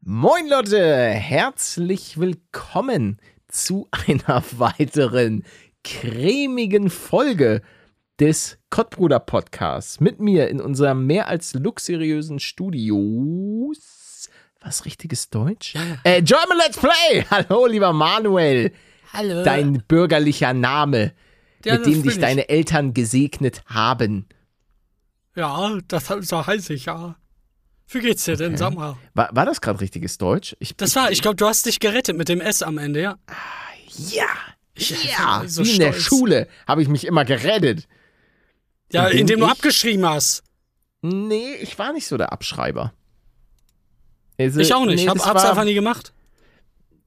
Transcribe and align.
Moin 0.00 0.48
Leute, 0.48 0.80
herzlich 1.10 2.18
willkommen 2.18 3.18
zu 3.48 3.88
einer 3.90 4.42
weiteren 4.52 5.44
cremigen 5.84 6.88
Folge 6.90 7.62
des 8.20 8.58
Kottbruder 8.70 9.20
Podcasts 9.20 10.00
mit 10.00 10.18
mir 10.20 10.48
in 10.48 10.60
unserem 10.60 11.06
mehr 11.06 11.28
als 11.28 11.54
luxuriösen 11.54 12.38
Studios. 12.40 14.28
Was 14.60 14.84
richtiges 14.84 15.30
Deutsch? 15.30 15.74
Äh, 16.04 16.22
German 16.22 16.58
Let's 16.58 16.78
Play. 16.78 17.24
Hallo, 17.30 17.66
lieber 17.66 17.92
Manuel. 17.92 18.72
Hallo. 19.12 19.44
Dein 19.44 19.84
bürgerlicher 19.86 20.52
Name, 20.52 21.12
Ja, 21.64 21.74
mit 21.74 21.86
dem 21.86 22.02
dich 22.02 22.14
ich. 22.14 22.20
deine 22.20 22.48
Eltern 22.48 22.92
gesegnet 22.94 23.62
haben. 23.66 24.26
Ja, 25.36 25.78
das 25.86 26.06
so 26.06 26.46
heiße 26.46 26.74
ich 26.74 26.86
ja. 26.86 27.16
Wie 27.90 28.00
geht's 28.00 28.24
dir 28.24 28.36
denn, 28.36 28.56
sag 28.56 28.74
mal? 28.74 28.96
War, 29.14 29.30
war 29.34 29.46
das 29.46 29.60
gerade 29.60 29.80
richtiges 29.80 30.18
Deutsch? 30.18 30.54
Ich, 30.58 30.76
Das 30.76 30.94
war, 30.96 31.10
ich 31.10 31.22
glaube, 31.22 31.36
du 31.36 31.46
hast 31.46 31.64
dich 31.66 31.80
gerettet 31.80 32.16
mit 32.16 32.28
dem 32.28 32.40
S 32.40 32.62
am 32.62 32.76
Ende, 32.78 33.00
ja? 33.00 33.18
ja, 34.10 34.26
Ich 34.74 34.90
ja, 35.16 35.40
bin 35.40 35.48
so 35.48 35.64
wie 35.64 35.72
in 35.72 35.78
der. 35.80 35.92
Schule 35.94 36.48
habe 36.66 36.82
ich 36.82 36.88
mich 36.88 37.06
immer 37.06 37.24
gerettet. 37.24 37.88
Ja, 38.92 39.08
Bin 39.08 39.18
indem 39.18 39.40
du 39.40 39.46
ich? 39.46 39.52
abgeschrieben 39.52 40.06
hast. 40.06 40.42
Nee, 41.02 41.54
ich 41.60 41.78
war 41.78 41.92
nicht 41.92 42.06
so 42.06 42.16
der 42.18 42.32
Abschreiber. 42.32 42.92
Also, 44.38 44.60
Ich 44.60 44.72
auch 44.74 44.84
nicht. 44.84 45.02
nee, 45.02 45.08
Hab, 45.08 45.16
das 45.16 45.26
hab's 45.26 45.42
war- 45.42 45.50
einfach 45.50 45.64
nie 45.64 45.74
gemacht. 45.74 46.12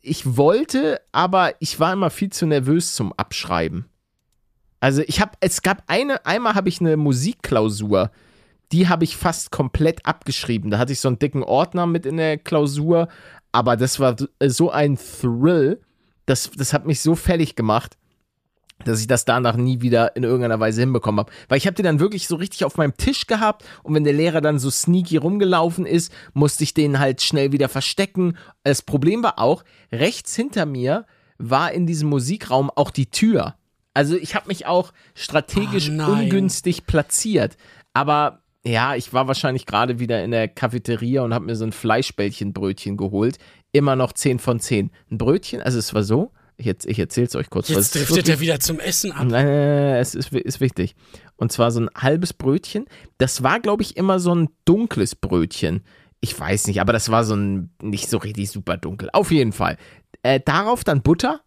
Ich 0.01 0.35
wollte, 0.35 0.99
aber 1.11 1.53
ich 1.59 1.79
war 1.79 1.93
immer 1.93 2.09
viel 2.09 2.31
zu 2.31 2.47
nervös 2.47 2.95
zum 2.95 3.13
Abschreiben. 3.13 3.85
Also 4.79 5.03
ich 5.05 5.21
habe, 5.21 5.33
es 5.41 5.61
gab 5.61 5.83
eine, 5.85 6.25
einmal 6.25 6.55
habe 6.55 6.69
ich 6.69 6.79
eine 6.81 6.97
Musikklausur, 6.97 8.09
die 8.71 8.87
habe 8.87 9.03
ich 9.03 9.17
fast 9.17 9.51
komplett 9.51 10.05
abgeschrieben. 10.05 10.71
Da 10.71 10.77
hatte 10.77 10.93
ich 10.93 10.99
so 10.99 11.07
einen 11.07 11.19
dicken 11.19 11.43
Ordner 11.43 11.85
mit 11.85 12.05
in 12.05 12.17
der 12.17 12.37
Klausur, 12.37 13.07
aber 13.51 13.75
das 13.75 13.99
war 13.99 14.15
so 14.47 14.71
ein 14.71 14.97
Thrill, 14.97 15.81
das, 16.25 16.51
das 16.51 16.73
hat 16.73 16.85
mich 16.85 17.01
so 17.01 17.15
fertig 17.15 17.55
gemacht, 17.55 17.97
dass 18.85 18.99
ich 18.99 19.07
das 19.07 19.25
danach 19.25 19.55
nie 19.55 19.81
wieder 19.81 20.15
in 20.15 20.23
irgendeiner 20.23 20.59
Weise 20.59 20.81
hinbekommen 20.81 21.19
habe. 21.19 21.31
Weil 21.49 21.57
ich 21.57 21.67
habe 21.67 21.75
die 21.75 21.83
dann 21.83 21.99
wirklich 21.99 22.27
so 22.27 22.35
richtig 22.35 22.65
auf 22.65 22.77
meinem 22.77 22.97
Tisch 22.97 23.27
gehabt 23.27 23.63
und 23.83 23.93
wenn 23.93 24.03
der 24.03 24.13
Lehrer 24.13 24.41
dann 24.41 24.59
so 24.59 24.69
sneaky 24.69 25.17
rumgelaufen 25.17 25.85
ist, 25.85 26.11
musste 26.33 26.63
ich 26.63 26.73
den 26.73 26.99
halt 26.99 27.21
schnell 27.21 27.51
wieder 27.51 27.69
verstecken. 27.69 28.37
Das 28.63 28.81
Problem 28.81 29.23
war 29.23 29.39
auch, 29.39 29.63
rechts 29.91 30.35
hinter 30.35 30.65
mir 30.65 31.05
war 31.37 31.71
in 31.71 31.85
diesem 31.85 32.09
Musikraum 32.09 32.69
auch 32.69 32.91
die 32.91 33.09
Tür. 33.09 33.55
Also 33.93 34.15
ich 34.15 34.35
habe 34.35 34.47
mich 34.47 34.65
auch 34.65 34.93
strategisch 35.15 35.89
Oh 35.89 36.11
ungünstig 36.11 36.85
platziert. 36.85 37.57
Aber 37.93 38.40
ja, 38.63 38.95
ich 38.95 39.13
war 39.13 39.27
wahrscheinlich 39.27 39.65
gerade 39.65 39.99
wieder 39.99 40.23
in 40.23 40.31
der 40.31 40.47
Cafeteria 40.47 41.23
und 41.23 41.33
habe 41.33 41.45
mir 41.45 41.55
so 41.55 41.65
ein 41.65 41.71
Fleischbällchenbrötchen 41.71 42.97
geholt. 42.97 43.37
Immer 43.71 43.95
noch 43.95 44.13
10 44.13 44.39
von 44.39 44.59
10. 44.59 44.91
Ein 45.09 45.17
Brötchen, 45.17 45.61
also 45.61 45.79
es 45.79 45.93
war 45.93 46.03
so, 46.03 46.31
ich, 46.57 46.67
ich 46.85 46.99
erzähle 46.99 47.27
es 47.27 47.35
euch 47.35 47.49
kurz. 47.49 47.69
Jetzt 47.69 47.95
driftet 47.95 48.29
er 48.29 48.39
wieder 48.39 48.59
zum 48.59 48.79
Essen 48.79 49.11
ab. 49.11 49.25
Nein, 49.27 49.45
nein, 49.45 49.45
nein, 49.45 49.95
es 49.95 50.13
ist, 50.13 50.31
ist 50.31 50.61
wichtig. 50.61 50.95
Und 51.35 51.51
zwar 51.51 51.71
so 51.71 51.81
ein 51.81 51.89
halbes 51.95 52.33
Brötchen. 52.33 52.85
Das 53.17 53.41
war, 53.41 53.59
glaube 53.59 53.81
ich, 53.81 53.97
immer 53.97 54.19
so 54.19 54.33
ein 54.35 54.49
dunkles 54.65 55.15
Brötchen. 55.15 55.83
Ich 56.19 56.39
weiß 56.39 56.67
nicht, 56.67 56.79
aber 56.79 56.93
das 56.93 57.09
war 57.09 57.23
so 57.23 57.35
ein 57.35 57.71
nicht 57.81 58.09
so 58.09 58.17
richtig 58.17 58.51
super 58.51 58.77
dunkel. 58.77 59.09
Auf 59.11 59.31
jeden 59.31 59.53
Fall. 59.53 59.77
Äh, 60.21 60.39
darauf 60.39 60.83
dann 60.83 61.01
Butter. 61.01 61.41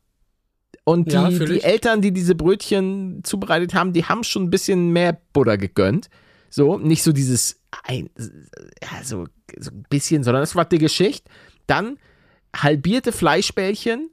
Und 0.83 1.13
die, 1.13 1.15
Ja, 1.15 1.31
die. 1.31 1.63
Eltern, 1.63 2.03
die 2.03 2.13
diese 2.13 2.35
Brötchen 2.35 3.21
zubereitet 3.23 3.73
haben, 3.75 3.93
die 3.93 4.05
haben 4.05 4.25
schon 4.25 4.45
ein 4.45 4.51
bisschen 4.51 4.91
mehr 4.91 5.19
Butter 5.33 5.57
gegönnt. 5.57 6.09
So, 6.55 6.79
nicht 6.79 7.03
so 7.03 7.11
dieses, 7.11 7.61
ein, 7.83 8.11
ja, 8.17 9.03
so, 9.03 9.27
so 9.59 9.73
ein 9.73 9.85
bisschen, 9.91 10.23
sondern 10.23 10.45
es 10.45 10.55
war 10.55 10.65
dicke 10.65 10.89
Schicht. 10.89 11.29
Dann 11.67 11.99
halbierte 12.55 13.11
Fleischbällchen, 13.11 14.09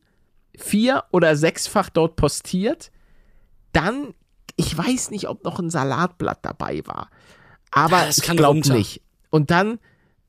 vier- 0.58 1.04
oder 1.12 1.36
sechsfach 1.36 1.92
dort 1.92 2.16
postiert. 2.16 2.90
Dann, 3.74 4.16
ich 4.56 4.76
weiß 4.76 5.12
nicht, 5.12 5.28
ob 5.30 5.44
noch 5.44 5.60
ein 5.60 5.70
Salatblatt 5.70 6.40
dabei 6.42 6.82
war. 6.88 7.12
Aber 7.70 8.00
Ja, 8.00 8.06
das 8.08 8.18
ich 8.18 8.24
kann 8.24 8.38
glaube 8.38 8.68
nicht. 8.74 9.04
Und 9.30 9.52
dann, 9.52 9.78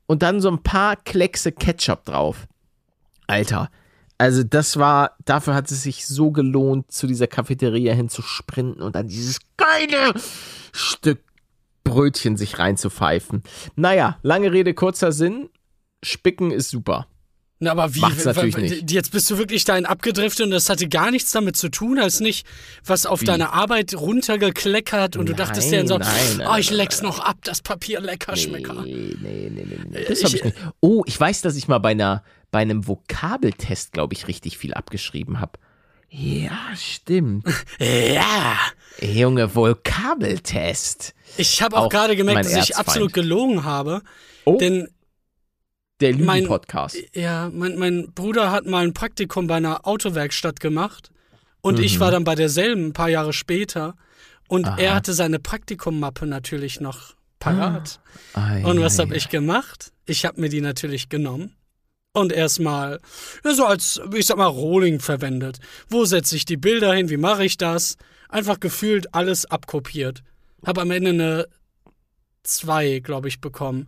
und 0.05 0.21
dann 0.21 0.39
so 0.39 0.51
ein 0.51 0.61
paar 0.61 0.97
Kleckse 0.97 1.51
Ketchup 1.51 2.05
drauf. 2.05 2.47
Alter. 3.25 3.71
Also 4.19 4.43
das 4.43 4.77
war, 4.77 5.17
dafür 5.25 5.55
hat 5.55 5.71
es 5.71 5.81
sich 5.81 6.05
so 6.05 6.29
gelohnt, 6.29 6.91
zu 6.91 7.07
dieser 7.07 7.25
Cafeteria 7.25 7.95
hin 7.95 8.07
zu 8.07 8.21
sprinten 8.21 8.83
und 8.83 8.95
dann 8.95 9.07
dieses 9.07 9.39
geile 9.57 10.13
Stück 10.71 11.23
Brötchen 11.83 12.37
sich 12.37 12.59
reinzupfeifen. 12.59 13.43
Naja, 13.75 14.17
lange 14.23 14.51
Rede, 14.51 14.73
kurzer 14.73 15.11
Sinn. 15.11 15.49
Spicken 16.03 16.51
ist 16.51 16.69
super. 16.69 17.07
Na, 17.59 17.71
aber 17.71 17.95
wie? 17.95 17.99
Macht's 18.01 18.25
natürlich 18.25 18.57
nicht. 18.57 18.91
Jetzt 18.91 19.11
bist 19.13 19.29
du 19.31 19.37
wirklich 19.37 19.63
dahin 19.63 19.85
abgedriftet 19.85 20.45
und 20.45 20.51
das 20.51 20.69
hatte 20.69 20.89
gar 20.89 21.11
nichts 21.11 21.31
damit 21.31 21.55
zu 21.55 21.69
tun, 21.69 21.97
als 21.97 22.19
nicht 22.19 22.45
was 22.85 23.05
auf 23.05 23.21
Wie? 23.21 23.25
deine 23.25 23.53
Arbeit 23.53 23.93
runtergekleckert 23.95 25.15
und 25.15 25.29
du 25.29 25.33
dachtest 25.33 25.71
dir 25.71 25.77
dann 25.77 25.87
so, 25.87 25.97
Nein, 25.97 26.09
nein, 26.39 26.47
oh, 26.51 26.57
ich 26.57 26.71
nein, 26.71 26.77
leck's 26.77 27.01
noch 27.01 27.19
ab, 27.19 27.37
das 27.45 27.61
Papier 27.61 28.01
lecker 28.01 28.35
schmecker. 28.35 28.81
Nee, 28.83 29.15
nee, 29.21 29.49
nee, 29.49 29.65
nee, 29.65 29.79
nee. 29.89 30.05
Das 30.07 30.19
Ich- 30.19 30.25
hab 30.25 30.33
ich 30.33 30.43
nicht. 30.43 30.57
Oh, 30.81 31.03
ich 31.05 31.17
weiß, 31.17 31.41
dass 31.41 31.55
ich 31.55 31.67
mal 31.69 31.77
bei 31.79 31.91
einer 31.91 32.23
bei 32.51 32.59
einem 32.59 32.85
Vokabeltest, 32.87 33.93
glaube 33.93 34.13
ich, 34.13 34.27
richtig 34.27 34.57
viel 34.57 34.73
abgeschrieben 34.73 35.39
habe. 35.39 35.53
Ja, 36.15 36.75
stimmt. 36.75 37.45
Ja. 37.79 38.55
Junge, 39.01 39.53
Vokabeltest. 39.55 41.13
Ich 41.37 41.61
habe 41.63 41.75
auch, 41.77 41.85
Auch 41.85 41.89
gerade 41.89 42.15
gemerkt, 42.15 42.45
dass 42.45 42.51
ich 42.51 42.57
Erzfeind. 42.57 42.79
absolut 42.87 43.13
gelogen 43.13 43.63
habe. 43.63 44.01
Oh, 44.45 44.57
Denn 44.59 44.87
der 46.01 46.15
mein- 46.17 46.43
Lügen-Podcast. 46.43 46.97
ja, 47.13 47.49
mein, 47.51 47.77
mein 47.79 48.11
Bruder 48.13 48.51
hat 48.51 48.65
mal 48.67 48.83
ein 48.83 48.93
Praktikum 48.93 49.47
bei 49.47 49.55
einer 49.55 49.87
Autowerkstatt 49.87 50.59
gemacht 50.59 51.09
und 51.61 51.79
Mhm. 51.79 51.83
ich 51.83 51.99
war 51.99 52.11
dann 52.11 52.23
bei 52.23 52.35
derselben 52.35 52.87
ein 52.87 52.93
paar 52.93 53.09
Jahre 53.09 53.33
später 53.33 53.95
und 54.47 54.67
Aha. 54.67 54.77
er 54.77 54.95
hatte 54.95 55.13
seine 55.13 55.39
Praktikummappe 55.39 56.27
natürlich 56.27 56.79
noch 56.79 57.15
parat. 57.39 57.99
Ei, 58.35 58.63
Und 58.65 58.79
was 58.81 58.99
habe 58.99 59.15
ich 59.15 59.29
gemacht? 59.29 59.91
Ich 60.05 60.25
habe 60.25 60.39
mir 60.41 60.49
die 60.49 60.61
natürlich 60.61 61.09
genommen 61.09 61.55
und 62.13 62.31
erstmal 62.31 62.99
so 63.43 63.65
als, 63.65 63.99
ich 64.15 64.25
sag 64.25 64.37
mal, 64.37 64.45
Rolling 64.47 64.99
verwendet. 64.99 65.59
Wo 65.89 66.05
setze 66.05 66.35
ich 66.35 66.45
die 66.45 66.57
Bilder 66.57 66.93
hin? 66.93 67.09
Wie 67.09 67.17
mache 67.17 67.43
ich 67.45 67.57
das? 67.57 67.97
Einfach 68.29 68.59
gefühlt 68.59 69.13
alles 69.13 69.45
abkopiert. 69.45 70.23
Habe 70.65 70.81
am 70.81 70.91
Ende 70.91 71.09
eine 71.11 71.47
2, 72.43 72.99
glaube 72.99 73.27
ich, 73.27 73.41
bekommen. 73.41 73.87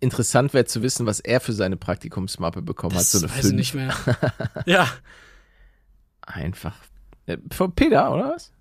Interessant 0.00 0.54
wäre 0.54 0.64
zu 0.66 0.82
wissen, 0.82 1.04
was 1.04 1.20
er 1.20 1.40
für 1.40 1.52
seine 1.52 1.76
Praktikumsmappe 1.76 2.62
bekommen 2.62 2.94
Das 2.94 3.12
hat. 3.12 3.20
So 3.20 3.26
eine 3.26 3.36
weiß 3.36 3.44
ich 3.44 3.50
5. 3.50 3.54
nicht 3.54 3.74
mehr. 3.74 3.94
ja, 4.66 4.88
Einfach. 6.26 6.76
Äh, 7.26 7.38
Von 7.52 7.74
Peter, 7.74 8.12
oder 8.12 8.30
was? 8.34 8.52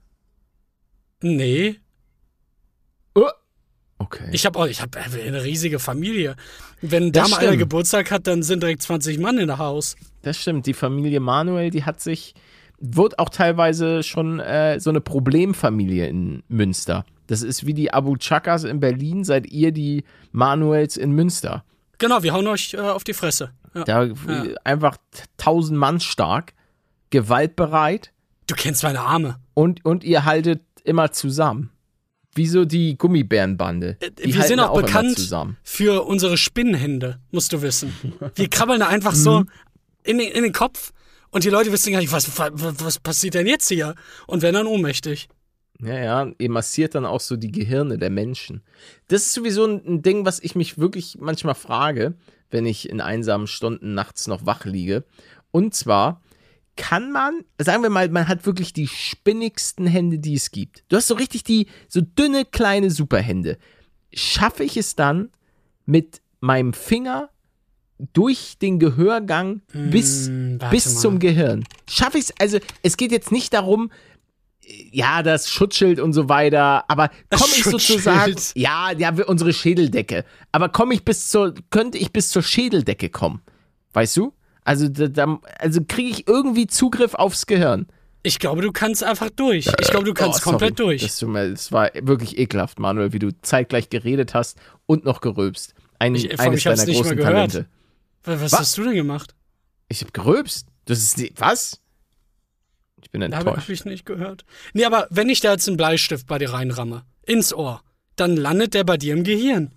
nee. 1.22 1.80
Oh. 3.16 3.30
Okay. 4.04 4.30
Ich 4.32 4.46
habe 4.46 4.70
ich 4.70 4.82
hab 4.82 4.96
eine 4.98 5.44
riesige 5.44 5.80
Familie. 5.80 6.36
Wenn 6.82 7.12
da 7.12 7.22
Das 7.22 7.32
mal 7.32 7.40
einer. 7.40 7.58
Geburtstag 7.58 8.12
hat, 8.12 8.28
dann 8.28 8.44
sind 8.44 8.62
direkt 8.64 8.82
20 8.82 9.20
Mann 9.20 9.38
in 9.38 9.48
der 9.48 9.58
Haus. 9.58 9.96
Das 10.22 10.38
stimmt. 10.38 10.66
Die 10.66 10.74
Familie 10.74 11.20
Manuel, 11.20 11.70
die 11.70 11.84
hat 11.86 12.02
sich, 12.02 12.34
wird 12.80 13.20
auch 13.20 13.30
teilweise 13.30 14.04
schon 14.04 14.40
äh, 14.40 14.80
so 14.80 14.90
eine 14.90 15.00
Problemfamilie 15.02 16.08
in 16.08 16.44
Münster. 16.50 17.06
Das 17.28 17.42
ist 17.42 17.66
wie 17.66 17.74
die 17.74 17.94
Abu 17.94 18.18
Chakas 18.18 18.66
in 18.66 18.80
Berlin, 18.82 19.24
seid 19.24 19.48
ihr 19.48 19.72
die 19.72 20.04
Manuels 20.32 20.98
in 20.98 21.12
Münster. 21.12 21.64
Genau, 21.98 22.22
wir 22.24 22.34
hauen 22.34 22.48
euch 22.48 22.74
äh, 22.74 22.80
auf 22.80 23.06
die 23.06 23.14
Fresse. 23.14 23.52
Ja. 23.74 23.84
Da 23.86 24.04
äh, 24.04 24.56
einfach 24.66 24.98
tausend 25.38 25.80
Mann 25.80 26.00
stark, 26.02 26.54
gewaltbereit 27.10 28.12
Du 28.48 28.56
kennst 28.56 28.84
meine 28.84 29.00
Arme. 29.00 29.38
und, 29.54 29.86
und 29.86 30.04
ihr 30.04 30.26
haltet 30.26 30.62
immer 30.84 31.12
zusammen. 31.12 31.70
Wie 32.36 32.48
so 32.48 32.66
die 32.66 32.98
Gummibärenbande. 32.98 33.98
Die 34.02 34.06
Äh, 34.06 34.12
wir 34.28 34.34
halten 34.36 34.48
sind 34.48 34.60
auch, 34.60 34.74
immer 34.78 34.86
bekannt 34.86 35.18
zusammen. 35.18 35.58
für 35.64 36.04
unsere 36.06 36.38
Spinnenhände, 36.38 37.20
musst 37.32 37.54
du 37.54 37.62
wissen. 37.62 37.94
Wir 38.36 38.50
krabbeln 38.50 38.80
da 38.80 38.88
einfach 38.88 39.14
so 39.16 39.42
Mhm. 39.42 39.50
in 40.04 40.18
den, 40.18 40.32
in 40.32 40.44
den 40.44 40.54
Kopf 40.54 40.92
und 41.32 41.44
die 41.44 41.50
Leute 41.50 41.72
wissen 41.72 41.92
gar 41.92 42.00
nicht, 42.00 42.12
was, 42.12 42.38
was, 42.38 42.52
was 42.84 43.00
passiert 43.00 43.34
denn 43.36 43.48
jetzt 43.48 43.68
hier? 43.70 43.96
Und 44.28 44.42
werden 44.42 44.56
dann 44.56 44.68
ohnmächtig. 44.68 45.28
Ja, 45.80 46.00
ja, 46.00 46.32
ihr 46.38 46.50
massiert 46.50 46.96
dann 46.96 47.06
auch 47.06 47.20
so 47.20 47.36
die 47.36 47.52
Gehirne 47.52 47.98
der 47.98 48.10
Menschen. 48.10 48.62
Das 49.10 49.24
ist 49.26 49.34
sowieso 49.34 49.66
ein 49.66 50.02
Ding, 50.02 50.26
was 50.26 50.40
ich 50.40 50.56
mich 50.56 50.78
wirklich 50.78 51.18
manchmal 51.20 51.56
frage, 51.56 52.14
wenn 52.52 52.66
ich 52.66 52.88
in 52.90 53.02
einsamen 53.02 53.48
Stunden 53.48 53.94
nachts 53.94 54.28
noch 54.28 54.46
wach 54.46 54.66
liege. 54.66 55.04
Und 55.52 55.74
zwar 55.76 56.22
kann 56.76 57.12
man, 57.12 57.44
sagen 57.60 57.84
wir 57.84 57.90
mal, 57.90 58.10
man 58.10 58.28
hat 58.28 58.46
wirklich 58.46 58.74
die 58.74 58.88
spinnigsten 58.88 59.86
Hände, 59.86 60.20
die 60.20 60.34
es 60.36 60.52
gibt. 60.52 60.84
Du 60.90 60.96
hast 60.98 61.08
so 61.08 61.16
richtig 61.16 61.44
die, 61.44 61.68
so 61.88 62.02
dünne, 62.02 62.46
kleine 62.46 62.90
Superhände. 62.90 63.58
Schaffe 64.14 64.64
ich 64.64 64.78
es 64.78 64.96
dann 64.96 65.30
mit 65.86 66.22
meinem 66.40 66.74
Finger 66.74 67.30
durch 68.14 68.58
den 68.60 68.80
Gehörgang 68.80 69.62
bis, 69.72 70.28
Hm, 70.28 70.60
warte 70.60 70.76
bis 70.76 70.94
mal. 70.96 71.00
zum 71.02 71.20
Gehirn? 71.20 71.64
Schaffe 71.90 72.18
ich 72.18 72.26
es, 72.26 72.34
also 72.40 72.60
es 72.82 72.98
geht 72.98 73.12
jetzt 73.12 73.32
nicht 73.32 73.54
darum, 73.54 73.92
ja, 74.92 75.24
das 75.24 75.50
Schutzschild 75.50 76.00
und 76.00 76.14
so 76.14 76.30
weiter, 76.30 76.90
aber 76.90 77.10
komme 77.30 77.52
ich 77.56 77.64
sozusagen, 77.64 78.36
ja, 78.56 78.92
ja, 78.92 79.14
unsere 79.26 79.54
Schädeldecke, 79.54 80.26
aber 80.52 80.70
komme 80.70 80.94
ich 80.94 81.04
bis 81.04 81.30
zur, 81.30 81.54
könnte 81.70 81.98
ich 81.98 82.12
bis 82.14 82.30
zur 82.30 82.44
Schädeldecke 82.44 83.10
kommen, 83.10 83.42
weißt 83.94 84.18
du? 84.18 84.34
Also, 84.66 84.88
da, 84.88 85.40
also 85.60 85.82
kriege 85.88 86.10
ich 86.10 86.28
irgendwie 86.28 86.68
Zugriff 86.68 87.14
aufs 87.16 87.46
Gehirn. 87.46 87.88
Ich 88.26 88.40
glaube, 88.40 88.62
du 88.62 88.72
kannst 88.72 89.04
einfach 89.04 89.30
durch. 89.30 89.68
Ich 89.82 89.90
glaube, 89.90 90.06
du 90.06 90.14
kannst 90.14 90.40
Oh, 90.46 90.52
komplett 90.52 90.80
durch. 90.80 91.02
Das, 91.02 91.18
das 91.20 91.72
war 91.74 91.90
wirklich 92.02 92.38
ekelhaft, 92.38 92.80
Manuel, 92.80 93.12
wie 93.12 93.20
du 93.20 93.32
zeitgleich 93.42 93.90
geredet 93.90 94.34
hast 94.34 94.58
und 94.86 95.04
noch 95.04 95.20
gerülpst. 95.20 95.74
Ein, 96.00 96.16
Ich- 96.16 96.40
eines 96.40 96.60
ich 96.60 96.64
deiner 96.64 96.86
nicht 96.86 96.96
mal 96.96 97.02
großen 97.02 97.18
gehört. 97.18 97.52
Talente. 97.52 97.66
was 98.24 98.42
Was? 98.54 98.60
hast 98.60 98.78
du 98.78 98.84
denn 98.86 98.94
gemacht? 98.96 99.36
Ich 99.90 100.02
habe 100.02 100.12
gerülpst. 100.14 100.68
Das 100.86 101.00
ist 101.00 101.18
die, 101.20 101.34
was? 101.38 101.82
Ich 103.02 103.12
bin 103.12 103.22
Habe 103.24 103.36
enttäuscht. 103.36 103.58
hab 103.64 103.70
ich 103.70 103.84
nicht 103.86 104.06
gehört. 104.06 104.46
Nee, 104.74 104.86
aber 104.86 105.08
wenn 105.10 105.28
ich 105.30 105.42
da 105.42 105.52
jetzt 105.52 105.68
einen 105.68 105.76
Bleistift 105.78 106.26
bei 106.28 106.38
dir 106.38 106.54
reinramme, 106.54 107.04
ins 107.26 107.54
Ohr, 107.54 107.82
dann 108.16 108.38
landet 108.38 108.74
der 108.74 108.86
bei 108.86 108.96
dir 108.98 109.14
im 109.14 109.24
Gehirn. 109.26 109.74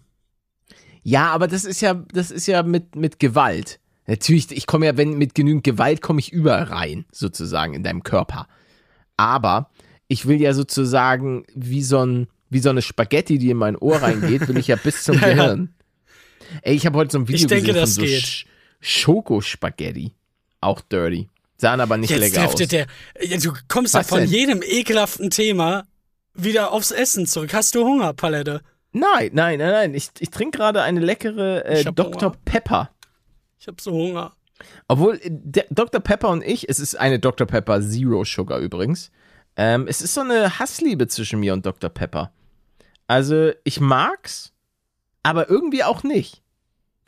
Ja, 1.03 1.31
aber 1.33 1.49
das 1.49 1.65
ist 1.65 1.81
ja, 1.81 1.95
das 2.13 2.31
ist 2.31 2.47
ja 2.47 2.63
mit, 2.63 2.95
mit 2.97 3.19
Gewalt. 3.19 3.81
Natürlich, 4.07 4.53
ich 4.53 4.67
komme 4.67 4.87
ja, 4.87 4.97
wenn 4.97 5.19
mit 5.19 5.35
genügend 5.35 5.65
Gewalt 5.65 6.01
komme 6.01 6.21
ich 6.21 6.33
überall 6.33 6.63
rein, 6.65 7.05
sozusagen, 7.13 7.75
in 7.75 7.83
deinem 7.83 8.03
Körper. 8.03 8.47
Aber 9.17 9.71
ich 10.09 10.27
will 10.27 10.41
ja 10.41 10.53
sozusagen 10.55 11.45
wie 11.55 11.83
so, 11.83 12.05
ein, 12.05 12.29
wie 12.51 12.61
so 12.61 12.71
eine 12.71 12.83
Spaghetti, 12.83 13.39
die 13.39 13.51
in 13.51 13.57
mein 13.57 13.77
Ohr 13.77 13.97
reingeht, 14.03 14.47
will 14.47 14.59
ich 14.59 14.69
ja 14.69 14.77
bis 14.77 15.03
zum 15.03 15.17
Ja, 15.17 15.21
ja. 15.29 15.35
Gehirn. 15.35 15.75
Ey, 16.63 16.77
ich 16.77 16.87
habe 16.87 16.99
heute 16.99 17.13
so 17.13 17.19
ein 17.19 17.27
Video 17.29 17.41
Ich 17.41 17.47
denke, 17.49 17.67
gesehen 17.67 17.81
das 17.81 17.95
von 17.95 18.05
so 18.05 18.11
geht. 18.11 18.23
Sch 18.23 18.47
Schokospaghetti. 18.81 20.13
Auch 20.61 20.81
dirty. 20.81 21.29
Sahen 21.59 21.81
aber 21.81 21.97
nicht 21.97 22.11
Jetzt 22.11 22.21
lecker 22.21 22.47
aus. 22.47 22.55
der. 22.55 22.87
Ja, 23.21 23.39
Du 23.39 23.53
kommst 23.69 23.95
ja 23.95 24.01
Was 24.01 24.09
von 24.09 24.21
denn? 24.21 24.29
jedem 24.29 24.63
ekelhaften 24.63 25.31
Thema 25.31 25.85
wieder 26.35 26.73
aufs 26.73 26.91
Essen 26.91 27.27
zurück. 27.27 27.55
Hast 27.55 27.75
du 27.75 27.85
Hunger, 27.85 28.13
Palette? 28.13 28.61
Nein, 28.93 29.31
nein, 29.33 29.59
nein, 29.59 29.71
nein. 29.71 29.95
Ich, 29.95 30.11
ich 30.19 30.31
trinke 30.31 30.59
gerade 30.59 30.83
eine 30.83 31.01
leckere 31.01 31.65
äh, 31.65 31.85
Dr. 31.85 32.31
Hunger. 32.31 32.37
Pepper. 32.45 32.91
Ich 33.67 33.69
hab 33.69 33.81
so 33.81 33.91
Hunger. 33.91 34.33
Obwohl, 34.87 35.17
äh, 35.21 35.65
Dr. 35.71 36.01
Pepper 36.01 36.29
und 36.29 36.45
ich, 36.45 36.69
es 36.69 36.79
ist 36.79 36.95
eine 36.95 37.19
Dr. 37.19 37.49
Pepper 37.49 37.83
Zero 37.83 38.25
Sugar 38.25 38.61
übrigens. 38.61 39.11
Ähm, 39.57 39.89
es 39.89 40.01
ist 40.01 40.15
so 40.15 40.21
eine 40.21 40.61
Hassliebe 40.61 41.09
zwischen 41.09 41.41
mir 41.41 41.53
und 41.53 41.67
Dr. 41.67 41.91
Pepper. 41.91 42.31
Also, 43.09 43.51
ich 43.65 43.81
mag's, 43.81 44.53
aber 45.25 45.51
irgendwie 45.51 45.83
auch 45.83 46.05
nicht. 46.05 46.43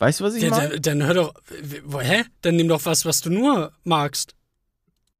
Weißt 0.00 0.19
du, 0.19 0.25
was 0.25 0.34
ich 0.34 0.43
Ja, 0.43 0.50
meine? 0.50 0.81
dann, 0.81 0.99
dann 0.99 1.06
hör 1.06 1.14
doch. 1.14 1.34
Hä? 2.00 2.25
Dann 2.43 2.56
nimm 2.56 2.66
doch 2.66 2.84
was, 2.87 3.05
was 3.05 3.20
du 3.20 3.31
nur 3.31 3.72
magst. 3.84 4.34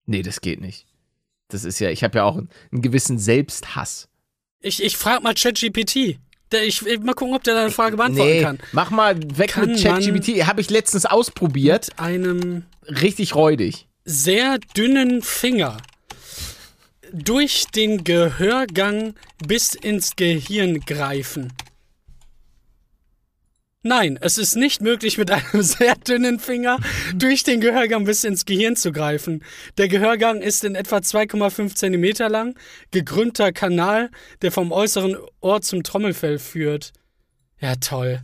Nee, 0.06 0.23
das 0.23 0.40
geht 0.40 0.61
nicht. 0.61 0.87
Das 1.46 1.62
ist 1.62 1.79
ja, 1.79 1.88
ich 1.90 2.02
habe 2.02 2.19
ja 2.19 2.25
auch 2.25 2.37
einen, 2.37 2.49
einen 2.73 2.82
gewissen 2.82 3.20
Selbsthass. 3.20 4.08
Ich, 4.58 4.82
ich 4.82 4.96
frag 4.96 5.23
mal 5.23 5.35
ChatGPT. 5.35 6.19
Ich, 6.53 6.83
mal 7.00 7.15
gucken, 7.15 7.35
ob 7.35 7.43
der 7.45 7.55
deine 7.55 7.71
Frage 7.71 7.97
beantworten 7.97 8.31
Nee, 8.31 8.43
kann. 8.43 8.59
mach 8.73 8.91
mal 8.91 9.17
weg 9.39 9.50
Kann 9.53 9.73
mit 9.73 9.83
ChatGPT. 9.83 10.47
Habe 10.47 10.61
ich 10.61 10.71
letztens 10.71 11.05
ausprobiert. 11.06 11.91
Einem 11.99 12.65
Richtig 12.87 13.35
räudig. 13.35 13.87
sehr 14.05 14.59
dünnen 14.77 15.23
Finger 15.23 15.77
durch 17.12 17.65
den 17.75 18.05
Gehörgang 18.05 19.15
bis 19.47 19.75
ins 19.75 20.17
Gehirn 20.17 20.81
greifen. 20.81 21.53
Nein, 23.84 24.19
es 24.20 24.38
ist 24.38 24.56
nicht 24.56 24.80
möglich, 24.82 25.19
mit 25.19 25.30
einem 25.30 25.44
sehr 25.62 25.94
dünnen 25.94 26.40
Finger 26.40 26.78
durch 27.14 27.44
den 27.44 27.60
Gehörgang 27.60 28.04
bis 28.04 28.25
ins 28.25 28.44
Gehirn 28.44 28.75
zu 28.75 28.90
greifen. 28.90 29.44
Der 29.78 29.86
Gehörgang 29.88 30.40
ist 30.42 30.64
in 30.64 30.75
etwa 30.75 30.96
2,5 30.96 31.75
Zentimeter 31.76 32.28
lang, 32.28 32.58
gekrümmter 32.90 33.52
Kanal, 33.52 34.10
der 34.42 34.50
vom 34.50 34.72
äußeren 34.72 35.16
Ohr 35.40 35.62
zum 35.62 35.84
Trommelfell 35.84 36.38
führt. 36.40 36.92
Ja, 37.60 37.76
toll. 37.76 38.20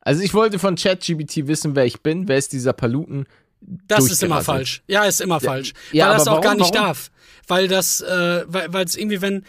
Also 0.00 0.22
ich 0.22 0.32
wollte 0.32 0.58
von 0.58 0.76
ChatGPT 0.76 1.46
wissen, 1.48 1.76
wer 1.76 1.84
ich 1.84 2.00
bin. 2.00 2.26
Wer 2.26 2.38
ist 2.38 2.52
dieser 2.54 2.72
Paluten? 2.72 3.26
Das 3.60 4.10
ist 4.10 4.22
immer 4.22 4.42
falsch. 4.42 4.82
Ja, 4.86 5.04
ist 5.04 5.20
immer 5.20 5.40
falsch. 5.40 5.74
ja, 5.92 6.08
weil 6.08 6.14
das 6.16 6.28
auch 6.28 6.40
gar 6.40 6.52
warum- 6.52 6.58
nicht 6.62 6.74
warum? 6.74 6.86
darf. 6.86 7.10
Weil 7.46 7.68
das, 7.68 8.00
äh, 8.00 8.44
weil 8.46 8.84
es 8.84 8.96
irgendwie, 8.96 9.20
wenn, 9.20 9.44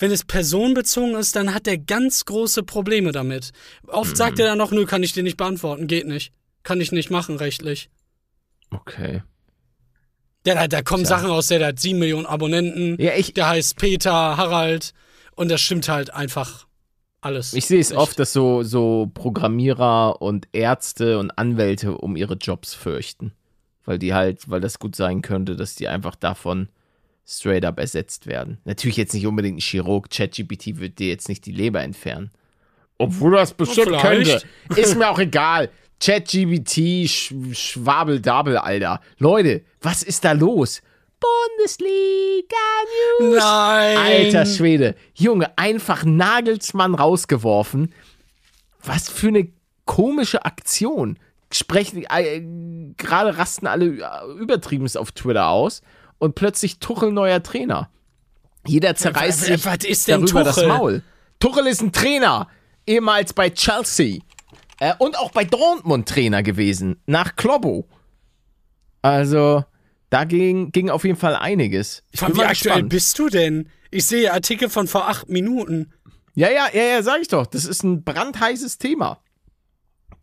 wenn 0.00 0.10
es 0.10 0.24
personenbezogen 0.24 1.14
ist, 1.14 1.36
dann 1.36 1.54
hat 1.54 1.68
er 1.68 1.78
ganz 1.78 2.24
große 2.24 2.62
Probleme 2.64 3.12
damit. 3.12 3.50
Oft 3.86 4.16
sagt 4.16 4.36
Mhm. 4.38 4.40
er 4.40 4.46
dann 4.48 4.58
noch, 4.58 4.72
nö, 4.72 4.84
kann 4.86 5.02
ich 5.04 5.12
dir 5.12 5.22
nicht 5.22 5.36
beantworten, 5.36 5.86
geht 5.86 6.06
nicht. 6.08 6.32
Kann 6.64 6.80
ich 6.80 6.90
nicht 6.90 7.10
machen, 7.10 7.36
rechtlich. 7.36 7.88
Okay. 8.70 9.22
Der, 10.46 10.54
da, 10.54 10.68
da 10.68 10.82
kommen 10.82 11.04
Tja. 11.04 11.16
Sachen 11.18 11.30
aus, 11.30 11.46
der, 11.48 11.58
der 11.58 11.68
hat 11.68 11.80
sieben 11.80 11.98
Millionen 11.98 12.26
Abonnenten, 12.26 12.96
Ja, 13.00 13.12
ich, 13.14 13.34
der 13.34 13.48
heißt 13.48 13.76
Peter, 13.76 14.12
Harald 14.36 14.92
und 15.36 15.50
das 15.50 15.60
stimmt 15.60 15.88
halt 15.88 16.12
einfach 16.14 16.66
alles. 17.20 17.52
Ich 17.52 17.66
sehe 17.66 17.80
es 17.80 17.92
oft, 17.92 18.18
dass 18.18 18.32
so, 18.32 18.62
so 18.62 19.10
Programmierer 19.12 20.22
und 20.22 20.48
Ärzte 20.52 21.18
und 21.18 21.30
Anwälte 21.38 21.96
um 21.98 22.16
ihre 22.16 22.34
Jobs 22.34 22.72
fürchten. 22.74 23.32
Weil 23.84 23.98
die 23.98 24.14
halt, 24.14 24.48
weil 24.48 24.60
das 24.60 24.78
gut 24.78 24.96
sein 24.96 25.20
könnte, 25.20 25.56
dass 25.56 25.74
die 25.74 25.88
einfach 25.88 26.14
davon 26.14 26.68
straight 27.30 27.64
up 27.64 27.78
ersetzt 27.78 28.26
werden. 28.26 28.58
Natürlich 28.64 28.96
jetzt 28.96 29.14
nicht 29.14 29.26
unbedingt 29.26 29.58
ein 29.58 29.60
Chirurg, 29.60 30.10
ChatGPT 30.10 30.80
wird 30.80 30.98
dir 30.98 31.08
jetzt 31.08 31.28
nicht 31.28 31.46
die 31.46 31.52
Leber 31.52 31.80
entfernen. 31.80 32.30
Obwohl 32.98 33.32
das 33.32 33.54
bestimmt 33.54 33.96
könnte. 33.98 34.42
Ist 34.76 34.96
mir 34.96 35.08
auch 35.08 35.18
egal. 35.18 35.70
ChatGPT, 36.00 37.08
Sch 37.08 37.32
Schwabeldabel, 37.52 38.58
Alter. 38.58 39.00
Leute, 39.18 39.62
was 39.80 40.02
ist 40.02 40.24
da 40.24 40.32
los? 40.32 40.82
Bundesliga 41.20 42.56
News. 43.20 43.38
Nein! 43.38 43.96
Alter 43.96 44.46
Schwede. 44.46 44.96
Junge, 45.14 45.56
einfach 45.56 46.04
Nagelsmann 46.04 46.94
rausgeworfen. 46.94 47.92
Was 48.82 49.08
für 49.08 49.28
eine 49.28 49.48
komische 49.84 50.44
Aktion. 50.44 51.18
Sprechen, 51.52 52.04
äh, 52.08 52.42
gerade 52.96 53.36
rasten 53.36 53.66
alle 53.66 53.86
äh, 53.86 54.32
übertriebenst 54.38 54.96
auf 54.96 55.12
Twitter 55.12 55.48
aus 55.48 55.82
und 56.20 56.36
plötzlich 56.36 56.78
Tuchel 56.78 57.10
neuer 57.10 57.42
Trainer. 57.42 57.90
Jeder 58.66 58.94
zerreißt 58.94 59.40
sich 59.40 59.64
was 59.64 59.78
ist 59.84 60.06
denn 60.06 60.20
darüber 60.20 60.44
das 60.44 60.54
Tuchel? 60.54 60.68
Maul. 60.68 61.02
Tuchel 61.40 61.66
ist 61.66 61.80
ein 61.80 61.92
Trainer, 61.92 62.46
ehemals 62.86 63.32
bei 63.32 63.50
Chelsea 63.50 64.20
äh, 64.78 64.92
und 64.98 65.18
auch 65.18 65.32
bei 65.32 65.44
Dortmund 65.44 66.08
Trainer 66.08 66.42
gewesen, 66.42 67.00
nach 67.06 67.34
Klobbo. 67.34 67.88
Also, 69.02 69.64
da 70.10 70.24
ging, 70.24 70.70
ging 70.72 70.90
auf 70.90 71.04
jeden 71.04 71.18
Fall 71.18 71.34
einiges. 71.34 72.02
Ich 72.12 72.20
Wie 72.20 72.26
bin 72.26 72.36
mal 72.36 72.46
aktuell 72.48 72.74
gespannt. 72.74 72.88
bist 72.90 73.18
du 73.18 73.28
denn? 73.28 73.70
Ich 73.90 74.06
sehe 74.06 74.32
Artikel 74.32 74.68
von 74.68 74.86
vor 74.86 75.08
acht 75.08 75.28
Minuten. 75.30 75.92
Ja, 76.34 76.50
ja, 76.50 76.68
ja, 76.72 76.82
ja, 76.82 77.02
sag 77.02 77.22
ich 77.22 77.28
doch. 77.28 77.46
Das 77.46 77.64
ist 77.64 77.82
ein 77.82 78.04
brandheißes 78.04 78.78
Thema. 78.78 79.20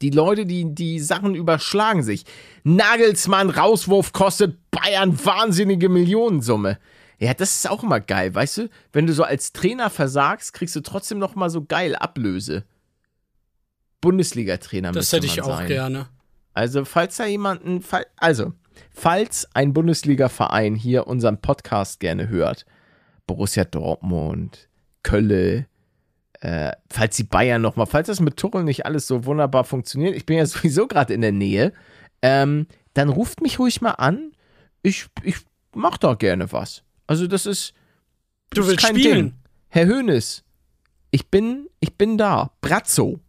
Die 0.01 0.09
Leute, 0.11 0.45
die, 0.45 0.73
die 0.75 0.99
Sachen 0.99 1.35
überschlagen 1.35 2.03
sich. 2.03 2.23
Nagelsmann, 2.63 3.49
Rauswurf 3.49 4.13
kostet 4.13 4.57
Bayern 4.71 5.23
wahnsinnige 5.25 5.89
Millionensumme. 5.89 6.77
Ja, 7.19 7.33
das 7.33 7.55
ist 7.55 7.69
auch 7.69 7.81
immer 7.81 7.99
geil, 7.99 8.33
weißt 8.35 8.57
du? 8.59 8.69
Wenn 8.93 9.07
du 9.07 9.13
so 9.13 9.23
als 9.23 9.51
Trainer 9.51 9.89
versagst, 9.89 10.53
kriegst 10.53 10.75
du 10.75 10.81
trotzdem 10.81 11.17
noch 11.17 11.35
mal 11.35 11.49
so 11.49 11.65
geil 11.65 11.95
Ablöse. 11.95 12.63
Bundesliga-Trainer 14.01 14.91
Das 14.91 15.11
hätte 15.11 15.25
ich 15.25 15.41
auch 15.41 15.57
sein. 15.57 15.67
gerne. 15.67 16.07
Also, 16.53 16.85
falls 16.85 17.17
da 17.17 17.25
jemanden, 17.25 17.83
also, 18.17 18.53
falls 18.91 19.47
ein 19.53 19.73
Bundesliga-Verein 19.73 20.75
hier 20.75 21.07
unseren 21.07 21.41
Podcast 21.41 21.99
gerne 21.99 22.29
hört, 22.29 22.65
Borussia 23.25 23.63
Dortmund, 23.63 24.69
Kölle, 25.03 25.67
äh, 26.41 26.71
falls 26.89 27.15
die 27.15 27.23
Bayern 27.23 27.61
nochmal, 27.61 27.87
falls 27.87 28.07
das 28.07 28.19
mit 28.19 28.37
Tuchel 28.37 28.63
nicht 28.63 28.85
alles 28.85 29.07
so 29.07 29.25
wunderbar 29.25 29.63
funktioniert, 29.63 30.15
ich 30.15 30.25
bin 30.25 30.37
ja 30.37 30.45
sowieso 30.47 30.87
gerade 30.87 31.13
in 31.13 31.21
der 31.21 31.31
Nähe, 31.31 31.73
ähm, 32.21 32.67
dann 32.93 33.09
ruft 33.09 33.41
mich 33.41 33.59
ruhig 33.59 33.81
mal 33.81 33.91
an. 33.91 34.31
Ich, 34.81 35.07
ich 35.23 35.37
mach 35.73 35.97
da 35.97 36.15
gerne 36.15 36.51
was. 36.51 36.83
Also, 37.05 37.27
das 37.27 37.45
ist. 37.45 37.73
Du 38.49 38.61
das 38.61 38.69
willst 38.69 38.83
ist 38.83 38.89
spielen? 38.89 39.29
Ding. 39.29 39.33
Herr 39.69 39.85
Hönes, 39.85 40.43
ich 41.11 41.27
bin, 41.27 41.67
ich 41.79 41.95
bin 41.95 42.17
da. 42.17 42.51
Brazzo, 42.61 43.19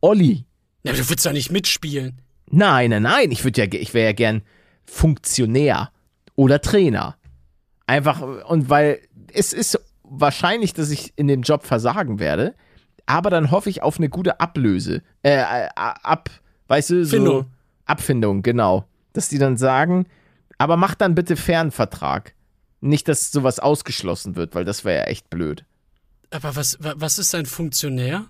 Olli, 0.00 0.44
aber 0.86 0.96
du 0.96 1.08
willst 1.08 1.26
doch 1.26 1.32
nicht 1.32 1.50
mitspielen. 1.50 2.20
Nein, 2.50 2.90
nein, 2.90 3.02
nein. 3.02 3.30
Ich 3.30 3.44
würde 3.44 3.64
ja, 3.64 3.72
ich 3.72 3.94
wäre 3.94 4.06
ja 4.06 4.12
gern 4.12 4.42
Funktionär 4.84 5.90
oder 6.34 6.60
Trainer. 6.60 7.16
Einfach, 7.86 8.20
und 8.48 8.68
weil 8.68 9.00
es 9.32 9.52
ist 9.52 9.80
wahrscheinlich, 10.10 10.74
dass 10.74 10.90
ich 10.90 11.12
in 11.16 11.28
dem 11.28 11.42
Job 11.42 11.64
versagen 11.64 12.18
werde, 12.18 12.54
aber 13.06 13.30
dann 13.30 13.50
hoffe 13.50 13.70
ich 13.70 13.82
auf 13.82 13.98
eine 13.98 14.08
gute 14.08 14.40
Ablöse. 14.40 15.02
Äh, 15.22 15.38
äh, 15.40 15.68
ab, 15.76 16.28
weißt 16.68 16.90
du, 16.90 17.04
so. 17.04 17.16
Findung. 17.16 17.46
Abfindung, 17.86 18.42
genau. 18.42 18.84
Dass 19.12 19.28
die 19.28 19.38
dann 19.38 19.56
sagen, 19.56 20.06
aber 20.58 20.76
mach 20.76 20.94
dann 20.94 21.14
bitte 21.14 21.36
Fernvertrag. 21.36 22.34
Nicht, 22.80 23.08
dass 23.08 23.30
sowas 23.32 23.58
ausgeschlossen 23.58 24.36
wird, 24.36 24.54
weil 24.54 24.64
das 24.64 24.84
wäre 24.84 24.98
ja 25.00 25.04
echt 25.04 25.28
blöd. 25.30 25.64
Aber 26.30 26.54
was, 26.56 26.78
wa- 26.82 26.94
was 26.96 27.18
ist 27.18 27.34
ein 27.34 27.46
Funktionär? 27.46 28.26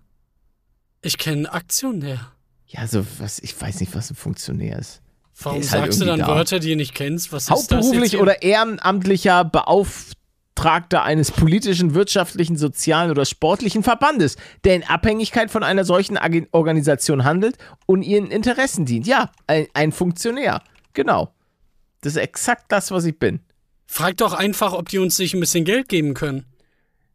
Ich 1.03 1.19
kenne 1.19 1.37
einen 1.37 1.47
Aktionär. 1.47 2.33
Ja, 2.67 2.87
so 2.87 3.05
was, 3.19 3.39
ich 3.41 3.61
weiß 3.61 3.81
nicht, 3.81 3.95
was 3.95 4.11
ein 4.11 4.17
Funktionär 4.17 4.79
ist. 4.79 5.03
Warum 5.43 5.61
ist 5.61 5.73
halt 5.73 5.85
sagst 5.85 6.01
du 6.01 6.05
dann 6.05 6.21
da. 6.21 6.29
Wörter, 6.29 6.59
die 6.59 6.71
ihr 6.71 6.77
nicht 6.77 6.95
kennst? 6.95 7.33
Was 7.33 7.45
ist 7.45 7.51
das 7.51 7.59
Hauptberuflich 7.59 8.19
oder 8.19 8.43
ehrenamtlicher 8.43 9.45
Beauftragter 9.45 10.17
eines 10.63 11.31
politischen, 11.31 11.95
wirtschaftlichen, 11.95 12.57
sozialen 12.57 13.11
oder 13.11 13.25
sportlichen 13.25 13.83
Verbandes, 13.83 14.37
der 14.65 14.77
in 14.77 14.85
Abhängigkeit 14.85 15.51
von 15.51 15.63
einer 15.63 15.85
solchen 15.85 16.19
Ag 16.19 16.49
Organisation 16.53 17.25
handelt 17.25 17.57
und 17.87 18.03
ihren 18.03 18.31
Interessen 18.31 18.85
dient. 18.85 19.07
Ja, 19.07 19.31
ein, 19.47 19.67
ein 19.73 19.93
Funktionär. 19.93 20.63
Genau. 20.93 21.33
Das 22.03 22.15
ist 22.15 22.23
exakt 22.23 22.67
das, 22.69 22.91
was 22.91 23.05
ich 23.05 23.19
bin. 23.19 23.41
Frag 23.87 24.19
doch 24.19 24.35
einfach, 24.35 24.73
ob 24.73 24.89
die 24.89 24.99
uns 24.99 25.19
nicht 25.19 25.35
ein 25.35 25.41
bisschen 25.41 25.65
Geld 25.65 25.89
geben 25.89 26.15
können. 26.15 26.45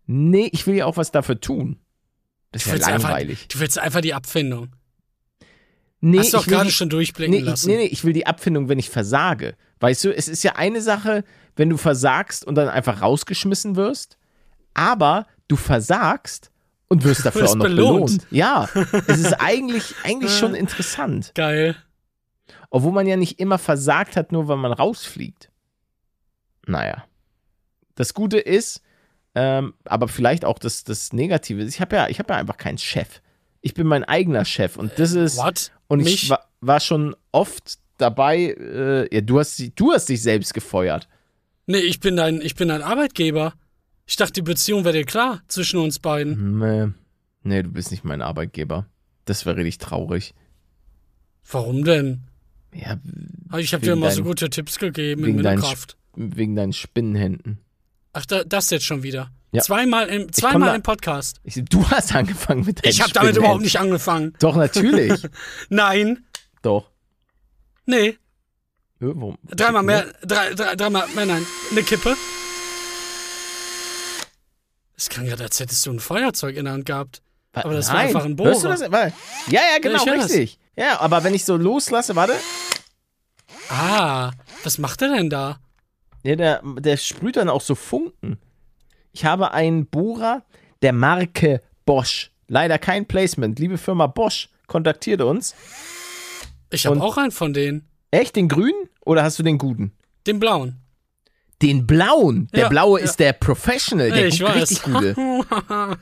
Nee, 0.07 0.49
ich 0.51 0.67
will 0.67 0.75
ja 0.75 0.85
auch 0.85 0.97
was 0.97 1.11
dafür 1.11 1.39
tun. 1.39 1.79
Das 2.51 2.65
ist 2.65 2.67
ja 2.67 2.87
einfach, 2.87 3.09
langweilig. 3.09 3.47
du 3.47 3.59
willst 3.59 3.79
einfach 3.79 4.01
die 4.01 4.13
Abfindung. 4.13 4.69
Nee, 6.01 6.19
Hast 6.19 6.33
du 6.33 6.37
will 6.37 6.45
gerade 6.45 6.71
schon 6.71 6.89
durchblicken 6.89 7.33
nee, 7.33 7.41
lassen. 7.41 7.69
nee, 7.69 7.77
nee, 7.77 7.85
ich 7.85 8.03
will 8.03 8.13
die 8.13 8.27
Abfindung, 8.27 8.69
wenn 8.69 8.77
ich 8.77 8.89
versage. 8.89 9.55
Weißt 9.79 10.03
du, 10.03 10.15
es 10.15 10.27
ist 10.27 10.43
ja 10.43 10.53
eine 10.55 10.81
Sache, 10.81 11.23
wenn 11.55 11.69
du 11.69 11.77
versagst 11.77 12.45
und 12.45 12.55
dann 12.55 12.69
einfach 12.69 13.01
rausgeschmissen 13.01 13.75
wirst, 13.75 14.17
aber 14.73 15.25
du 15.47 15.55
versagst 15.55 16.51
und 16.87 17.03
wirst 17.03 17.25
dafür 17.25 17.49
auch 17.49 17.55
noch 17.55 17.65
belohnt. 17.65 18.05
belohnt. 18.05 18.27
Ja, 18.31 18.69
es 19.07 19.19
ist 19.19 19.33
eigentlich, 19.33 19.95
eigentlich 20.03 20.37
schon 20.37 20.55
interessant. 20.55 21.31
Geil. 21.35 21.75
Obwohl 22.69 22.91
man 22.91 23.07
ja 23.07 23.15
nicht 23.15 23.39
immer 23.39 23.57
versagt 23.57 24.17
hat, 24.17 24.31
nur 24.31 24.47
weil 24.47 24.57
man 24.57 24.73
rausfliegt. 24.73 25.49
Naja. 26.67 27.05
Das 27.95 28.13
Gute 28.13 28.37
ist, 28.37 28.81
ähm, 29.35 29.73
aber 29.85 30.07
vielleicht 30.07 30.45
auch 30.45 30.59
das, 30.59 30.83
das 30.83 31.13
Negative 31.13 31.61
ist, 31.61 31.75
ich 31.75 31.81
habe 31.81 31.95
ja, 31.95 32.07
ich 32.07 32.19
hab 32.19 32.29
ja 32.29 32.35
einfach 32.35 32.57
keinen 32.57 32.77
Chef. 32.77 33.21
Ich 33.61 33.73
bin 33.73 33.87
mein 33.87 34.03
eigener 34.03 34.45
Chef 34.45 34.77
und 34.77 34.91
das 34.97 35.13
ist. 35.13 35.37
What? 35.37 35.71
Und 35.87 36.03
Mich? 36.03 36.23
ich 36.23 36.29
war, 36.29 36.47
war 36.61 36.79
schon 36.79 37.15
oft 37.31 37.79
dabei, 37.97 38.55
äh, 38.59 39.13
ja, 39.15 39.21
du 39.21 39.39
hast, 39.39 39.61
du 39.75 39.91
hast 39.93 40.09
dich 40.09 40.21
selbst 40.21 40.53
gefeuert. 40.53 41.07
Nee, 41.67 41.79
ich 41.79 41.99
bin 41.99 42.15
dein, 42.15 42.41
ich 42.41 42.55
bin 42.55 42.67
dein 42.67 42.81
Arbeitgeber. 42.83 43.53
Ich 44.05 44.15
dachte, 44.17 44.33
die 44.33 44.41
Beziehung 44.43 44.83
wäre 44.85 44.93
dir 44.97 45.05
klar 45.05 45.41
zwischen 45.47 45.79
uns 45.79 45.97
beiden. 45.99 46.59
Nee, 46.59 46.87
nee, 47.43 47.63
du 47.63 47.69
bist 47.69 47.89
nicht 47.91 48.03
mein 48.03 48.21
Arbeitgeber. 48.21 48.85
Das 49.25 49.45
wäre 49.45 49.57
richtig 49.57 49.79
traurig. 49.79 50.35
Warum 51.49 51.83
denn? 51.83 52.21
Ja, 52.73 52.97
Ich 53.57 53.73
habe 53.73 53.83
dir 53.85 53.93
immer 53.93 54.11
so 54.11 54.17
deinen- 54.17 54.25
gute 54.27 54.49
Tipps 54.49 54.77
gegeben 54.77 55.21
in 55.21 55.27
wegen 55.27 55.43
deinen, 55.43 55.59
Minecraft. 55.59 55.85
wegen 56.15 56.55
deinen 56.55 56.73
Spinnenhänden. 56.73 57.59
Ach, 58.13 58.25
da, 58.25 58.43
das 58.43 58.69
jetzt 58.69 58.85
schon 58.85 59.03
wieder. 59.03 59.31
Ja. 59.51 59.61
Zweimal 59.61 60.07
im, 60.09 60.31
zweimal 60.33 60.69
da- 60.69 60.75
im 60.75 60.81
Podcast. 60.83 61.39
Ich, 61.43 61.55
du 61.69 61.89
hast 61.89 62.13
angefangen 62.15 62.65
mit 62.65 62.83
deinen 62.83 62.91
Ich 62.91 63.01
habe 63.01 63.11
damit 63.13 63.37
überhaupt 63.37 63.61
nicht 63.61 63.79
angefangen. 63.79 64.33
Doch, 64.39 64.55
natürlich. 64.55 65.25
Nein. 65.69 66.25
Doch. 66.61 66.91
Nee. 67.85 68.07
Äh, 68.07 68.17
warum? 68.99 69.37
Dreimal 69.43 69.83
mehr, 69.83 70.05
drei, 70.23 70.53
drei, 70.53 70.75
dreimal 70.75 71.07
mehr, 71.09 71.25
nein. 71.25 71.45
Eine 71.71 71.83
Kippe. 71.83 72.15
Es 74.97 75.09
klang 75.09 75.25
gerade, 75.25 75.43
als 75.43 75.59
hättest 75.59 75.85
du 75.85 75.91
ein 75.91 75.99
Feuerzeug 75.99 76.55
in 76.55 76.65
der 76.65 76.73
Hand 76.73 76.85
gehabt. 76.85 77.21
Aber 77.53 77.73
das 77.73 77.87
war 77.87 77.95
Nein. 77.95 78.07
einfach 78.07 78.25
ein 78.25 78.37
Hörst 78.37 78.63
du 78.63 78.67
Bohrer. 78.67 78.77
das? 78.79 78.91
Warte. 78.91 79.13
Ja, 79.47 79.61
ja, 79.61 79.79
genau, 79.81 79.97
ich 79.97 80.05
hör 80.05 80.15
das. 80.17 80.29
richtig. 80.31 80.59
Ja, 80.75 80.99
aber 80.99 81.23
wenn 81.23 81.33
ich 81.33 81.45
so 81.45 81.55
loslasse, 81.55 82.15
warte. 82.15 82.33
Ah, 83.69 84.31
was 84.63 84.77
macht 84.77 85.01
er 85.01 85.09
denn 85.15 85.29
da? 85.29 85.59
Ja, 86.23 86.35
der, 86.35 86.61
der 86.79 86.97
sprüht 86.97 87.37
dann 87.37 87.49
auch 87.49 87.61
so 87.61 87.75
Funken. 87.75 88.39
Ich 89.13 89.23
habe 89.25 89.51
einen 89.51 89.85
Bohrer 89.85 90.43
der 90.81 90.91
Marke 90.91 91.61
Bosch. 91.85 92.31
Leider 92.47 92.77
kein 92.77 93.05
Placement. 93.05 93.57
Liebe 93.59 93.77
Firma 93.77 94.07
Bosch, 94.07 94.49
kontaktiert 94.67 95.21
uns. 95.21 95.55
Ich 96.75 96.85
habe 96.85 97.01
auch 97.01 97.17
einen 97.17 97.31
von 97.31 97.53
denen. 97.53 97.87
Echt, 98.11 98.35
den 98.35 98.47
grünen? 98.47 98.89
Oder 99.05 99.23
hast 99.23 99.39
du 99.39 99.43
den 99.43 99.57
guten? 99.57 99.93
Den 100.27 100.39
blauen. 100.39 100.81
Den 101.61 101.87
blauen. 101.87 102.49
Der 102.53 102.63
Ja, 102.63 102.69
blaue 102.69 102.99
ja. 102.99 103.05
ist 103.05 103.17
der 103.19 103.33
Professional, 103.33 104.11
der 104.11 104.27
ich 104.27 104.41
weiß. 104.41 104.55
richtig 104.55 104.83
gute. 104.83 105.15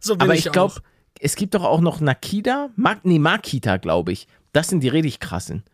so 0.00 0.14
bin 0.16 0.22
Aber 0.22 0.34
ich, 0.34 0.46
ich 0.46 0.52
glaube, 0.52 0.74
es 1.20 1.36
gibt 1.36 1.54
doch 1.54 1.64
auch 1.64 1.80
noch 1.80 2.00
Nakida, 2.00 2.70
Mag 2.76 3.04
nee, 3.04 3.18
Makita, 3.18 3.76
glaube 3.76 4.12
ich. 4.12 4.26
Das 4.52 4.68
sind 4.68 4.80
die 4.80 4.88
richtig 4.88 5.20
krassen. 5.20 5.64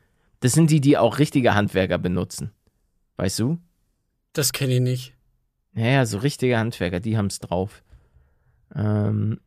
Das 0.40 0.52
sind 0.52 0.70
die, 0.70 0.80
die 0.80 0.98
auch 0.98 1.18
richtige 1.18 1.54
Handwerker 1.54 1.98
benutzen. 1.98 2.52
Weißt 3.16 3.38
du? 3.38 3.58
Das 4.32 4.52
kenne 4.52 4.74
ich 4.74 4.80
nicht. 4.80 5.14
Ja, 5.74 5.86
ja, 5.86 6.06
so 6.06 6.18
richtige 6.18 6.58
Handwerker, 6.58 7.00
die 7.00 7.16
haben's 7.16 7.38
drauf. 7.38 7.82
Ähm, 8.74 9.40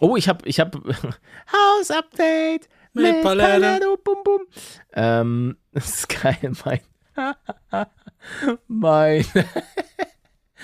oh, 0.00 0.16
ich 0.16 0.28
hab, 0.28 0.46
ich 0.46 0.60
hab 0.60 0.76
Haus-Update 1.52 2.68
Mit 2.94 3.22
Palette. 3.22 3.80
bum, 4.02 4.16
bum. 4.24 4.40
Ähm, 4.94 5.56
das 5.72 5.88
ist 5.88 6.08
geil, 6.08 6.52
mein, 6.64 6.80
mein, 8.68 9.24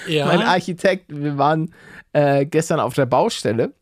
Ja. 0.06 0.26
mein 0.26 0.42
Architekt, 0.42 1.06
wir 1.08 1.38
waren 1.38 1.74
äh, 2.12 2.46
gestern 2.46 2.80
auf 2.80 2.94
der 2.94 3.06
Baustelle 3.06 3.74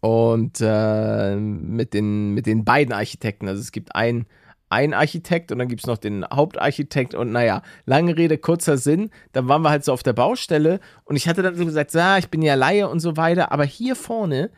und 0.00 0.58
äh, 0.60 1.36
mit, 1.36 1.94
den, 1.94 2.34
mit 2.34 2.46
den 2.46 2.64
beiden 2.64 2.92
Architekten, 2.92 3.48
also 3.48 3.60
es 3.60 3.72
gibt 3.72 3.94
einen, 3.94 4.26
einen 4.68 4.94
Architekt 4.94 5.52
und 5.52 5.58
dann 5.58 5.68
gibt 5.68 5.82
es 5.82 5.86
noch 5.86 5.98
den 5.98 6.24
Hauptarchitekt 6.24 7.14
und 7.14 7.30
naja, 7.30 7.62
lange 7.86 8.16
Rede, 8.16 8.38
kurzer 8.38 8.78
Sinn, 8.78 9.10
dann 9.32 9.48
waren 9.48 9.62
wir 9.62 9.70
halt 9.70 9.84
so 9.84 9.92
auf 9.92 10.02
der 10.02 10.14
Baustelle 10.14 10.80
und 11.04 11.16
ich 11.16 11.28
hatte 11.28 11.42
dann 11.42 11.54
so 11.56 11.64
gesagt, 11.64 11.94
ja, 11.94 12.18
ich 12.18 12.28
bin 12.28 12.42
ja 12.42 12.54
Laie 12.54 12.88
und 12.88 13.00
so 13.00 13.16
weiter, 13.16 13.52
aber 13.52 13.64
hier 13.64 13.94
vorne, 13.94 14.50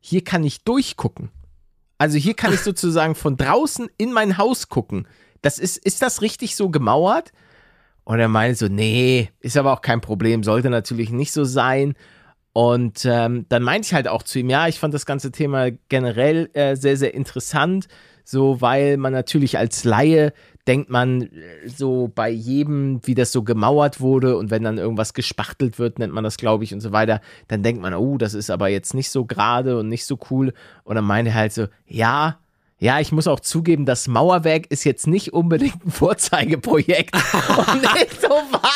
hier 0.00 0.22
kann 0.22 0.44
ich 0.44 0.64
durchgucken. 0.64 1.30
Also 1.98 2.18
hier 2.18 2.34
kann 2.34 2.52
ich 2.52 2.60
sozusagen 2.62 3.14
von 3.14 3.36
draußen 3.36 3.88
in 3.96 4.12
mein 4.12 4.38
Haus 4.38 4.68
gucken. 4.68 5.06
Das 5.42 5.58
ist, 5.58 5.76
ist 5.78 6.02
das 6.02 6.22
richtig 6.22 6.56
so 6.56 6.70
gemauert? 6.70 7.32
Und 8.04 8.18
er 8.18 8.28
meinte 8.28 8.56
so, 8.56 8.68
nee, 8.68 9.30
ist 9.40 9.56
aber 9.56 9.72
auch 9.72 9.80
kein 9.80 10.00
Problem, 10.00 10.42
sollte 10.42 10.68
natürlich 10.70 11.10
nicht 11.10 11.32
so 11.32 11.44
sein. 11.44 11.94
Und 12.52 13.04
ähm, 13.04 13.46
dann 13.48 13.62
meinte 13.62 13.86
ich 13.86 13.94
halt 13.94 14.08
auch 14.08 14.22
zu 14.22 14.38
ihm, 14.38 14.50
ja, 14.50 14.68
ich 14.68 14.78
fand 14.78 14.94
das 14.94 15.06
ganze 15.06 15.32
Thema 15.32 15.70
generell 15.88 16.50
äh, 16.52 16.76
sehr, 16.76 16.96
sehr 16.96 17.14
interessant, 17.14 17.88
so 18.24 18.60
weil 18.60 18.96
man 18.96 19.12
natürlich 19.12 19.58
als 19.58 19.84
Laie 19.84 20.32
denkt 20.66 20.88
man 20.90 21.22
äh, 21.22 21.28
so 21.68 22.10
bei 22.14 22.30
jedem, 22.30 23.00
wie 23.06 23.14
das 23.14 23.32
so 23.32 23.42
gemauert 23.42 24.00
wurde 24.00 24.36
und 24.36 24.50
wenn 24.50 24.62
dann 24.64 24.78
irgendwas 24.78 25.12
gespachtelt 25.14 25.78
wird, 25.78 25.98
nennt 25.98 26.12
man 26.12 26.24
das, 26.24 26.36
glaube 26.36 26.64
ich, 26.64 26.72
und 26.72 26.80
so 26.80 26.92
weiter, 26.92 27.20
dann 27.48 27.62
denkt 27.62 27.82
man, 27.82 27.94
oh, 27.94 28.16
das 28.18 28.34
ist 28.34 28.50
aber 28.50 28.68
jetzt 28.68 28.94
nicht 28.94 29.10
so 29.10 29.24
gerade 29.26 29.78
und 29.78 29.88
nicht 29.88 30.06
so 30.06 30.18
cool. 30.30 30.54
Und 30.84 30.94
dann 30.96 31.04
meinte 31.04 31.30
er 31.32 31.34
halt 31.36 31.52
so, 31.52 31.66
ja, 31.86 32.38
ja, 32.78 32.98
ich 33.00 33.12
muss 33.12 33.28
auch 33.28 33.40
zugeben, 33.40 33.86
das 33.86 34.08
Mauerwerk 34.08 34.66
ist 34.70 34.84
jetzt 34.84 35.06
nicht 35.06 35.32
unbedingt 35.32 35.84
ein 35.86 35.90
Vorzeigeprojekt. 35.90 37.14
Und 37.56 37.82
ich 38.02 38.20
so, 38.20 38.28
was? 38.50 38.70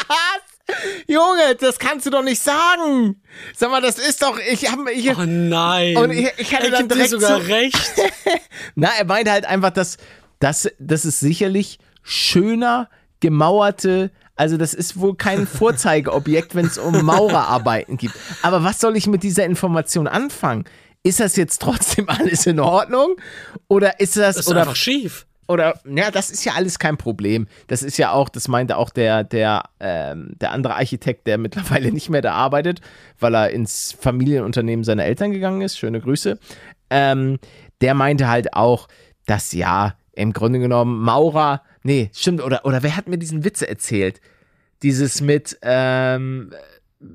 Junge, 1.07 1.55
das 1.59 1.79
kannst 1.79 2.07
du 2.07 2.11
doch 2.11 2.23
nicht 2.23 2.41
sagen. 2.43 3.21
Sag 3.57 3.71
mal, 3.71 3.81
das 3.81 3.99
ist 3.99 4.23
doch, 4.23 4.39
ich 4.39 4.71
habe, 4.71 4.93
ich, 4.93 5.11
oh 5.17 5.25
nein. 5.27 5.97
Und 5.97 6.11
ich- 6.13 6.29
ich 6.37 6.55
hatte 6.55 6.67
er 6.67 6.73
dann 6.73 6.89
direkt 6.89 7.11
sogar 7.11 7.41
so- 7.41 7.47
recht. 7.49 7.77
na, 8.75 8.89
er 8.99 9.05
meinte 9.07 9.33
halt 9.33 9.47
einfach, 9.47 9.71
dass, 9.71 9.97
dass, 10.39 10.69
das 10.79 11.05
ist 11.05 11.21
sicherlich 11.21 11.79
schöner 12.03 12.89
gemauerte, 13.21 14.11
also 14.37 14.57
das 14.57 14.73
ist 14.75 14.99
wohl 15.01 15.17
kein 15.17 15.47
Vorzeigeobjekt, 15.47 16.55
wenn 16.55 16.67
es 16.67 16.79
um 16.79 17.05
Maurerarbeiten 17.05 17.97
geht. 17.97 18.13
Aber 18.43 18.63
was 18.63 18.81
soll 18.81 18.97
ich 18.97 19.07
mit 19.07 19.23
dieser 19.25 19.45
Information 19.45 20.07
anfangen? 20.07 20.65
Ist 21.03 21.21
das 21.21 21.37
jetzt 21.37 21.61
trotzdem 21.61 22.09
alles 22.09 22.47
in 22.47 22.61
Ordnung? 22.61 23.17
Oder 23.69 23.99
ist 24.01 24.17
das, 24.17 24.37
Das 24.37 24.47
ist 24.47 24.51
oder 24.51 24.61
einfach 24.63 24.77
schief. 24.77 25.27
oder 25.49 25.81
ja, 25.85 26.11
das 26.11 26.31
ist 26.31 26.45
ja 26.45 26.53
alles 26.55 26.79
kein 26.79 26.97
Problem. 26.97 27.49
Das 27.67 27.83
ist 27.83 27.97
ja 27.99 28.13
auch, 28.13 28.29
das 28.29 28.47
meinte 28.49 28.77
auch 28.77 28.91
der 28.91 29.25
der 29.25 29.65
ähm, 29.81 30.35
der 30.41 30.53
andere 30.53 30.75
Architekt, 30.77 31.27
der 31.27 31.39
mittlerweile 31.39 31.91
nicht 31.93 32.09
mehr 32.11 32.23
da 32.23 32.33
arbeitet, 32.35 32.81
weil 33.19 33.35
er 33.35 33.51
ins 33.51 33.97
Familienunternehmen 34.01 34.85
seiner 34.85 35.05
Eltern 35.05 35.33
gegangen 35.33 35.63
ist. 35.63 35.79
Schöne 35.79 36.01
Grüße. 36.01 36.39
Ähm, 36.91 37.39
der 37.81 37.95
meinte 37.95 38.29
halt 38.29 38.55
auch, 38.55 38.87
dass 39.27 39.53
ja 39.53 39.95
im 40.19 40.33
Grunde 40.33 40.59
genommen 40.59 41.01
Maurer, 41.01 41.63
nee, 41.83 42.11
stimmt 42.13 42.43
oder 42.43 42.65
oder 42.65 42.83
wer 42.83 42.97
hat 42.97 43.09
mir 43.09 43.19
diesen 43.19 43.45
Witz 43.45 43.63
erzählt? 43.63 44.21
Dieses 44.83 45.21
mit 45.21 45.59
ähm, 45.63 46.51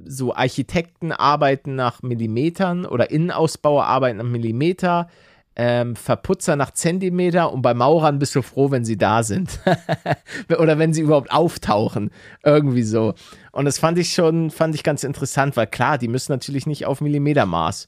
so 0.05 0.33
Architekten 0.33 1.12
arbeiten 1.12 1.75
nach 1.75 2.01
Millimetern 2.01 2.86
oder 2.86 3.12
Innenausbauer 3.12 3.86
arbeiten 3.86 4.17
nach 4.17 4.25
Millimeter, 4.25 5.10
ähm, 5.55 5.95
Verputzer 5.98 6.55
nach 6.55 6.72
Zentimeter 6.72 7.51
und 7.51 7.62
bei 7.62 7.74
Maurern 7.74 8.19
bist 8.19 8.36
du 8.36 8.41
froh, 8.41 8.72
wenn 8.72 8.86
sie 8.86 8.98
da 8.98 9.24
sind. 9.24 9.60
oder 10.57 10.79
wenn 10.79 10.93
sie 10.93 11.01
überhaupt 11.01 11.31
auftauchen. 11.31 12.10
Irgendwie 12.43 12.83
so. 12.83 13.13
Und 13.51 13.65
das 13.65 13.79
fand 13.79 13.98
ich 14.00 14.13
schon, 14.13 14.50
fand 14.50 14.75
ich 14.75 14.83
ganz 14.83 15.03
interessant, 15.03 15.57
weil 15.57 15.67
klar, 15.67 15.98
die 15.98 16.07
müssen 16.07 16.31
natürlich 16.31 16.65
nicht 16.65 16.86
auf 16.86 17.01
Millimetermaß 17.01 17.88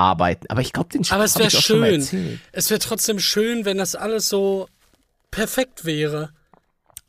arbeiten. 0.00 0.46
Aber 0.48 0.62
ich 0.62 0.72
glaube, 0.72 0.88
den 0.88 1.04
Aber 1.10 1.24
es 1.24 1.38
wäre 1.38 1.50
schön. 1.50 2.40
Es 2.52 2.70
wäre 2.70 2.80
trotzdem 2.80 3.20
schön, 3.20 3.64
wenn 3.64 3.78
das 3.78 3.94
alles 3.94 4.28
so 4.28 4.68
perfekt 5.30 5.84
wäre. 5.84 6.30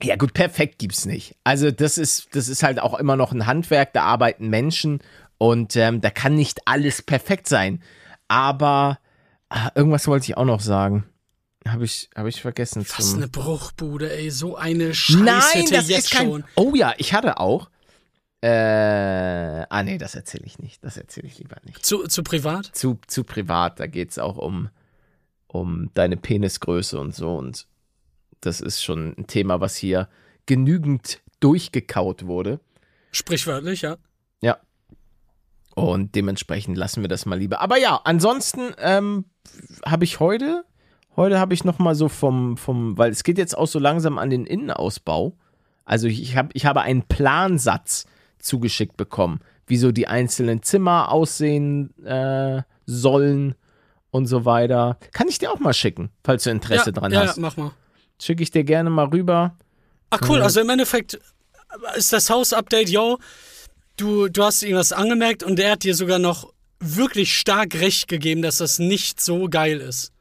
Ja, 0.03 0.15
gut, 0.15 0.33
perfekt 0.33 0.79
gibt's 0.79 1.05
nicht. 1.05 1.35
Also, 1.43 1.71
das 1.71 1.97
ist, 1.97 2.35
das 2.35 2.47
ist 2.47 2.63
halt 2.63 2.79
auch 2.79 2.97
immer 2.99 3.15
noch 3.15 3.31
ein 3.31 3.45
Handwerk, 3.45 3.93
da 3.93 4.03
arbeiten 4.03 4.49
Menschen 4.49 4.99
und 5.37 5.75
ähm, 5.75 6.01
da 6.01 6.09
kann 6.09 6.35
nicht 6.35 6.67
alles 6.67 7.01
perfekt 7.01 7.47
sein. 7.47 7.81
Aber 8.27 8.99
ah, 9.49 9.69
irgendwas 9.75 10.07
wollte 10.07 10.25
ich 10.25 10.37
auch 10.37 10.45
noch 10.45 10.59
sagen. 10.59 11.05
Habe 11.67 11.85
ich, 11.85 12.09
hab 12.15 12.25
ich 12.25 12.41
vergessen. 12.41 12.85
Was 12.97 13.13
eine 13.13 13.27
Bruchbude, 13.27 14.11
ey. 14.11 14.31
So 14.31 14.55
eine 14.55 14.95
Scheiße 14.95 15.23
Nein, 15.23 15.65
das 15.69 15.87
jetzt 15.87 16.05
ist 16.05 16.11
kein. 16.11 16.27
schon. 16.27 16.43
Oh 16.55 16.73
ja, 16.75 16.93
ich 16.97 17.13
hatte 17.13 17.39
auch. 17.39 17.69
Äh, 18.41 19.65
ah 19.69 19.83
nee, 19.83 19.99
das 19.99 20.15
erzähle 20.15 20.45
ich 20.45 20.57
nicht. 20.57 20.83
Das 20.83 20.97
erzähle 20.97 21.27
ich 21.27 21.37
lieber 21.37 21.57
nicht. 21.63 21.85
Zu, 21.85 22.07
zu 22.07 22.23
privat? 22.23 22.65
Zu, 22.73 22.99
zu 23.05 23.23
privat, 23.23 23.79
da 23.79 23.85
geht 23.85 24.09
es 24.09 24.19
auch 24.19 24.37
um, 24.37 24.69
um 25.47 25.91
deine 25.93 26.17
Penisgröße 26.17 26.99
und 26.99 27.13
so. 27.13 27.35
Und 27.35 27.67
das 28.41 28.59
ist 28.59 28.83
schon 28.83 29.13
ein 29.17 29.27
Thema, 29.27 29.61
was 29.61 29.75
hier 29.75 30.09
genügend 30.47 31.21
durchgekaut 31.39 32.25
wurde. 32.25 32.59
Sprichwörtlich, 33.11 33.83
ja. 33.83 33.97
Ja. 34.41 34.57
Und 35.75 36.15
dementsprechend 36.15 36.77
lassen 36.77 37.01
wir 37.01 37.09
das 37.09 37.27
mal 37.27 37.37
lieber. 37.37 37.61
Aber 37.61 37.77
ja, 37.77 38.01
ansonsten 38.03 38.73
ähm, 38.79 39.25
habe 39.85 40.03
ich 40.03 40.19
heute, 40.19 40.65
heute 41.15 41.39
habe 41.39 41.53
ich 41.53 41.63
noch 41.63 41.77
mal 41.77 41.93
so 41.93 42.09
vom, 42.09 42.57
vom, 42.57 42.97
weil 42.97 43.11
es 43.11 43.23
geht 43.23 43.37
jetzt 43.37 43.55
auch 43.55 43.67
so 43.67 43.77
langsam 43.77 44.17
an 44.17 44.31
den 44.31 44.47
Innenausbau. 44.47 45.37
Also 45.85 46.07
ich, 46.07 46.21
ich, 46.23 46.37
hab, 46.37 46.49
ich 46.55 46.65
habe 46.65 46.81
einen 46.81 47.03
Plansatz 47.03 48.07
zugeschickt 48.41 48.97
bekommen, 48.97 49.39
wie 49.67 49.77
so 49.77 49.91
die 49.91 50.07
einzelnen 50.07 50.63
Zimmer 50.63 51.11
aussehen 51.11 51.95
äh, 52.05 52.61
sollen 52.85 53.55
und 54.11 54.27
so 54.27 54.45
weiter. 54.45 54.97
Kann 55.11 55.27
ich 55.27 55.39
dir 55.39 55.51
auch 55.51 55.59
mal 55.59 55.73
schicken, 55.73 56.09
falls 56.23 56.43
du 56.43 56.51
Interesse 56.51 56.87
ja, 56.87 56.91
dran 56.91 57.11
ja, 57.11 57.21
hast. 57.21 57.37
Ja, 57.37 57.41
mach 57.41 57.57
mal. 57.57 57.71
Schicke 58.19 58.43
ich 58.43 58.51
dir 58.51 58.63
gerne 58.63 58.89
mal 58.89 59.07
rüber. 59.07 59.55
Ach 60.11 60.19
cool, 60.27 60.41
also 60.41 60.59
im 60.59 60.69
Endeffekt 60.69 61.19
ist 61.95 62.11
das 62.11 62.29
Haus-Update, 62.29 62.89
yo, 62.89 63.17
du, 63.97 64.27
du 64.27 64.43
hast 64.43 64.61
irgendwas 64.61 64.91
angemerkt 64.91 65.43
und 65.43 65.57
der 65.57 65.71
hat 65.71 65.83
dir 65.83 65.95
sogar 65.95 66.19
noch 66.19 66.51
wirklich 66.79 67.37
stark 67.37 67.75
recht 67.75 68.07
gegeben, 68.07 68.41
dass 68.41 68.57
das 68.57 68.79
nicht 68.79 69.21
so 69.21 69.47
geil 69.47 69.79
ist. 69.79 70.11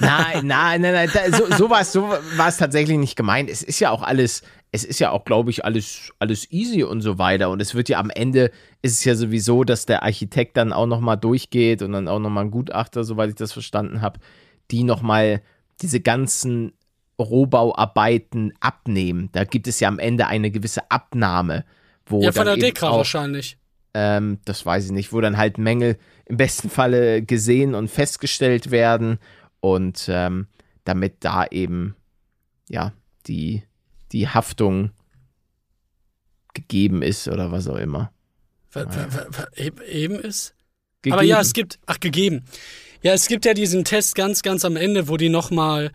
nein, 0.00 0.46
nein, 0.46 0.80
nein, 0.82 0.92
nein, 0.92 1.10
da, 1.12 1.36
so, 1.36 1.46
so 1.56 1.70
war 1.70 1.80
es 1.80 1.92
so 1.92 2.12
war's 2.36 2.58
tatsächlich 2.58 2.98
nicht 2.98 3.16
gemeint. 3.16 3.48
Es 3.48 3.62
ist 3.62 3.80
ja 3.80 3.90
auch 3.90 4.02
alles, 4.02 4.42
es 4.74 4.84
ist 4.84 4.98
ja 4.98 5.10
auch, 5.10 5.26
glaube 5.26 5.50
ich, 5.50 5.66
alles, 5.66 6.12
alles 6.18 6.50
easy 6.50 6.82
und 6.82 7.02
so 7.02 7.18
weiter. 7.18 7.50
Und 7.50 7.60
es 7.60 7.74
wird 7.74 7.90
ja 7.90 7.98
am 7.98 8.08
Ende, 8.08 8.50
ist 8.80 8.94
es 8.94 9.04
ja 9.04 9.14
sowieso, 9.14 9.64
dass 9.64 9.84
der 9.84 10.02
Architekt 10.02 10.56
dann 10.56 10.72
auch 10.72 10.86
nochmal 10.86 11.18
durchgeht 11.18 11.82
und 11.82 11.92
dann 11.92 12.08
auch 12.08 12.18
nochmal 12.18 12.46
ein 12.46 12.50
Gutachter, 12.50 13.04
soweit 13.04 13.28
ich 13.28 13.34
das 13.34 13.52
verstanden 13.52 14.00
habe, 14.00 14.18
die 14.70 14.82
nochmal 14.82 15.42
diese 15.82 16.00
ganzen 16.00 16.72
Rohbauarbeiten 17.18 18.54
abnehmen. 18.60 19.28
Da 19.32 19.44
gibt 19.44 19.68
es 19.68 19.78
ja 19.78 19.88
am 19.88 19.98
Ende 19.98 20.26
eine 20.26 20.50
gewisse 20.50 20.90
Abnahme. 20.90 21.66
Wo 22.06 22.22
ja, 22.22 22.32
von 22.32 22.46
der 22.46 22.56
Dekra 22.56 22.88
auch, 22.88 22.98
wahrscheinlich. 22.98 23.58
ähm, 23.92 24.38
das 24.46 24.64
weiß 24.64 24.86
ich 24.86 24.92
nicht, 24.92 25.12
wo 25.12 25.20
dann 25.20 25.36
halt 25.36 25.58
Mängel 25.58 25.98
im 26.24 26.38
besten 26.38 26.70
Falle 26.70 27.22
gesehen 27.22 27.74
und 27.74 27.88
festgestellt 27.88 28.70
werden 28.70 29.18
und 29.60 30.06
ähm, 30.08 30.46
damit 30.84 31.16
da 31.20 31.46
eben 31.46 31.94
ja 32.68 32.92
die, 33.26 33.62
die 34.12 34.28
Haftung 34.28 34.90
gegeben 36.54 37.02
ist 37.02 37.28
oder 37.28 37.50
was 37.52 37.68
auch 37.68 37.76
immer. 37.76 38.12
Wa- 38.72 38.86
wa- 38.86 39.26
wa- 39.30 39.48
eben- 39.56 40.18
ist? 40.20 40.54
Gegeben. 41.02 41.14
Aber 41.18 41.22
ja, 41.24 41.40
es 41.40 41.52
gibt, 41.52 41.78
ach, 41.86 41.98
gegeben. 41.98 42.44
Ja, 43.02 43.12
es 43.12 43.26
gibt 43.26 43.44
ja 43.44 43.54
diesen 43.54 43.84
Test 43.84 44.14
ganz, 44.14 44.42
ganz 44.42 44.64
am 44.64 44.76
Ende, 44.76 45.08
wo 45.08 45.16
die 45.16 45.28
nochmal 45.28 45.90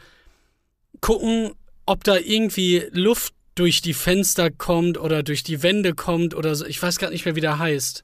gucken, 1.00 1.52
ob 1.86 2.04
da 2.04 2.18
irgendwie 2.18 2.84
Luft 2.92 3.34
durch 3.56 3.82
die 3.82 3.94
Fenster 3.94 4.52
kommt 4.52 4.98
oder 4.98 5.24
durch 5.24 5.44
die 5.44 5.64
Wände 5.64 5.94
kommt 5.94 6.36
oder 6.36 6.54
so. 6.56 6.66
Ich 6.66 6.82
weiß 6.82 6.98
gar 7.00 7.10
nicht 7.10 7.26
mehr, 7.26 7.36
wie 7.36 7.42
der 7.42 7.58
heißt. 7.60 8.04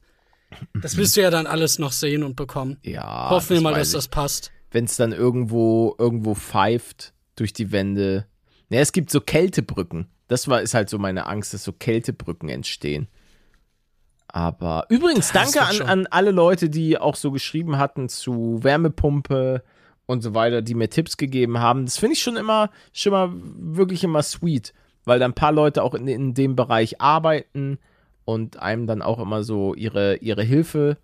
Das 0.80 0.96
wirst 0.96 1.16
du 1.16 1.20
ja 1.22 1.30
dann 1.30 1.46
alles 1.46 1.78
noch 1.78 1.92
sehen 1.92 2.22
und 2.22 2.34
bekommen. 2.36 2.78
ja, 2.82 3.28
Hoffen 3.30 3.54
wir 3.56 3.60
mal, 3.60 3.74
dass 3.74 3.90
das 3.90 4.08
passt. 4.08 4.50
Wenn 4.70 4.86
es 4.86 4.96
dann 4.96 5.12
irgendwo, 5.12 5.94
irgendwo 5.98 6.34
pfeift 6.34 7.12
durch 7.36 7.52
die 7.52 7.70
Wände. 7.70 8.26
Ja, 8.70 8.80
es 8.80 8.92
gibt 8.92 9.10
so 9.10 9.20
Kältebrücken. 9.20 10.06
Das 10.28 10.48
war, 10.48 10.62
ist 10.62 10.74
halt 10.74 10.88
so 10.88 10.98
meine 10.98 11.26
Angst, 11.26 11.54
dass 11.54 11.64
so 11.64 11.72
Kältebrücken 11.72 12.48
entstehen. 12.48 13.08
Aber 14.28 14.86
übrigens, 14.88 15.30
Das 15.30 15.52
danke 15.52 15.62
an, 15.62 15.88
an 15.88 16.06
alle 16.08 16.32
Leute, 16.32 16.68
die 16.68 16.98
auch 16.98 17.14
so 17.14 17.30
geschrieben 17.30 17.78
hatten 17.78 18.08
zu 18.08 18.58
Wärmepumpe 18.62 19.62
und 20.06 20.22
so 20.22 20.34
weiter, 20.34 20.60
die 20.60 20.74
mir 20.74 20.88
Tipps 20.88 21.16
gegeben 21.16 21.60
haben. 21.60 21.84
Das 21.84 21.98
finde 21.98 22.14
ich 22.14 22.22
schon 22.22 22.36
immer, 22.36 22.70
schon 22.92 23.12
mal 23.12 23.30
wirklich 23.32 24.02
immer 24.02 24.22
sweet, 24.22 24.74
weil 25.04 25.18
da 25.18 25.26
ein 25.26 25.34
paar 25.34 25.52
Leute 25.52 25.82
auch 25.82 25.94
in, 25.94 26.08
in 26.08 26.34
dem 26.34 26.56
Bereich 26.56 27.00
arbeiten 27.00 27.78
und 28.24 28.58
einem 28.58 28.86
dann 28.86 29.02
auch 29.02 29.20
immer 29.20 29.44
so 29.44 29.74
ihre, 29.74 30.16
ihre 30.16 30.42
Hilfe 30.42 30.96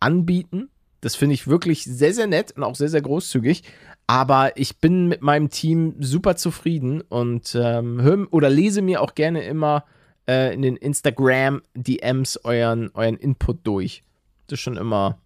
anbieten. 0.00 0.70
Das 1.00 1.14
finde 1.14 1.34
ich 1.34 1.46
wirklich 1.46 1.84
sehr, 1.84 2.12
sehr 2.12 2.26
nett 2.26 2.52
und 2.52 2.62
auch 2.64 2.74
sehr, 2.74 2.88
sehr 2.88 3.02
großzügig. 3.02 3.62
Aber 4.06 4.56
ich 4.56 4.78
bin 4.78 5.06
mit 5.06 5.22
meinem 5.22 5.50
Team 5.50 5.94
super 6.00 6.36
zufrieden 6.36 7.02
und 7.02 7.54
ähm, 7.60 8.00
hör 8.00 8.26
oder 8.32 8.48
lese 8.50 8.80
mir 8.82 9.02
auch 9.02 9.14
gerne 9.14 9.44
immer 9.44 9.84
äh, 10.26 10.52
in 10.54 10.62
den 10.62 10.76
Instagram-DMs 10.76 12.38
euren, 12.44 12.90
euren 12.94 13.16
Input 13.16 13.66
durch. 13.66 14.02
Das 14.46 14.58
ist 14.58 14.62
schon 14.62 14.76
immer, 14.76 15.18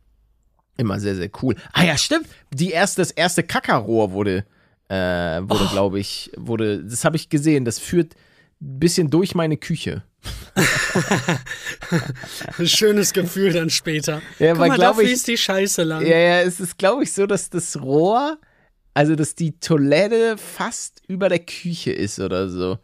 immer 0.77 0.99
sehr, 1.01 1.15
sehr 1.15 1.31
cool. 1.43 1.55
Ah 1.73 1.85
ja, 1.85 1.97
stimmt. 1.97 2.27
Die 2.53 2.71
erste, 2.71 3.01
das 3.03 3.11
erste 3.13 3.43
Kackerrohr 3.43 4.13
wurde, 4.13 4.45
äh, 4.89 4.95
wurde, 5.43 5.65
Oh. 5.69 5.73
glaube 5.73 6.01
ich, 6.01 6.31
wurde, 6.37 6.83
das 6.85 7.05
habe 7.05 7.17
ich 7.17 7.29
gesehen. 7.29 7.65
Das 7.65 7.79
führt 7.79 8.15
bisschen 8.63 9.11
durch 9.11 9.35
meine 9.35 9.57
Küche. 9.57 10.05
Ein 12.59 12.67
schönes 12.67 13.13
Gefühl 13.13 13.53
dann 13.53 13.71
später. 13.71 14.23
Ja, 14.39 14.53
Guck 14.53 14.61
weil, 14.61 14.69
mal, 14.69 14.79
da 14.79 14.95
fließt 14.95 15.27
die 15.29 15.37
Scheiße 15.37 15.83
lang. 15.83 16.07
Ja, 16.07 16.17
ja, 16.17 16.41
es 16.43 16.61
ist, 16.61 16.79
glaube 16.79 17.03
ich, 17.03 17.13
so, 17.13 17.27
dass 17.27 17.51
das 17.51 17.81
Rohr, 17.81 18.39
also 18.95 19.17
dass 19.17 19.35
die 19.35 19.59
Toilette 19.59 20.37
fast 20.37 21.03
über 21.09 21.29
der 21.29 21.41
Küche 21.41 21.93
ist 21.93 22.21
oder 22.21 22.49
so. 22.49 22.79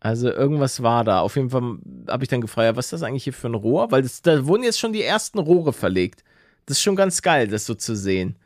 Also 0.00 0.30
irgendwas 0.30 0.82
war 0.82 1.04
da. 1.04 1.20
Auf 1.20 1.36
jeden 1.36 1.50
Fall 1.50 1.78
habe 2.08 2.22
ich 2.24 2.28
dann 2.28 2.40
gefragt, 2.40 2.66
ja, 2.66 2.76
was 2.76 2.86
ist 2.86 2.92
das 2.92 3.02
eigentlich 3.02 3.24
hier 3.24 3.32
für 3.32 3.48
ein 3.48 3.54
Rohr? 3.54 3.90
Weil 3.90 4.02
das, 4.02 4.22
da 4.22 4.46
wurden 4.46 4.62
jetzt 4.62 4.78
schon 4.78 4.92
die 4.92 5.02
ersten 5.02 5.38
Rohre 5.38 5.72
verlegt. 5.72 6.22
Das 6.66 6.78
ist 6.78 6.82
schon 6.82 6.96
ganz 6.96 7.20
geil, 7.20 7.48
das 7.48 7.66
so 7.66 7.74
zu 7.74 7.96
sehen. 7.96 8.36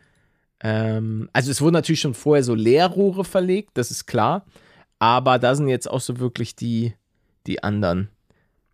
Ähm, 0.60 1.28
also 1.32 1.50
es 1.50 1.60
wurden 1.60 1.74
natürlich 1.74 2.00
schon 2.00 2.14
vorher 2.14 2.42
so 2.42 2.54
Leerrohre 2.54 3.24
verlegt, 3.24 3.70
das 3.74 3.90
ist 3.90 4.06
klar. 4.06 4.46
Aber 5.02 5.40
da 5.40 5.56
sind 5.56 5.66
jetzt 5.66 5.90
auch 5.90 6.00
so 6.00 6.20
wirklich 6.20 6.54
die, 6.54 6.94
die 7.48 7.64
anderen. 7.64 8.08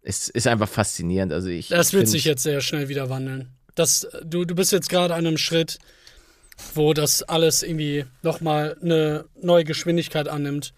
Es 0.02 0.28
ist 0.28 0.46
einfach 0.46 0.68
faszinierend. 0.68 1.32
Also 1.32 1.48
ich, 1.48 1.68
Das 1.68 1.88
ich 1.88 1.94
wird 1.94 2.06
sich 2.06 2.24
jetzt 2.26 2.42
sehr 2.42 2.60
schnell 2.60 2.90
wieder 2.90 3.08
wandeln. 3.08 3.48
Das, 3.74 4.06
du, 4.22 4.44
du 4.44 4.54
bist 4.54 4.70
jetzt 4.70 4.90
gerade 4.90 5.14
an 5.14 5.26
einem 5.26 5.38
Schritt, 5.38 5.78
wo 6.74 6.92
das 6.92 7.22
alles 7.22 7.62
irgendwie 7.62 8.04
nochmal 8.22 8.76
eine 8.82 9.24
neue 9.40 9.64
Geschwindigkeit 9.64 10.28
annimmt. 10.28 10.74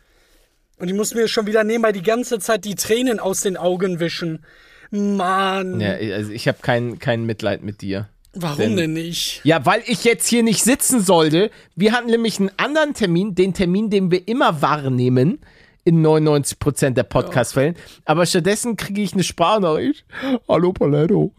Und 0.77 0.87
ich 0.87 0.95
muss 0.95 1.15
mir 1.15 1.27
schon 1.27 1.49
wieder 1.49 1.65
nebenbei 1.65 1.91
die 1.91 2.05
ganze 2.05 2.39
Zeit 2.39 2.65
die 2.65 2.77
Tränen 2.77 3.19
aus 3.19 3.41
den 3.41 3.57
Augen 3.57 3.99
wischen. 3.99 4.45
Mann, 4.93 5.81
Ja, 5.81 5.95
also 5.95 6.31
ich 6.31 6.47
habe 6.47 6.59
kein, 6.63 7.01
kein 7.01 7.25
Mitleid 7.25 7.65
mit 7.65 7.81
dir. 7.81 8.09
Warum 8.35 8.59
denn- 8.59 8.77
denn 8.77 8.93
nicht? 8.93 9.41
Ja, 9.45 9.65
weil 9.67 9.83
ich 9.87 10.05
jetzt 10.05 10.29
hier 10.29 10.43
nicht 10.43 10.63
sitzen 10.63 11.01
sollte. 11.01 11.51
Wir 11.77 11.93
hatten 11.93 12.09
nämlich 12.11 12.39
einen 12.39 12.51
anderen 12.57 12.95
Termin, 12.95 13.35
den 13.35 13.55
Termin, 13.55 13.91
den 13.91 14.11
wir 14.11 14.27
immer 14.29 14.63
wahrnehmen, 14.63 15.41
in 15.85 16.03
99% 16.03 16.91
der 16.95 17.05
Podcast-Fällen. 17.05 17.75
Aber 18.05 18.27
stattdessen 18.27 18.77
kriege 18.77 19.01
ich 19.01 19.15
eine 19.15 19.25
Sprachnachricht. 19.25 20.05
Hallo 20.47 20.73
Paletto, 20.73 21.35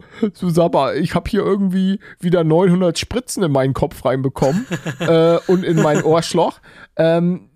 mal, 0.72 0.96
ich 0.96 1.14
habe 1.14 1.30
hier 1.30 1.42
irgendwie 1.42 2.00
wieder 2.20 2.42
900 2.42 2.98
Spritzen 2.98 3.44
in 3.44 3.52
meinen 3.52 3.72
Kopf 3.72 4.04
reinbekommen 4.04 4.66
äh, 4.98 5.38
und 5.46 5.64
in 5.64 5.76
mein 5.80 6.02
Ohrschloch. 6.02 6.58
Ähm, 6.96 7.50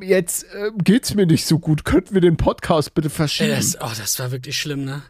jetzt 0.00 0.44
äh, 0.54 0.70
geht's 0.82 1.14
mir 1.14 1.26
nicht 1.26 1.44
so 1.44 1.58
gut. 1.58 1.84
Könnten 1.84 2.14
wir 2.14 2.20
den 2.20 2.36
Podcast 2.36 2.94
bitte 2.94 3.08
Ey, 3.08 3.14
verschieben? 3.14 3.50
das, 3.50 3.76
oh, 3.80 3.90
das 3.98 4.18
war 4.20 4.30
wirklich 4.30 4.56
schlimm, 4.56 4.84
ne? 4.84 5.02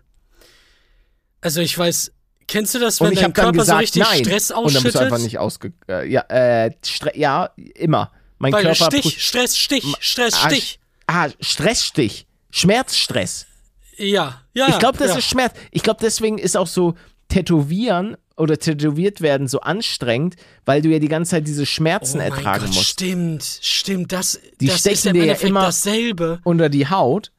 Also 1.43 1.61
ich 1.61 1.77
weiß, 1.79 2.13
kennst 2.49 2.75
du 2.75 2.81
das, 2.81 3.01
wenn 3.01 3.13
ich 3.13 3.21
dein 3.21 3.33
Körper 3.33 3.53
so 3.53 3.59
gesagt, 3.61 3.83
richtig 3.83 4.03
nein. 4.03 4.25
Stress 4.25 4.51
und 4.51 4.57
dann 4.57 4.65
bist 4.65 4.75
du 4.75 4.79
ausschüttet? 4.89 5.01
einfach 5.03 5.19
nicht 5.19 5.39
ausge... 5.39 5.73
Äh, 5.89 6.11
ja, 6.11 6.21
äh, 6.29 6.71
ja, 7.15 7.51
immer. 7.75 8.11
Mein 8.39 8.53
Weil 8.53 8.63
Körper... 8.65 8.87
Stich, 8.87 9.25
Stress, 9.25 9.57
Stich, 9.57 9.85
Stress, 10.01 10.35
Ah, 10.35 10.49
Stich. 10.51 10.81
Ah, 11.07 11.29
Stressstich. 11.41 12.27
Schmerzstress. 12.51 13.47
Ja, 13.97 14.43
ja. 14.55 14.69
Ich 14.69 14.79
glaube, 14.79 14.99
das 14.99 15.13
ja. 15.13 15.19
ist 15.19 15.25
Schmerz. 15.29 15.55
Ich 15.71 15.83
glaube, 15.83 16.01
deswegen 16.03 16.39
ist 16.39 16.57
auch 16.57 16.67
so 16.67 16.95
Tätowieren 17.29 18.17
oder 18.37 18.57
tätowiert 18.59 19.21
werden 19.21 19.49
so 19.49 19.61
anstrengend, 19.61 20.37
weil 20.65 20.81
du 20.81 20.89
ja 20.89 20.99
die 21.01 21.09
ganze 21.09 21.33
Zeit 21.33 21.47
diese 21.47 21.67
Schmerzen 21.67 22.19
oh 22.19 22.23
ertragen 22.23 22.67
Gott, 22.67 22.75
musst. 22.75 22.89
Stimmt, 22.89 23.43
stimmt. 23.61 24.13
Das, 24.13 24.41
Die 24.61 24.67
das 24.67 24.77
ist 24.77 24.81
stechen 24.81 25.17
ja 25.17 25.23
im 25.23 25.29
dir 25.29 25.35
ja 25.35 25.49
immer- 25.49 25.63
dasselbe, 25.67 26.41
Unter 26.45 26.69
die 26.69 26.89
Haut. 26.89 27.33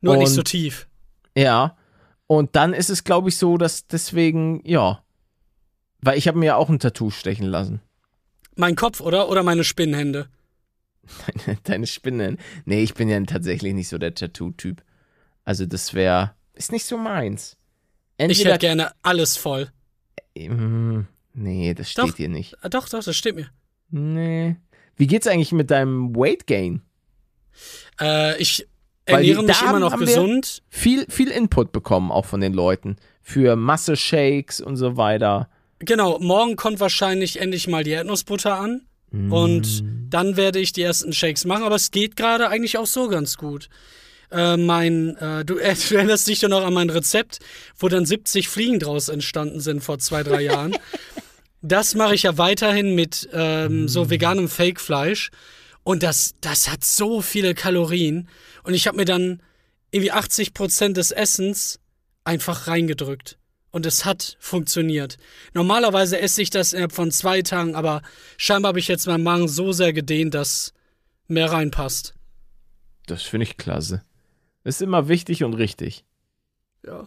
nur 0.00 0.16
nicht 0.16 0.28
Und- 0.28 0.34
so 0.34 0.42
tief. 0.42 0.86
Ja. 1.34 1.76
Und 2.26 2.56
dann 2.56 2.72
ist 2.74 2.90
es, 2.90 3.04
glaube 3.04 3.28
ich, 3.28 3.36
so, 3.36 3.56
dass 3.56 3.86
deswegen, 3.86 4.60
ja. 4.64 5.02
Weil 6.00 6.18
ich 6.18 6.28
habe 6.28 6.38
mir 6.38 6.46
ja 6.46 6.56
auch 6.56 6.68
ein 6.68 6.78
Tattoo 6.78 7.10
stechen 7.10 7.46
lassen. 7.46 7.80
Mein 8.56 8.74
Kopf, 8.76 9.00
oder? 9.00 9.28
Oder 9.28 9.42
meine 9.42 9.64
Spinnenhände. 9.64 10.28
Deine 11.64 11.86
Spinnen. 11.86 12.38
Nee, 12.64 12.82
ich 12.82 12.94
bin 12.94 13.08
ja 13.08 13.20
tatsächlich 13.20 13.74
nicht 13.74 13.88
so 13.88 13.98
der 13.98 14.14
Tattoo-Typ. 14.14 14.82
Also 15.44 15.66
das 15.66 15.94
wäre, 15.94 16.34
ist 16.54 16.72
nicht 16.72 16.84
so 16.84 16.98
meins. 16.98 17.56
Ich 18.16 18.24
Entweder, 18.24 18.50
hätte 18.54 18.66
gerne 18.66 18.92
alles 19.02 19.36
voll. 19.36 19.70
Mm, 20.36 21.02
nee, 21.34 21.74
das 21.74 21.90
steht 21.90 22.04
Doch. 22.04 22.16
hier 22.16 22.28
nicht. 22.28 22.56
Ah, 22.62 22.68
Doch, 22.68 22.88
doch, 22.88 23.04
das 23.04 23.14
stimmt 23.14 23.36
mir. 23.36 23.50
Nee. 23.90 24.56
Wie 24.96 25.06
geht's 25.06 25.26
eigentlich 25.26 25.52
mit 25.52 25.70
deinem 25.70 26.16
Weight 26.16 26.46
Gain? 26.46 26.82
Äh, 28.00 28.40
ich 28.40 28.66
Weil 29.06 29.22
die- 29.24 29.34
mich 29.34 29.62
immer 29.62 29.78
noch 29.78 29.96
gesund. 29.98 30.62
Viel, 30.68 31.06
viel 31.08 31.28
Input 31.28 31.72
bekommen, 31.72 32.10
auch 32.10 32.24
von 32.26 32.40
den 32.40 32.52
Leuten. 32.52 32.96
Für 33.22 33.56
Masse-Shakes 33.56 34.60
und 34.60 34.76
so 34.76 34.96
weiter. 34.96 35.48
Genau, 35.80 36.18
morgen 36.18 36.56
kommt 36.56 36.80
wahrscheinlich 36.80 37.40
endlich 37.40 37.68
mal 37.68 37.84
die 37.84 37.90
Erdnussbutter 37.90 38.58
an. 38.58 38.82
Und 39.30 39.82
dann 40.10 40.36
werde 40.36 40.58
ich 40.58 40.72
die 40.72 40.82
ersten 40.82 41.12
Shakes 41.12 41.44
machen. 41.46 41.62
Aber 41.62 41.76
es 41.76 41.90
geht 41.90 42.16
gerade 42.16 42.48
eigentlich 42.48 42.76
auch 42.76 42.86
so 42.86 43.08
ganz 43.08 43.36
gut. 43.38 43.68
Äh, 44.30 44.56
mein, 44.58 45.16
äh, 45.16 45.44
du, 45.44 45.56
äh, 45.58 45.74
du 45.88 45.94
erinnerst 45.94 46.26
dich 46.28 46.40
doch 46.40 46.48
noch 46.48 46.64
an 46.64 46.74
mein 46.74 46.90
Rezept, 46.90 47.38
wo 47.78 47.88
dann 47.88 48.04
70 48.04 48.48
Fliegen 48.48 48.78
draus 48.78 49.08
entstanden 49.08 49.60
sind 49.60 49.82
vor 49.82 49.98
zwei, 49.98 50.22
drei 50.22 50.42
Jahren. 50.42 50.76
Das 51.62 51.94
mache 51.96 52.14
ich 52.14 52.24
ja 52.24 52.38
weiterhin 52.38 52.94
mit 52.94 53.28
ähm, 53.32 53.88
so 53.88 54.08
veganem 54.08 54.48
Fake-Fleisch. 54.48 55.30
Und 55.82 56.02
das, 56.04 56.34
das 56.40 56.70
hat 56.70 56.84
so 56.84 57.22
viele 57.22 57.54
Kalorien. 57.54 58.28
Und 58.66 58.74
ich 58.74 58.88
habe 58.88 58.96
mir 58.96 59.04
dann 59.04 59.40
irgendwie 59.92 60.10
80 60.10 60.52
Prozent 60.52 60.96
des 60.96 61.12
Essens 61.12 61.78
einfach 62.24 62.66
reingedrückt. 62.66 63.38
Und 63.70 63.86
es 63.86 64.04
hat 64.04 64.36
funktioniert. 64.40 65.18
Normalerweise 65.54 66.18
esse 66.18 66.42
ich 66.42 66.50
das 66.50 66.72
innerhalb 66.72 66.90
von 66.90 67.12
zwei 67.12 67.42
Tagen, 67.42 67.76
aber 67.76 68.02
scheinbar 68.36 68.70
habe 68.70 68.80
ich 68.80 68.88
jetzt 68.88 69.06
meinen 69.06 69.22
Magen 69.22 69.46
so 69.46 69.70
sehr 69.70 69.92
gedehnt, 69.92 70.34
dass 70.34 70.72
mehr 71.28 71.52
reinpasst. 71.52 72.14
Das 73.06 73.22
finde 73.22 73.44
ich 73.44 73.56
klasse. 73.56 74.02
Ist 74.64 74.82
immer 74.82 75.06
wichtig 75.06 75.44
und 75.44 75.54
richtig. 75.54 76.04
Ja. 76.84 77.06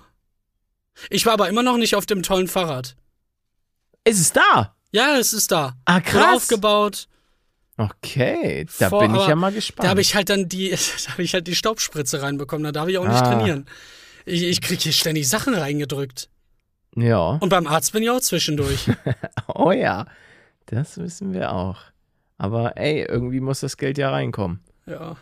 Ich 1.09 1.25
war 1.25 1.33
aber 1.33 1.49
immer 1.49 1.63
noch 1.63 1.75
nicht 1.75 1.95
auf 1.95 2.05
dem 2.05 2.23
tollen 2.23 2.47
Fahrrad. 2.47 2.95
Ist 4.05 4.21
es 4.21 4.31
da? 4.31 4.75
Ja, 4.91 5.17
es 5.17 5.33
ist 5.33 5.51
da. 5.51 5.75
Ah, 5.83 5.99
krass. 5.99 6.37
aufgebaut. 6.37 7.09
Okay, 7.79 8.65
da 8.77 8.89
Vor- 8.89 8.99
bin 8.99 9.15
ich 9.15 9.25
ja 9.27 9.35
mal 9.35 9.51
gespannt. 9.53 9.85
Da 9.85 9.89
habe 9.89 10.01
ich 10.01 10.13
halt 10.15 10.29
dann 10.29 10.49
die, 10.49 10.69
da 11.05 11.11
habe 11.13 11.23
ich 11.23 11.33
halt 11.33 11.47
die 11.47 11.55
Staubspritze 11.55 12.21
reinbekommen. 12.21 12.63
Da 12.65 12.71
darf 12.71 12.89
ich 12.89 12.97
auch 12.97 13.05
nicht 13.07 13.15
Ah. 13.15 13.33
trainieren. 13.33 13.65
Ich, 14.25 14.43
ich 14.43 14.61
kriege 14.61 14.81
hier 14.81 14.91
ständig 14.91 15.29
Sachen 15.29 15.53
reingedrückt. 15.55 16.29
ja. 16.95 17.37
Und 17.39 17.49
beim 17.49 17.67
Arzt 17.67 17.93
bin 17.93 18.03
ich 18.03 18.09
auch 18.09 18.19
zwischendurch. 18.21 18.87
Oh 19.47 19.71
ja, 19.71 20.05
das 20.67 20.97
wissen 20.97 21.33
wir 21.33 21.51
auch. 21.51 21.77
Aber 22.37 22.77
ey, 22.77 23.03
irgendwie 23.03 23.39
muss 23.41 23.59
das 23.61 23.75
Geld 23.77 23.97
ja 23.97 24.09
reinkommen. 24.11 24.59
ja. 24.85 25.15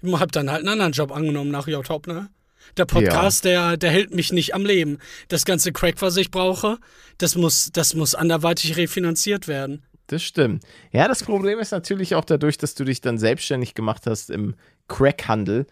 Ich 0.00 0.12
hab 0.12 0.30
dann 0.30 0.48
halt 0.48 0.60
einen 0.60 0.68
anderen 0.68 0.92
Job 0.92 1.10
angenommen 1.10 1.50
nach 1.50 1.66
J. 1.66 2.06
ne? 2.06 2.28
Der 2.76 2.84
Podcast, 2.84 3.44
der, 3.44 3.76
der 3.76 3.90
hält 3.90 4.14
mich 4.14 4.30
nicht 4.32 4.54
am 4.54 4.64
Leben. 4.64 4.98
Das 5.26 5.44
ganze 5.44 5.72
Crack, 5.72 6.00
was 6.02 6.16
ich 6.16 6.30
brauche, 6.30 6.78
das 7.18 7.34
muss, 7.34 7.70
das 7.72 7.94
muss 7.94 8.14
anderweitig 8.14 8.76
refinanziert 8.76 9.48
werden. 9.48 9.82
Das 10.08 10.22
stimmt. 10.22 10.64
Ja, 10.90 11.06
das 11.06 11.22
Problem 11.22 11.58
ist 11.58 11.70
natürlich 11.70 12.14
auch 12.14 12.24
dadurch, 12.24 12.58
dass 12.58 12.74
du 12.74 12.84
dich 12.84 13.00
dann 13.00 13.18
selbstständig 13.18 13.74
gemacht 13.74 14.06
hast 14.06 14.30
im 14.30 14.54
Crackhandel 14.88 15.66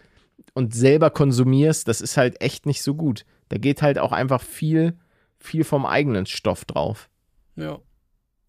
und 0.53 0.73
selber 0.75 1.09
konsumierst, 1.09 1.87
das 1.87 2.01
ist 2.01 2.17
halt 2.17 2.39
echt 2.41 2.65
nicht 2.65 2.83
so 2.83 2.93
gut. 2.95 3.25
Da 3.49 3.57
geht 3.57 3.81
halt 3.81 3.97
auch 3.97 4.11
einfach 4.11 4.41
viel, 4.41 4.97
viel 5.39 5.63
vom 5.63 5.85
eigenen 5.85 6.25
Stoff 6.27 6.65
drauf. 6.65 7.09
Ja. 7.55 7.79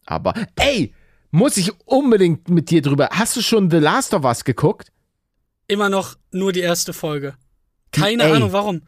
Aber 0.04 0.34
ey, 0.56 0.92
muss 1.30 1.56
ich 1.56 1.72
unbedingt 1.86 2.48
mit 2.48 2.70
dir 2.70 2.82
drüber. 2.82 3.08
Hast 3.12 3.36
du 3.36 3.40
schon 3.42 3.70
The 3.70 3.78
Last 3.78 4.12
of 4.14 4.24
Us 4.24 4.44
geguckt? 4.44 4.92
Immer 5.68 5.88
noch 5.88 6.16
nur 6.32 6.52
die 6.52 6.60
erste 6.60 6.92
Folge. 6.92 7.34
Keine 7.92 8.24
Ey. 8.24 8.32
Ahnung, 8.32 8.52
warum. 8.52 8.82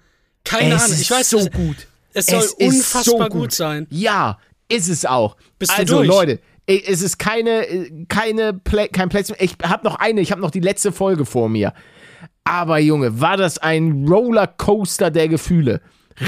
Keine 0.45 0.75
es 0.75 0.83
Ahnung. 0.83 0.95
ist 0.97 1.01
Ich 1.03 1.11
weiß, 1.11 1.31
so 1.31 1.39
es, 1.39 1.51
gut. 1.51 1.87
es 2.13 2.27
soll 2.27 2.41
Es 2.41 2.53
unfassbar 2.53 3.31
so 3.31 3.39
gut. 3.39 3.53
sein. 3.53 3.87
Ja, 3.91 4.39
ist 4.69 4.89
es 4.89 5.05
auch. 5.07 5.37
Bist 5.59 5.73
du 5.73 5.77
also? 5.77 6.03
Leute, 6.03 6.41
es 6.79 7.03
ist 7.03 7.19
keine, 7.19 7.67
äh, 7.67 8.07
keine 8.09 8.55
Play, 8.55 8.89
kein 8.89 9.09
Plätzchen. 9.09 9.37
Ich 9.39 9.57
habe 9.63 9.85
noch 9.85 9.97
eine, 9.97 10.21
ich 10.21 10.33
habe 10.33 10.41
noch 10.41 10.51
die 10.51 10.61
letzte 10.61 10.93
Folge 10.93 11.25
vor 11.25 11.49
mir. 11.49 11.73
Aber 12.45 12.79
Junge, 12.79 13.21
war 13.21 13.37
das 13.37 13.59
ein 13.59 14.07
Rollercoaster 14.09 15.11
der 15.11 15.29
Gefühle. 15.29 15.81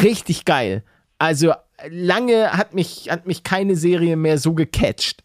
Richtig 0.02 0.44
geil. 0.44 0.84
Also 1.18 1.52
lange 1.88 2.52
hat 2.52 2.74
mich, 2.74 3.08
hat 3.10 3.26
mich 3.26 3.42
keine 3.42 3.76
Serie 3.76 4.16
mehr 4.16 4.38
so 4.38 4.54
gecatcht. 4.54 5.22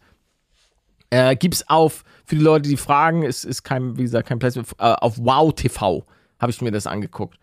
Äh, 1.10 1.36
gibt's 1.36 1.68
auf, 1.68 2.04
für 2.24 2.36
die 2.36 2.42
Leute, 2.42 2.68
die 2.68 2.76
fragen, 2.76 3.22
es 3.22 3.44
ist 3.44 3.62
kein, 3.62 3.96
wie 3.96 4.02
gesagt, 4.02 4.28
kein 4.28 4.38
Plätzchen, 4.38 4.64
äh, 4.78 4.92
auf 4.92 5.18
Wow 5.18 5.54
TV 5.54 6.04
habe 6.38 6.52
ich 6.52 6.60
mir 6.60 6.70
das 6.70 6.86
angeguckt. 6.86 7.38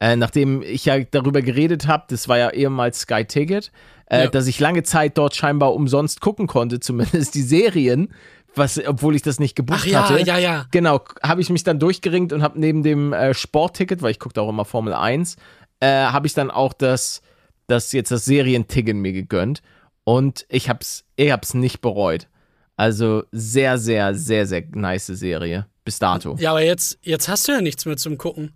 Äh, 0.00 0.16
nachdem 0.16 0.62
ich 0.62 0.84
ja 0.84 0.98
darüber 0.98 1.40
geredet 1.40 1.86
habe, 1.86 2.04
das 2.08 2.28
war 2.28 2.38
ja 2.38 2.50
ehemals 2.50 3.00
Sky 3.00 3.24
Ticket, 3.24 3.70
äh, 4.06 4.24
Ja. 4.24 4.30
dass 4.30 4.46
ich 4.46 4.60
lange 4.60 4.82
Zeit 4.82 5.16
dort 5.18 5.34
scheinbar 5.36 5.74
umsonst 5.74 6.20
gucken 6.20 6.46
konnte, 6.46 6.80
zumindest 6.80 7.34
die 7.34 7.42
Serien, 7.42 8.12
was, 8.54 8.80
obwohl 8.86 9.16
ich 9.16 9.22
das 9.22 9.40
nicht 9.40 9.56
gebucht 9.56 9.80
Ach 9.82 9.86
ja, 9.86 10.08
hatte. 10.08 10.20
ja, 10.22 10.38
ja. 10.38 10.66
Genau, 10.70 11.00
habe 11.22 11.40
ich 11.40 11.50
mich 11.50 11.64
dann 11.64 11.78
durchgeringt 11.80 12.32
und 12.32 12.42
habe 12.42 12.58
neben 12.60 12.82
dem 12.82 13.12
äh, 13.12 13.34
Sportticket, 13.34 14.00
weil 14.02 14.12
ich 14.12 14.20
gucke 14.20 14.40
auch 14.40 14.48
immer 14.48 14.64
Formel 14.64 14.92
1, 14.94 15.36
äh, 15.80 15.86
habe 15.88 16.26
ich 16.26 16.34
dann 16.34 16.50
auch 16.50 16.72
das, 16.72 17.20
das 17.66 17.90
jetzt 17.92 18.10
das 18.10 18.24
Serienticket 18.24 18.94
mir 18.96 19.12
gegönnt 19.12 19.62
und 20.04 20.46
ich 20.48 20.68
hab's, 20.68 21.04
ich 21.16 21.32
hab's 21.32 21.54
nicht 21.54 21.80
bereut. 21.80 22.28
Also 22.76 23.24
sehr, 23.32 23.78
sehr, 23.78 24.14
sehr, 24.14 24.46
sehr 24.46 24.62
nice 24.72 25.06
Serie 25.06 25.66
bis 25.84 25.98
dato. 25.98 26.36
Ja, 26.38 26.50
aber 26.50 26.62
jetzt, 26.62 26.98
jetzt 27.02 27.28
hast 27.28 27.46
du 27.48 27.52
ja 27.52 27.60
nichts 27.60 27.86
mehr 27.86 27.96
zum 27.96 28.18
Gucken. 28.18 28.52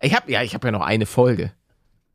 Ich 0.00 0.14
habe 0.14 0.30
ja, 0.30 0.42
ich 0.42 0.54
habe 0.54 0.68
ja 0.68 0.72
noch 0.72 0.82
eine 0.82 1.06
Folge. 1.06 1.52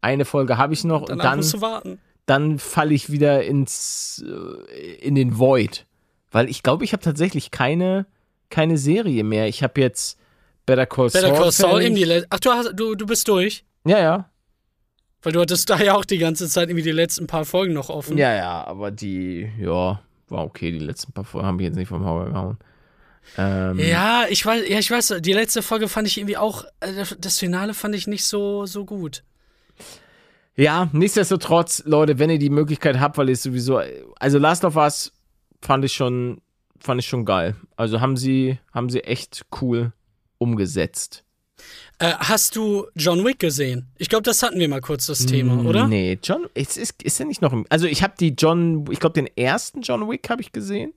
Eine 0.02 0.26
Folge 0.26 0.58
habe 0.58 0.74
ich 0.74 0.84
noch 0.84 1.02
und 1.02 1.10
Danach 1.10 1.24
dann, 1.26 1.38
musst 1.38 1.54
du 1.54 1.62
warten. 1.62 2.00
Dann 2.32 2.60
falle 2.60 2.94
ich 2.94 3.12
wieder 3.12 3.44
ins 3.44 4.24
äh, 4.26 5.06
in 5.06 5.16
den 5.16 5.38
Void, 5.38 5.86
weil 6.32 6.50
ich 6.50 6.64
glaube, 6.64 6.86
ich 6.86 6.94
habe 6.94 7.04
tatsächlich 7.04 7.52
keine 7.52 8.06
keine 8.50 8.78
Serie 8.78 9.26
mehr. 9.26 9.50
Ich 9.50 9.64
habe 9.64 9.82
jetzt 9.82 10.18
Better 10.66 10.86
Call 10.86 11.10
Saul. 11.10 11.22
Better 11.24 11.36
Call 11.36 11.52
Saul 11.52 11.82
eben 11.82 11.96
die 11.96 12.24
Ach, 12.30 12.40
du, 12.40 12.52
hast, 12.52 12.72
du, 12.74 12.96
du 12.96 13.06
bist 13.06 13.28
durch? 13.28 13.66
Ja, 13.86 14.00
ja. 14.00 14.30
Weil 15.22 15.34
du 15.34 15.42
hattest 15.42 15.70
da 15.70 15.78
ja 15.82 15.94
auch 15.94 16.06
die 16.06 16.20
ganze 16.20 16.48
Zeit 16.48 16.70
irgendwie 16.70 16.84
die 16.84 16.92
letzten 16.92 17.28
paar 17.28 17.44
Folgen 17.44 17.74
noch 17.74 17.90
offen. 17.90 18.18
Ja, 18.18 18.34
ja, 18.34 18.66
aber 18.66 18.92
die, 18.92 19.52
ja, 19.60 20.02
war 20.30 20.46
okay. 20.46 20.72
Die 20.72 20.80
letzten 20.80 21.12
paar 21.12 21.26
Folgen 21.26 21.46
haben 21.46 21.58
mich 21.58 21.66
jetzt 21.66 21.76
nicht 21.76 21.90
vom 21.90 22.06
Hauer 22.06 22.28
gehauen. 22.28 22.58
Ähm, 23.38 23.78
Ja, 23.78 24.24
ich 24.30 24.46
weiß, 24.46 24.70
ja, 24.70 24.80
ich 24.80 24.90
weiß, 24.90 25.16
die 25.20 25.34
letzte 25.34 25.62
Folge 25.62 25.90
fand 25.90 26.08
ich 26.08 26.18
irgendwie 26.18 26.38
auch, 26.38 26.64
äh, 26.80 27.04
das 27.20 27.40
Finale 27.40 27.74
fand 27.74 27.94
ich 27.94 28.08
nicht 28.08 28.24
so, 28.24 28.66
so 28.66 28.86
gut. 28.86 29.24
Ja, 30.56 30.90
nichtsdestotrotz, 30.92 31.84
Leute, 31.86 32.20
wenn 32.20 32.30
ihr 32.30 32.40
die 32.40 32.50
Möglichkeit 32.50 33.00
habt, 33.00 33.18
weil 33.18 33.30
ihr 33.30 33.34
es 33.34 33.44
sowieso, 33.44 33.82
also 34.20 34.38
Last 34.38 34.66
of 34.66 34.76
Us 34.76 35.12
fand 35.62 35.86
ich 35.86 35.94
schon, 35.94 36.42
fand 36.80 37.00
ich 37.02 37.08
schon 37.08 37.26
geil. 37.26 37.56
Also 37.76 38.02
haben 38.02 38.18
sie, 38.18 38.60
haben 38.74 38.90
sie 38.90 39.04
echt 39.04 39.46
cool 39.62 39.94
umgesetzt. 40.38 41.24
Äh, 42.00 42.14
hast 42.18 42.56
du 42.56 42.88
John 42.96 43.24
Wick 43.24 43.40
gesehen? 43.40 43.88
Ich 43.98 44.10
glaube, 44.10 44.24
das 44.24 44.42
hatten 44.42 44.60
wir 44.60 44.68
mal 44.68 44.82
kurz 44.82 45.06
das 45.06 45.26
Thema, 45.26 45.64
oder? 45.64 45.88
Nee, 45.88 46.18
John, 46.24 46.48
ist, 46.56 46.78
ist, 46.78 47.04
ist 47.04 47.20
er 47.20 47.28
nicht 47.28 47.42
noch 47.42 47.54
im, 47.54 47.66
also 47.70 47.86
ich 47.86 48.02
habe 48.02 48.14
die 48.20 48.30
John, 48.30 48.86
ich 48.90 49.00
glaube 49.00 49.14
den 49.14 49.28
ersten 49.38 49.82
John 49.82 50.10
Wick 50.10 50.30
habe 50.30 50.42
ich 50.42 50.52
gesehen. 50.52 50.94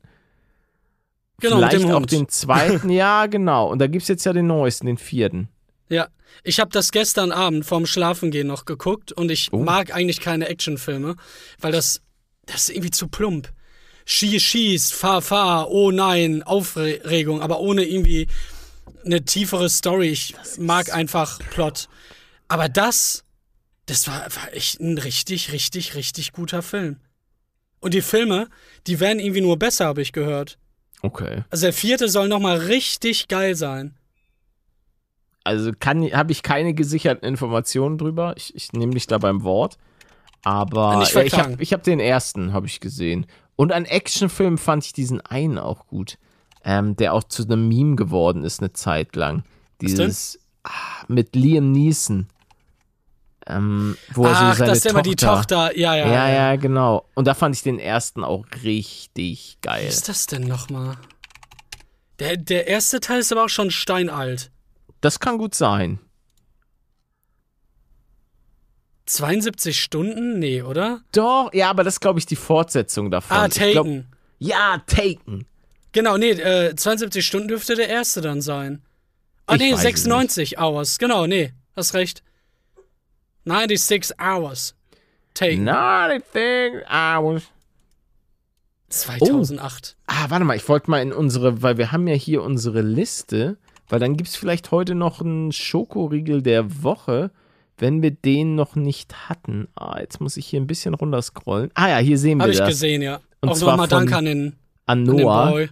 Genau, 1.41 1.57
Vielleicht 1.57 1.85
auch 1.91 2.07
den 2.07 2.29
zweiten, 2.29 2.89
ja, 2.91 3.27
genau. 3.27 3.71
Und 3.71 3.81
da 3.81 3.87
gibt's 3.87 4.09
jetzt 4.09 4.25
ja 4.25 4.33
den 4.33 4.47
neuesten, 4.47 4.87
den 4.87 4.97
vierten. 4.97 5.49
Ja, 5.89 6.09
ich 6.43 6.61
habe 6.61 6.71
das 6.71 6.91
gestern 6.93 7.31
Abend 7.33 7.65
vorm 7.65 7.87
Schlafengehen 7.87 8.47
noch 8.47 8.65
geguckt 8.65 9.13
und 9.13 9.31
ich 9.31 9.53
Oh. 9.53 9.59
mag 9.59 9.95
eigentlich 9.95 10.21
keine 10.21 10.49
Actionfilme, 10.49 11.17
weil 11.61 11.73
das, 11.73 12.01
das 12.47 12.63
ist 12.63 12.71
irgendwie 12.71 12.91
zu 12.91 13.09
plump. 13.09 13.53
Schieß, 14.07 14.43
schieß, 14.43 14.93
fahr, 14.93 15.23
fahr, 15.23 15.71
oh 15.71 15.91
nein, 15.91 16.43
Aufregung, 16.43 17.41
aber 17.41 17.61
ohne 17.61 17.85
irgendwie 17.85 18.27
eine 19.05 19.25
tiefere 19.25 19.69
Story. 19.71 20.09
Ich 20.09 20.35
mag 20.59 20.93
einfach 20.93 21.39
Plot. 21.51 21.89
Aber 22.49 22.69
das, 22.69 23.25
das 23.87 24.07
war, 24.07 24.21
war 24.35 24.53
echt 24.53 24.81
ein 24.81 24.99
richtig, 24.99 25.53
richtig, 25.53 25.95
richtig 25.95 26.33
guter 26.33 26.63
Film. 26.63 27.01
Und 27.81 27.95
die 27.95 28.03
Filme, 28.03 28.49
die 28.87 29.01
werden 29.01 29.21
irgendwie 29.21 29.41
nur 29.43 29.59
besser, 29.59 29.87
habe 29.87 30.03
ich 30.03 30.13
gehört. 30.13 30.59
Okay. 31.03 31.45
Also 31.51 31.67
der 31.67 31.73
vierte 31.75 32.09
soll 32.09 32.29
nochmal 32.29 32.57
richtig 32.59 33.29
geil 33.29 33.55
sein. 33.55 33.95
Also 35.45 35.73
kann 35.79 36.03
habe 36.13 36.33
ich 36.33 36.43
keine 36.43 36.73
gesicherten 36.75 37.29
Informationen 37.29 37.99
drüber. 37.99 38.35
Ich, 38.37 38.55
ich 38.57 38.73
nehme 38.73 38.95
dich 38.95 39.07
da 39.07 39.19
beim 39.19 39.43
Wort. 39.45 39.77
Aber 40.43 40.99
Nicht 40.99 41.15
ja, 41.15 41.23
ich 41.23 41.39
habe 41.39 41.57
ich 41.59 41.73
hab 41.73 41.83
den 41.83 42.01
ersten, 42.01 42.53
habe 42.53 42.67
ich 42.67 42.81
gesehen. 42.81 43.27
Und 43.57 43.73
an 43.73 43.85
Actionfilm 43.85 44.59
fand 44.59 44.85
ich 44.85 44.93
diesen 44.93 45.21
einen 45.21 45.59
auch 45.59 45.87
gut. 45.87 46.19
Ähm, 46.65 46.97
der 46.97 47.13
auch 47.13 47.25
zu 47.25 47.45
einem 47.45 47.69
Meme 47.69 47.95
geworden 47.95 48.43
ist 48.43 48.61
eine 48.61 48.73
Zeit 48.73 49.17
lang. 49.17 49.45
Dieses 49.83 50.39
ah, 50.63 50.71
mit 51.09 51.37
Liam 51.37 51.73
Neeson. 51.73 52.27
Ähm, 53.47 53.99
wo 54.15 54.25
er 54.25 54.31
Ach, 54.31 54.53
so 54.53 54.59
seine 54.59 54.71
das 54.71 54.79
ist 54.79 54.87
immer 54.87 55.03
die 55.03 55.17
Tochter. 55.17 55.77
Ja, 55.77 55.95
ja. 55.95 56.07
Ja, 56.07 56.29
ja, 56.31 56.57
genau. 56.57 57.07
Und 57.15 57.27
da 57.27 57.35
fand 57.35 57.55
ich 57.55 57.63
den 57.63 57.79
ersten 57.79 58.25
auch 58.25 58.47
richtig 58.63 59.59
geil. 59.61 59.85
Was 59.87 59.97
ist 59.97 60.09
das 60.09 60.27
denn 60.27 60.45
nochmal? 60.45 60.97
Der, 62.19 62.39
der 62.39 62.67
erste 62.67 63.01
Teil 63.01 63.21
ist 63.21 63.31
aber 63.33 63.45
auch 63.45 63.49
schon 63.51 63.71
steinalt. 63.71 64.51
Das 65.05 65.21
kann 65.21 65.37
gut 65.37 65.55
sein. 65.55 65.99
72 69.05 69.79
Stunden? 69.79 70.39
Nee, 70.39 70.63
oder? 70.63 71.03
Doch, 71.13 71.53
ja, 71.53 71.69
aber 71.69 71.85
das 71.85 71.97
ist, 71.97 72.01
glaube 72.01 72.19
ich, 72.19 72.25
die 72.25 72.37
Fortsetzung 72.37 73.11
davon. 73.11 73.37
Ah, 73.37 73.49
Taken. 73.49 74.07
ja, 74.39 74.83
Taken. 74.87 75.45
Genau, 75.93 76.17
nee, 76.17 76.31
äh, 76.31 76.75
72 76.75 77.25
Stunden 77.25 77.49
dürfte 77.49 77.75
der 77.75 77.91
erste 77.91 78.23
dann 78.23 78.41
sein. 78.41 78.81
Ah, 79.47 79.57
Ich 79.57 79.61
nee, 79.61 79.73
weiß 79.73 79.77
es 79.81 79.83
96 79.83 80.59
Hours. 80.59 80.99
Genau, 80.99 81.27
nee, 81.27 81.53
hast 81.77 81.93
recht. 81.93 82.23
96 83.45 84.19
Hours. 84.19 84.75
Take. 85.35 85.59
Not 85.59 85.75
a 85.75 86.19
thing 86.33 86.77
I 86.89 87.19
was 87.23 87.43
2008. 88.89 89.97
Ah, 90.07 90.31
warte 90.31 90.47
mal, 90.47 90.57
ich 90.57 90.67
wollte 90.67 90.91
mal 90.91 91.03
in 91.03 91.13
unsere, 91.13 91.61
weil 91.63 91.77
wir 91.77 91.93
haben 91.93 92.09
ja 92.09 92.15
hier 92.15 92.43
unsere 92.43 92.81
Liste, 92.81 93.59
weil 93.89 94.01
dann 94.01 94.17
gibt 94.17 94.29
es 94.29 94.37
vielleicht 94.37 94.71
heute 94.71 94.95
noch 94.95 95.21
einen 95.21 95.53
Schokoriegel 95.53 96.43
der 96.43 96.83
Woche, 96.83 97.31
wenn 97.77 98.03
wir 98.03 98.11
den 98.13 98.55
noch 98.55 98.77
nicht 98.77 99.29
hatten. 99.29 99.69
Ah, 99.75 99.99
jetzt 100.01 100.21
muss 100.21 100.37
ich 100.37 100.47
hier 100.47 100.61
ein 100.61 100.67
bisschen 100.67 100.95
runterscrollen. 100.95 101.71
Ah 101.75 101.89
ja, 101.89 101.99
hier 101.99 102.19
sehen 102.19 102.39
wir 102.39 102.43
Habe 102.45 102.53
ich 102.53 102.59
das. 102.59 102.69
gesehen, 102.69 103.03
ja. 103.03 103.21
Und 103.41 103.51
Auch 103.51 103.57
zwar 103.57 103.73
nochmal 103.73 103.89
Dank 103.89 104.13
an 104.13 104.25
den, 104.25 104.57
An 104.87 105.01
an 105.01 105.05
den 105.05 105.17
Noah. 105.17 105.51
Boy. 105.51 105.71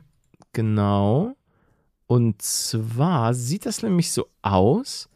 Genau. 0.53 1.35
Und 2.07 2.43
zwar 2.43 3.33
sieht 3.35 3.65
das 3.67 3.83
nämlich 3.83 4.13
so 4.13 4.29
aus, 4.43 5.09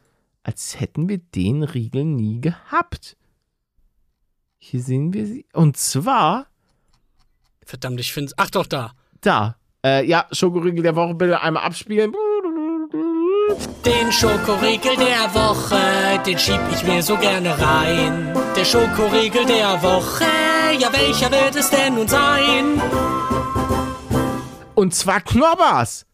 als 0.42 0.80
hätten 0.80 1.08
wir 1.08 1.18
den 1.18 1.62
Riegel 1.62 2.04
nie 2.04 2.40
gehabt. 2.40 3.16
Hier 4.58 4.80
sehen 4.80 5.12
wir 5.12 5.26
sie. 5.26 5.44
Und 5.52 5.76
zwar 5.76 6.46
Verdammt, 7.64 7.98
ich 7.98 8.12
finde 8.12 8.32
Ach 8.36 8.48
doch, 8.50 8.66
da. 8.66 8.92
da. 9.20 9.56
Äh, 9.84 10.06
ja, 10.06 10.26
Schokoriegel 10.30 10.82
der 10.82 10.94
Woche 10.96 11.14
bitte 11.14 11.40
einmal 11.40 11.64
abspielen. 11.64 12.12
Den 13.84 14.10
Schokoriegel 14.10 14.96
der 14.96 15.32
Woche, 15.32 16.20
den 16.26 16.36
schieb 16.36 16.60
ich 16.72 16.82
mir 16.82 17.00
so 17.00 17.16
gerne 17.16 17.50
rein. 17.56 18.34
Der 18.56 18.64
Schokoriegel 18.64 19.44
der 19.44 19.80
Woche, 19.82 20.24
ja 20.76 20.92
welcher 20.92 21.30
wird 21.30 21.54
es 21.54 21.70
denn 21.70 21.94
nun 21.94 22.08
sein? 22.08 22.82
Und 24.74 24.94
zwar 24.96 25.20
Knobbers. 25.20 26.06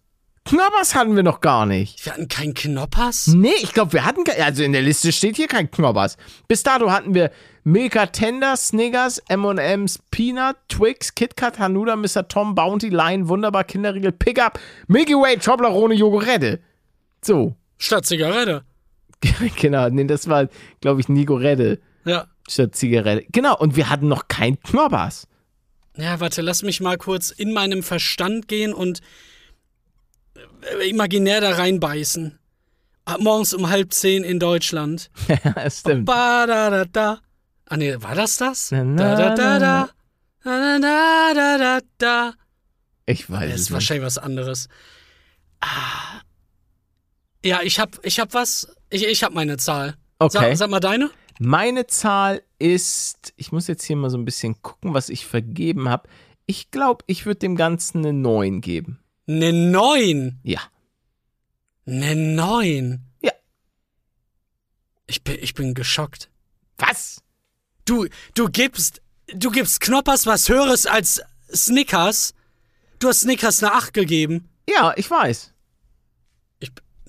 Knobbers 0.44 0.94
hatten 0.94 1.16
wir 1.16 1.22
noch 1.22 1.40
gar 1.40 1.64
nicht. 1.64 2.04
Wir 2.04 2.12
hatten 2.12 2.28
keinen 2.28 2.52
Knoppers? 2.52 3.28
Nee, 3.28 3.54
ich 3.62 3.72
glaube, 3.72 3.94
wir 3.94 4.04
hatten, 4.04 4.24
also 4.42 4.62
in 4.62 4.72
der 4.72 4.82
Liste 4.82 5.10
steht 5.10 5.36
hier 5.36 5.48
kein 5.48 5.70
Knobbers. 5.70 6.18
Bis 6.48 6.62
dato 6.62 6.90
hatten 6.90 7.14
wir 7.14 7.30
Milka 7.64 8.06
Tender, 8.06 8.56
Snickers, 8.56 9.22
M&M's, 9.28 10.00
Peanut, 10.10 10.56
Twix, 10.68 11.14
KitKat, 11.14 11.58
Hanuda, 11.58 11.96
Mr. 11.96 12.28
Tom, 12.28 12.54
Bounty, 12.54 12.90
Lion, 12.90 13.28
Wunderbar, 13.28 13.64
Kinderriegel, 13.64 14.12
Pickup, 14.12 14.58
Milky 14.86 15.14
Way, 15.14 15.38
Toblerone, 15.38 15.94
Jogurette. 15.94 16.60
So. 17.24 17.56
Statt 17.78 18.06
Zigarette. 18.06 18.64
genau, 19.56 19.88
nee, 19.88 20.04
das 20.04 20.28
war, 20.28 20.48
glaube 20.80 21.00
ich, 21.00 21.08
Nigorette 21.08 21.80
Ja. 22.04 22.26
statt 22.48 22.74
Zigarette. 22.74 23.24
Genau, 23.32 23.56
und 23.58 23.76
wir 23.76 23.88
hatten 23.88 24.08
noch 24.08 24.28
kein 24.28 24.60
Knobbers. 24.60 25.26
Ja, 25.96 26.20
warte, 26.20 26.42
lass 26.42 26.62
mich 26.62 26.80
mal 26.80 26.96
kurz 26.96 27.30
in 27.30 27.52
meinem 27.52 27.82
Verstand 27.82 28.48
gehen 28.48 28.72
und 28.74 29.00
äh, 30.80 30.88
imaginär 30.88 31.40
da 31.40 31.50
reinbeißen. 31.54 32.38
Ab 33.04 33.20
morgens 33.20 33.52
um 33.52 33.68
halb 33.68 33.92
zehn 33.92 34.22
in 34.24 34.38
Deutschland. 34.38 35.10
ja, 35.28 35.68
stimmt. 35.70 36.06
Ba 36.06 36.46
da 36.46 36.70
da 36.70 36.84
da. 36.84 37.18
Ah 37.66 37.76
nee, 37.76 37.94
war 38.00 38.14
das 38.14 38.36
das? 38.36 38.70
Na, 38.70 38.84
Da 38.84 39.16
da 39.16 39.34
da 39.34 39.58
da. 39.58 39.88
Da 40.44 40.78
da 40.78 41.34
da 41.34 41.58
da 41.58 41.80
da. 41.98 42.32
Ich 43.06 43.28
weiß 43.30 43.40
Das 43.40 43.48
es 43.48 43.54
ist 43.54 43.60
nicht. 43.66 43.72
wahrscheinlich 43.72 44.06
was 44.06 44.18
anderes. 44.18 44.68
Ah. 45.60 46.20
Ja, 47.44 47.62
ich 47.62 47.78
hab, 47.78 48.04
ich 48.04 48.20
hab 48.20 48.34
was. 48.34 48.74
Ich, 48.90 49.04
ich 49.04 49.24
hab 49.24 49.32
meine 49.32 49.56
Zahl. 49.56 49.96
Okay. 50.18 50.38
Sag, 50.38 50.56
sag 50.56 50.70
mal 50.70 50.80
deine. 50.80 51.10
Meine 51.38 51.86
Zahl 51.86 52.42
ist, 52.58 53.32
ich 53.36 53.50
muss 53.50 53.66
jetzt 53.66 53.84
hier 53.84 53.96
mal 53.96 54.10
so 54.10 54.18
ein 54.18 54.24
bisschen 54.24 54.62
gucken, 54.62 54.94
was 54.94 55.08
ich 55.08 55.26
vergeben 55.26 55.88
habe. 55.88 56.08
Ich 56.46 56.70
glaube, 56.70 57.04
ich 57.08 57.26
würde 57.26 57.40
dem 57.40 57.56
Ganzen 57.56 57.98
eine 57.98 58.12
9 58.12 58.60
geben. 58.60 59.00
Ne 59.26 59.52
neun. 59.52 60.38
Ja. 60.42 60.60
Ne 61.84 62.14
neun. 62.14 63.00
Ja. 63.22 63.32
Ich 65.06 65.24
bin, 65.24 65.38
ich 65.40 65.54
bin 65.54 65.74
geschockt. 65.74 66.30
Was? 66.78 67.22
Du, 67.84 68.06
du 68.34 68.48
gibst, 68.48 69.02
du 69.34 69.50
gibst 69.50 69.80
Knoppers 69.80 70.26
was 70.26 70.48
Höheres 70.48 70.86
als 70.86 71.22
Snickers. 71.52 72.34
Du 72.98 73.08
hast 73.08 73.20
Snickers 73.20 73.62
eine 73.62 73.72
8 73.72 73.92
gegeben. 73.94 74.48
Ja, 74.68 74.92
ich 74.96 75.10
weiß. 75.10 75.51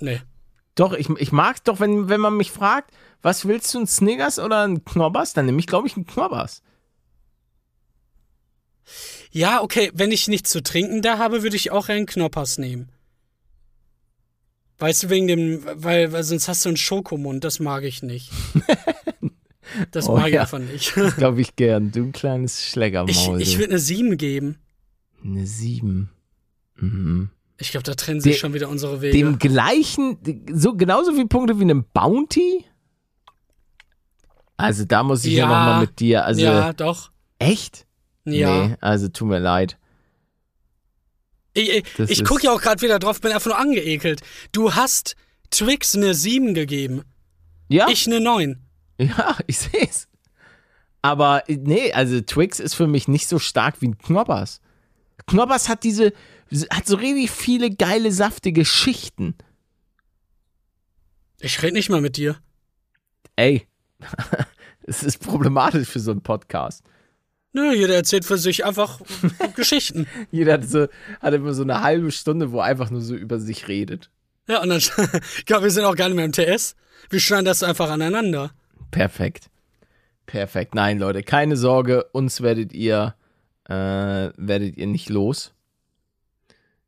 Ich, 0.04 0.20
nee. 0.20 0.22
Doch, 0.76 0.94
ich, 0.94 1.10
ich 1.10 1.32
mag 1.32 1.58
es 1.58 1.64
doch, 1.64 1.80
wenn, 1.80 2.10
wenn 2.10 2.20
man 2.22 2.36
mich 2.36 2.52
fragt, 2.52 2.92
was 3.22 3.48
willst 3.48 3.74
du, 3.74 3.80
ein 3.80 3.88
Snickers 3.88 4.40
oder 4.40 4.64
ein 4.68 4.84
Knobbers? 4.84 5.34
Dann 5.34 5.46
nehme 5.46 5.60
ich, 5.60 5.68
glaube 5.68 5.88
ich, 5.88 5.96
einen 5.96 6.06
Knobbers. 6.08 6.64
Ja, 9.32 9.62
okay, 9.62 9.92
wenn 9.94 10.12
ich 10.12 10.28
nichts 10.28 10.50
zu 10.50 10.62
trinken 10.62 11.02
da 11.02 11.18
habe, 11.18 11.44
würde 11.44 11.56
ich 11.56 11.72
auch 11.72 11.90
einen 11.90 12.06
Knoppers 12.06 12.58
nehmen. 12.58 12.90
Weißt 14.80 15.04
du, 15.04 15.10
wegen 15.10 15.28
dem, 15.28 15.64
weil, 15.76 16.12
weil 16.12 16.24
sonst 16.24 16.48
hast 16.48 16.66
du 16.66 16.70
einen 16.70 16.78
Schokomund, 16.78 17.44
das 17.44 17.60
mag 17.60 17.84
ich 17.84 18.04
nicht. 18.04 18.32
Das 19.90 20.08
Oh 20.08 20.16
mag 20.18 20.28
ich 20.28 20.36
ja. 20.36 20.42
einfach 20.42 20.60
nicht. 20.60 20.94
Glaube 21.18 21.42
ich 21.42 21.56
gern. 21.56 21.92
Du 21.92 22.12
kleines 22.12 22.60
Ich, 22.60 22.70
Schlägermaul. 22.70 23.42
ich 23.42 23.54
du. 23.54 23.60
würde 23.60 23.72
eine 23.72 23.80
7 23.80 24.18
geben. 24.18 24.60
eine 25.24 25.48
7. 25.48 26.10
Mhm. 26.76 27.32
Ich 27.64 27.72
glaube, 27.72 27.84
da 27.86 27.94
trennen 27.94 28.20
sich 28.20 28.38
schon 28.40 28.54
wieder 28.54 28.68
unsere 28.68 29.00
Wege. 29.02 29.18
Dem 29.18 29.40
gleichen, 29.40 30.18
so 30.52 30.76
genauso 30.76 31.14
viele 31.14 31.28
Punkte 31.28 31.58
wie 31.60 31.64
einem 31.64 31.86
Bounty? 31.94 32.66
Also 34.58 34.86
da 34.86 35.02
muss 35.04 35.24
ich 35.26 35.34
ja, 35.34 35.44
Ja. 35.44 35.48
nochmal 35.48 35.80
mit 35.82 36.00
dir. 36.00 36.26
Also 36.26 36.42
ja, 36.42 36.74
doch. 36.74 37.12
echt? 37.40 37.86
Ja. 38.26 38.68
Nee, 38.68 38.76
also 38.82 39.08
tut 39.08 39.28
mir 39.30 39.40
leid. 39.40 39.78
Ich, 41.54 41.70
ich, 41.70 41.84
ich 42.10 42.24
gucke 42.26 42.44
ja 42.44 42.52
auch 42.54 42.62
gerade 42.62 42.82
wieder 42.82 43.00
drauf, 43.00 43.22
bin 43.22 43.32
einfach 43.32 43.52
nur 43.52 43.58
angeekelt. 43.60 44.22
Du 44.52 44.74
hast 44.76 45.16
Twix 45.52 45.96
eine 45.96 46.14
7 46.14 46.54
gegeben. 46.54 47.04
Ja, 47.70 47.88
Ich 47.90 48.08
eine 48.08 48.20
9. 48.20 48.60
ja, 49.00 49.38
ich 49.48 49.58
sehe 49.60 49.88
es. 49.88 50.08
Aber 51.02 51.44
nee, 51.48 51.92
also 51.94 52.20
Twix 52.22 52.60
ist 52.60 52.74
für 52.76 52.88
mich 52.88 53.08
nicht 53.08 53.28
so 53.28 53.40
stark 53.40 53.82
wie 53.82 53.88
ein 53.90 53.98
Knoppers. 53.98 54.62
Knoppers 55.28 55.70
hat 55.70 55.84
diese, 55.84 56.12
hat 56.70 56.88
so 56.88 56.98
richtig 56.98 57.32
viele 57.32 57.72
geile, 57.72 58.12
saftige 58.12 58.66
Schichten. 58.66 59.36
Ich 61.40 61.62
rede 61.62 61.74
nicht 61.74 61.90
mal 61.90 62.02
mit 62.02 62.18
dir. 62.18 62.38
Ey, 63.36 63.68
es 64.84 65.04
ist 65.04 65.20
problematisch 65.20 65.90
für 65.90 66.00
so 66.00 66.12
einen 66.12 66.22
Podcast. 66.22 66.84
Nö, 67.54 67.72
jeder 67.74 67.96
erzählt 67.96 68.26
für 68.26 68.38
sich 68.38 68.66
einfach 68.66 69.00
Geschichten. 69.56 70.08
Jeder 70.32 70.54
hat, 70.54 70.68
so, 70.68 70.88
hat 71.22 71.34
immer 71.34 71.54
so 71.54 71.62
eine 71.62 71.82
halbe 71.82 72.12
Stunde, 72.12 72.52
wo 72.52 72.60
er 72.60 72.66
einfach 72.66 72.90
nur 72.90 73.02
so 73.02 73.16
über 73.16 73.40
sich 73.40 73.68
redet. 73.68 74.10
Ja, 74.48 74.62
und 74.62 74.70
dann, 74.70 74.80
ich 75.38 75.46
glaube, 75.46 75.64
wir 75.64 75.72
sind 75.72 75.86
auch 75.86 75.96
gar 75.96 76.08
nicht 76.10 76.16
mehr 76.16 76.26
im 76.26 76.32
TS. 76.32 76.76
Wir 77.10 77.20
schneiden 77.20 77.46
das 77.46 77.62
einfach 77.62 77.90
aneinander. 77.90 78.52
Perfekt. 78.90 79.50
Perfekt. 80.26 80.74
Nein, 80.74 80.98
Leute, 80.98 81.22
keine 81.22 81.58
Sorge, 81.58 82.06
uns 82.12 82.42
werdet 82.42 82.74
ihr, 82.74 83.16
äh, 83.66 83.74
werdet 83.74 84.78
ihr 84.78 84.88
nicht 84.88 85.10
los. 85.10 85.54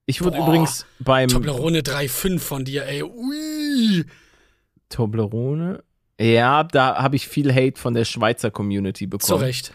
Ich 0.05 0.23
wurde 0.23 0.37
übrigens 0.37 0.85
beim 0.99 1.29
Toblerone 1.29 1.79
3,5 1.79 2.39
von 2.39 2.65
dir, 2.65 2.85
ey. 2.85 3.03
Ui. 3.03 4.05
Toblerone. 4.89 5.83
Ja, 6.19 6.63
da 6.63 7.01
habe 7.01 7.15
ich 7.15 7.27
viel 7.27 7.53
Hate 7.53 7.79
von 7.79 7.93
der 7.93 8.05
Schweizer 8.05 8.51
Community 8.51 9.05
Zu 9.05 9.17
bekommen, 9.17 9.43
Recht. 9.43 9.73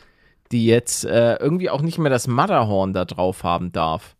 die 0.53 0.67
jetzt 0.67 1.05
äh, 1.05 1.35
irgendwie 1.35 1.69
auch 1.69 1.83
nicht 1.83 1.99
mehr 1.99 2.11
das 2.11 2.29
Matterhorn 2.29 2.93
da 2.93 3.05
drauf 3.05 3.43
haben 3.43 3.73
darf, 3.73 4.17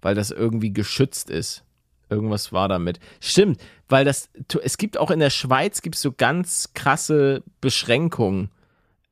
weil 0.00 0.14
das 0.14 0.30
irgendwie 0.30 0.72
geschützt 0.72 1.30
ist. 1.30 1.64
Irgendwas 2.08 2.52
war 2.52 2.68
damit. 2.68 2.98
Stimmt, 3.20 3.60
weil 3.88 4.04
das, 4.04 4.30
es 4.62 4.78
gibt 4.78 4.98
auch 4.98 5.12
in 5.12 5.20
der 5.20 5.30
Schweiz 5.30 5.80
gibt's 5.82 6.02
so 6.02 6.10
ganz 6.10 6.70
krasse 6.74 7.44
Beschränkungen. 7.60 8.50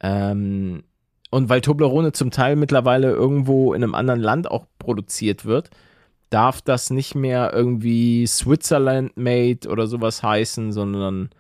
Ähm, 0.01 0.83
und 1.31 1.49
weil 1.49 1.61
Toblerone 1.61 2.13
zum 2.13 2.31
Teil 2.31 2.57
mittlerweile 2.57 3.11
irgendwo 3.11 3.75
in 3.75 3.85
einem 3.85 3.95
anderen 3.95 4.21
Land 4.21 4.51
auch 4.51 4.67
produziert 4.79 5.45
wird, 5.45 5.71
darf 6.31 6.63
das 6.63 6.91
nicht 6.91 7.15
mehr 7.15 7.53
irgendwie 7.53 8.27
Switzerland 8.27 9.17
made 9.17 9.69
oder 9.69 9.87
sowas 9.87 10.23
heißen, 10.23 10.73
sondern 10.73 11.31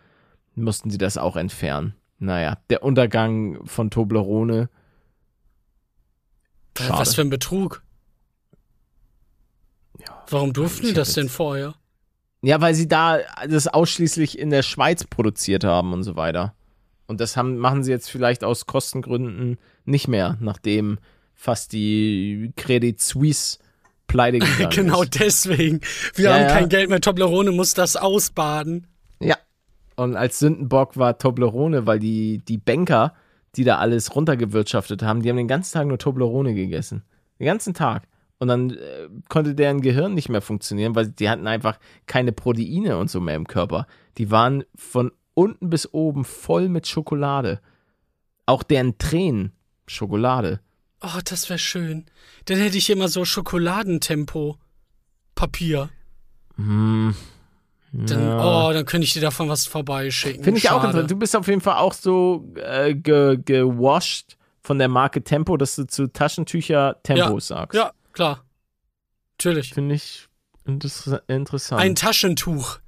mussten 0.54 0.90
sie 0.90 0.98
das 0.98 1.18
auch 1.18 1.36
entfernen. 1.36 1.94
Naja, 2.18 2.58
der 2.70 2.82
Untergang 2.82 3.64
von 3.66 3.90
Toblerone. 3.90 4.68
Schade. 6.76 6.98
Was 6.98 7.14
für 7.14 7.22
ein 7.22 7.30
Betrug. 7.30 7.82
Ja. 9.98 10.24
Warum 10.28 10.52
durften 10.52 10.86
Ich 10.86 10.88
die 10.90 10.94
das 10.94 11.12
denn 11.12 11.28
vorher? 11.28 11.74
Ja, 12.42 12.60
weil 12.60 12.74
sie 12.74 12.86
da 12.86 13.18
das 13.48 13.66
ausschließlich 13.66 14.38
in 14.38 14.50
der 14.50 14.62
Schweiz 14.62 15.04
produziert 15.04 15.64
haben 15.64 15.92
und 15.92 16.04
so 16.04 16.16
weiter. 16.16 16.54
Und 17.06 17.20
das 17.20 17.36
haben, 17.36 17.58
machen 17.58 17.82
sie 17.82 17.90
jetzt 17.90 18.10
vielleicht 18.10 18.44
aus 18.44 18.66
Kostengründen 18.66 19.58
nicht 19.84 20.08
mehr, 20.08 20.36
nachdem 20.40 20.98
fast 21.34 21.72
die 21.72 22.52
Credit 22.56 23.00
Suisse 23.00 23.58
pleite 24.08 24.40
gegangen 24.40 24.70
Genau 24.74 25.02
ist. 25.02 25.20
deswegen. 25.20 25.80
Wir 26.16 26.30
Ja, 26.30 26.34
haben 26.34 26.48
kein 26.48 26.68
Geld 26.68 26.90
mehr. 26.90 27.00
Toblerone 27.00 27.52
muss 27.52 27.74
das 27.74 27.94
ausbaden. 27.96 28.88
Ja. 29.20 29.36
Und 29.94 30.16
als 30.16 30.40
Sündenbock 30.40 30.96
war 30.96 31.18
Toblerone, 31.18 31.86
weil 31.86 32.00
die, 32.00 32.38
die 32.38 32.58
Banker, 32.58 33.14
die 33.56 33.64
da 33.64 33.78
alles 33.78 34.14
runtergewirtschaftet 34.16 35.02
haben, 35.02 35.22
die 35.22 35.28
haben 35.30 35.36
den 35.36 35.48
ganzen 35.48 35.74
Tag 35.74 35.86
nur 35.86 35.98
Toblerone 35.98 36.54
gegessen. 36.54 37.04
Den 37.38 37.46
ganzen 37.46 37.74
Tag. 37.74 38.04
Und 38.40 38.48
dann 38.48 38.70
äh, 38.70 39.08
konnte 39.28 39.54
deren 39.56 39.80
Gehirn 39.80 40.14
nicht 40.14 40.28
mehr 40.28 40.40
funktionieren, 40.40 40.94
weil 40.94 41.08
die 41.08 41.28
hatten 41.28 41.46
einfach 41.48 41.78
keine 42.06 42.30
Proteine 42.32 42.96
und 42.98 43.10
so 43.10 43.20
mehr 43.20 43.34
im 43.34 43.46
Körper. 43.48 43.86
Die 44.16 44.30
waren 44.30 44.64
von 44.76 45.10
unten 45.34 45.70
bis 45.70 45.92
oben 45.92 46.24
voll 46.24 46.68
mit 46.68 46.86
Schokolade. 46.86 47.60
Auch 48.46 48.62
deren 48.62 48.98
Tränen 48.98 49.52
Schokolade. 49.88 50.60
Oh, 51.00 51.20
das 51.24 51.48
wäre 51.48 51.58
schön. 51.58 52.06
Dann 52.46 52.58
hätte 52.58 52.76
ich 52.78 52.90
immer 52.90 53.08
so 53.08 53.24
Schokoladentempo 53.24 54.56
Papier. 55.34 55.90
Hm. 56.56 57.14
Dann, 57.92 58.22
Ja. 58.22 58.68
Oh, 58.68 58.72
dann 58.72 58.84
könnte 58.84 59.04
ich 59.06 59.12
dir 59.12 59.20
davon 59.22 59.48
was 59.48 59.66
vorbeischicken. 59.66 60.42
Finde 60.44 60.58
ich 60.58 60.68
auch 60.70 60.76
Schade. 60.82 60.86
interessant. 60.88 61.10
Du 61.10 61.16
bist 61.16 61.36
auf 61.36 61.46
jeden 61.48 61.60
Fall 61.60 61.76
auch 61.76 61.92
so 61.92 62.52
äh, 62.56 62.94
ge 62.94 63.38
gewasht 63.42 64.36
von 64.62 64.78
der 64.78 64.88
Marke 64.88 65.22
Tempo, 65.22 65.56
dass 65.56 65.76
du 65.76 65.86
zu 65.86 66.08
Taschentücher 66.12 67.00
Tempo 67.02 67.38
sagst. 67.40 67.76
Ja, 67.76 67.92
klar. 68.12 68.44
Natürlich. 69.38 69.72
Finde 69.72 69.94
ich 69.94 70.28
inter 70.66 71.22
interessant. 71.28 71.80
Ein 71.80 71.94
Taschentuch. 71.94 72.78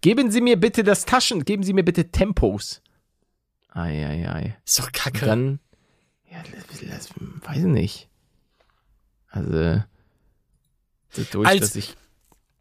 geben 0.00 0.30
Sie 0.30 0.40
mir 0.40 0.60
bitte 0.60 0.84
das 0.84 1.06
Taschen, 1.06 1.44
geben 1.44 1.62
Sie 1.64 1.72
mir 1.72 1.84
bitte 1.84 2.10
Tempos. 2.12 2.82
Eieiei. 3.70 4.56
Ist 4.64 4.78
doch 4.78 4.92
kacke. 4.92 5.26
Dann, 5.26 5.58
ja, 6.30 6.38
das, 6.52 6.80
das, 6.88 7.10
weiß 7.46 7.58
ich 7.58 7.64
nicht. 7.64 8.08
Also, 9.28 9.82
dadurch, 11.14 11.46
Als- 11.48 11.60
dass 11.60 11.76
ich, 11.76 11.94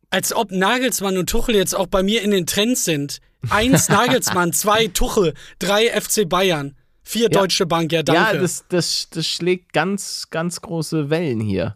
Als 0.10 0.34
ob 0.34 0.51
Nagelsmann 0.51 1.17
und 1.17 1.30
Tuchel 1.30 1.56
jetzt 1.56 1.75
auch 1.75 1.88
bei 1.88 2.04
mir 2.04 2.21
in 2.21 2.32
den 2.32 2.45
Trends 2.45 2.86
sind. 2.86 3.19
Eins 3.49 3.89
Nagelsmann, 3.89 4.54
zwei 4.54 4.88
Tuchel, 4.88 5.34
drei 5.60 5.89
FC 5.89 6.28
Bayern, 6.28 6.75
vier 7.04 7.23
Ja. 7.23 7.30
Deutsche 7.30 7.65
Bank. 7.65 7.91
Ja, 7.91 8.01
danke. 8.04 8.36
ja, 8.36 8.41
das, 8.41 8.65
das, 8.69 9.10
das 9.10 9.28
schlägt 9.28 9.73
ganz, 9.73 10.30
ganz 10.30 10.62
große 10.62 11.10
Wellen 11.10 11.39
hier. 11.39 11.75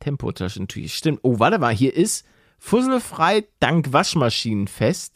Tempotaschentücher, 0.00 0.88
stimmt. 0.88 1.20
Oh, 1.22 1.38
warte 1.38 1.58
mal, 1.58 1.74
hier 1.74 1.94
ist 1.94 2.24
fusselfrei 2.58 3.44
dank 3.60 3.92
Waschmaschinenfest. 3.92 5.12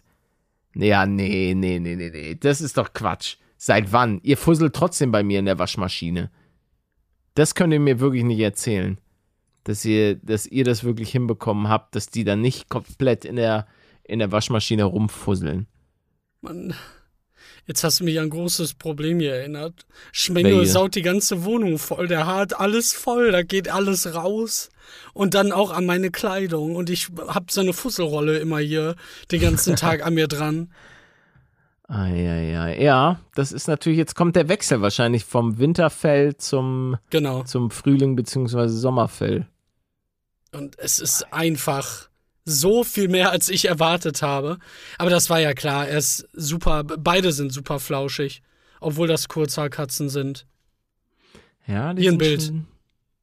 Ja, 0.74 1.06
nee, 1.06 1.54
nee, 1.54 1.78
nee, 1.78 1.96
nee, 1.96 2.10
nee, 2.10 2.34
das 2.34 2.60
ist 2.60 2.76
doch 2.78 2.92
Quatsch. 2.92 3.36
Seit 3.64 3.92
wann? 3.92 4.18
Ihr 4.24 4.36
fusselt 4.36 4.74
trotzdem 4.74 5.12
bei 5.12 5.22
mir 5.22 5.38
in 5.38 5.44
der 5.44 5.60
Waschmaschine. 5.60 6.32
Das 7.36 7.54
könnt 7.54 7.72
ihr 7.72 7.78
mir 7.78 8.00
wirklich 8.00 8.24
nicht 8.24 8.40
erzählen. 8.40 8.98
Dass 9.62 9.84
ihr, 9.84 10.16
dass 10.16 10.48
ihr 10.48 10.64
das 10.64 10.82
wirklich 10.82 11.12
hinbekommen 11.12 11.68
habt, 11.68 11.94
dass 11.94 12.08
die 12.08 12.24
dann 12.24 12.40
nicht 12.40 12.68
komplett 12.68 13.24
in 13.24 13.36
der, 13.36 13.68
in 14.02 14.18
der 14.18 14.32
Waschmaschine 14.32 14.82
rumfusseln. 14.82 15.68
Mann, 16.40 16.74
jetzt 17.64 17.84
hast 17.84 18.00
du 18.00 18.04
mich 18.04 18.18
an 18.18 18.24
ein 18.24 18.30
großes 18.30 18.74
Problem 18.74 19.20
hier 19.20 19.36
erinnert. 19.36 19.86
Schmengo 20.10 20.58
Welche? 20.58 20.72
saut 20.72 20.96
die 20.96 21.02
ganze 21.02 21.44
Wohnung 21.44 21.78
voll. 21.78 22.08
Der 22.08 22.26
hat 22.26 22.58
alles 22.58 22.92
voll, 22.92 23.30
da 23.30 23.42
geht 23.42 23.68
alles 23.68 24.12
raus. 24.12 24.70
Und 25.14 25.34
dann 25.34 25.52
auch 25.52 25.70
an 25.70 25.86
meine 25.86 26.10
Kleidung. 26.10 26.74
Und 26.74 26.90
ich 26.90 27.10
hab 27.28 27.52
so 27.52 27.60
eine 27.60 27.74
Fusselrolle 27.74 28.38
immer 28.38 28.58
hier 28.58 28.96
den 29.30 29.40
ganzen 29.40 29.76
Tag 29.76 30.04
an 30.04 30.14
mir 30.14 30.26
dran. 30.26 30.72
Eieiei. 31.88 32.80
Ja, 32.82 33.20
das 33.34 33.52
ist 33.52 33.68
natürlich, 33.68 33.98
jetzt 33.98 34.14
kommt 34.14 34.36
der 34.36 34.48
Wechsel 34.48 34.80
wahrscheinlich 34.80 35.24
vom 35.24 35.58
Winterfell 35.58 36.36
zum, 36.36 36.96
Genau. 37.10 37.42
zum 37.44 37.70
Frühling 37.70 38.16
bzw. 38.16 38.68
Sommerfell. 38.68 39.46
Und 40.52 40.78
es 40.78 40.98
ist 40.98 41.32
einfach 41.32 42.08
so 42.44 42.82
viel 42.84 43.08
mehr, 43.08 43.30
als 43.30 43.48
ich 43.48 43.66
erwartet 43.66 44.22
habe. 44.22 44.58
Aber 44.98 45.10
das 45.10 45.30
war 45.30 45.40
ja 45.40 45.54
klar. 45.54 45.86
Er 45.88 45.98
ist 45.98 46.28
super, 46.32 46.82
beide 46.84 47.32
sind 47.32 47.52
super 47.52 47.78
flauschig. 47.78 48.42
Obwohl 48.80 49.06
das 49.06 49.28
Kurzhaarkatzen 49.28 50.08
sind. 50.08 50.46
Ja, 51.68 51.94
die 51.94 52.02
Hier 52.02 52.12
ein 52.12 52.18
Bild. 52.18 52.42
Schon, 52.42 52.66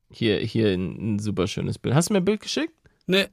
hier, 0.10 0.38
hier 0.38 0.70
ein, 0.70 1.16
ein 1.16 1.20
super 1.20 1.48
schönes 1.48 1.78
Bild. 1.78 1.94
Hast 1.96 2.10
du 2.10 2.14
mir 2.14 2.22
ein 2.22 2.26
Bild 2.26 2.40
geschickt? 2.42 2.74
Ne, 3.08 3.30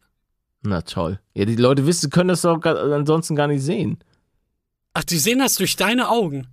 Na 0.62 0.82
toll. 0.82 1.20
Ja, 1.34 1.44
die 1.44 1.54
Leute 1.56 1.86
wissen, 1.86 2.10
können 2.10 2.28
das 2.28 2.42
doch 2.42 2.60
ansonsten 2.64 3.36
gar 3.36 3.46
nicht 3.46 3.62
sehen. 3.62 3.98
Ach, 4.96 5.04
die 5.04 5.18
sehen 5.18 5.38
das 5.38 5.54
durch 5.56 5.76
deine 5.76 6.08
Augen. 6.08 6.46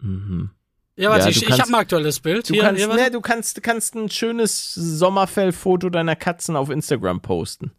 Mhm. 0.00 0.50
Ja, 0.96 1.10
warte, 1.10 1.24
Ja, 1.24 1.30
ich, 1.30 1.40
du 1.40 1.44
ich 1.46 1.50
habe 1.50 1.58
kannst- 1.58 1.72
ein 1.74 1.80
aktuelles 1.80 2.20
Bild. 2.20 2.48
Du, 2.48 2.54
hier, 2.54 2.62
kannst, 2.62 2.84
hier, 2.84 2.94
ne, 2.94 3.10
du, 3.10 3.20
kannst, 3.20 3.62
kannst 3.62 3.94
ein 3.96 4.08
schönes 4.10 4.74
Sommerfell-Foto 4.74 5.90
deiner 5.90 6.14
Katzen 6.14 6.54
auf 6.54 6.70
Instagram 6.70 7.20
posten. 7.20 7.72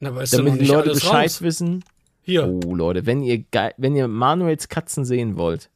Na, 0.00 0.08
aber 0.10 0.22
ist 0.22 0.32
Damit 0.32 0.60
die 0.60 0.66
Leute 0.66 0.90
Bescheid 0.94 1.26
raus. 1.28 1.42
wissen. 1.42 1.84
Hier. 2.22 2.46
Oh, 2.46 2.74
Leute, 2.74 3.04
wenn 3.06 3.22
ihr, 3.22 3.44
wenn 3.76 3.96
ihr 3.96 4.06
Manuels 4.08 4.68
Katzen 4.68 5.04
sehen 5.04 5.36
wollt, 5.36 5.70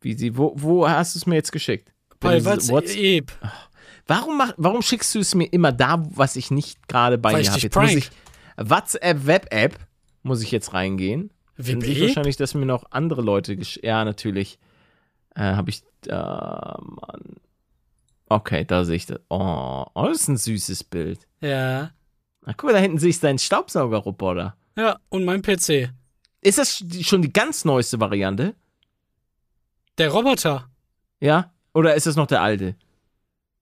wie 0.00 0.14
sie, 0.14 0.36
wo, 0.36 0.52
wo 0.56 0.88
hast 0.88 1.14
du 1.14 1.18
es 1.18 1.26
mir 1.26 1.34
jetzt 1.36 1.52
geschickt? 1.52 1.92
Bei 2.20 2.38
du- 2.38 2.44
was? 2.44 2.68
What's- 2.70 2.94
Eb. 2.96 3.32
Warum, 4.06 4.36
mach, 4.38 4.52
warum 4.56 4.82
schickst 4.82 5.14
du 5.14 5.20
es 5.20 5.34
mir 5.34 5.46
immer 5.46 5.72
da, 5.72 6.02
was 6.10 6.36
ich 6.36 6.50
nicht 6.50 6.88
gerade 6.88 7.18
bei 7.18 7.32
Weil 7.34 7.42
mir 7.42 7.50
habe? 7.52 8.00
WhatsApp 8.56 9.26
Web 9.26 9.46
App 9.50 9.78
muss 10.22 10.42
ich 10.42 10.50
jetzt 10.50 10.72
reingehen. 10.74 11.30
Dann 11.56 11.80
ich 11.82 11.98
WB? 11.98 12.02
wahrscheinlich, 12.02 12.36
dass 12.36 12.54
mir 12.54 12.66
noch 12.66 12.84
andere 12.90 13.22
Leute 13.22 13.56
gesch 13.56 13.78
Ja, 13.82 14.04
natürlich. 14.04 14.58
Äh, 15.34 15.40
habe 15.42 15.70
ich 15.70 15.82
da 16.02 16.78
Mann. 16.82 17.36
Okay, 18.28 18.64
da 18.64 18.84
sehe 18.84 18.96
ich 18.96 19.06
das. 19.06 19.20
Oh, 19.28 19.84
oh, 19.94 20.06
das 20.06 20.22
ist 20.22 20.28
ein 20.28 20.36
süßes 20.36 20.84
Bild. 20.84 21.26
Ja. 21.40 21.90
Na, 22.46 22.52
guck 22.54 22.64
mal, 22.64 22.72
da 22.72 22.78
hinten 22.78 22.98
sehe 22.98 23.10
ich 23.10 23.20
deinen 23.20 23.38
Staubsaugerroboter. 23.38 24.56
Ja, 24.76 24.98
und 25.10 25.24
mein 25.24 25.42
PC. 25.42 25.90
Ist 26.40 26.58
das 26.58 26.82
schon 27.02 27.22
die 27.22 27.32
ganz 27.32 27.64
neueste 27.64 28.00
Variante? 28.00 28.54
Der 29.98 30.10
Roboter. 30.10 30.68
Ja? 31.20 31.52
Oder 31.72 31.94
ist 31.94 32.06
das 32.06 32.16
noch 32.16 32.26
der 32.26 32.42
alte? 32.42 32.74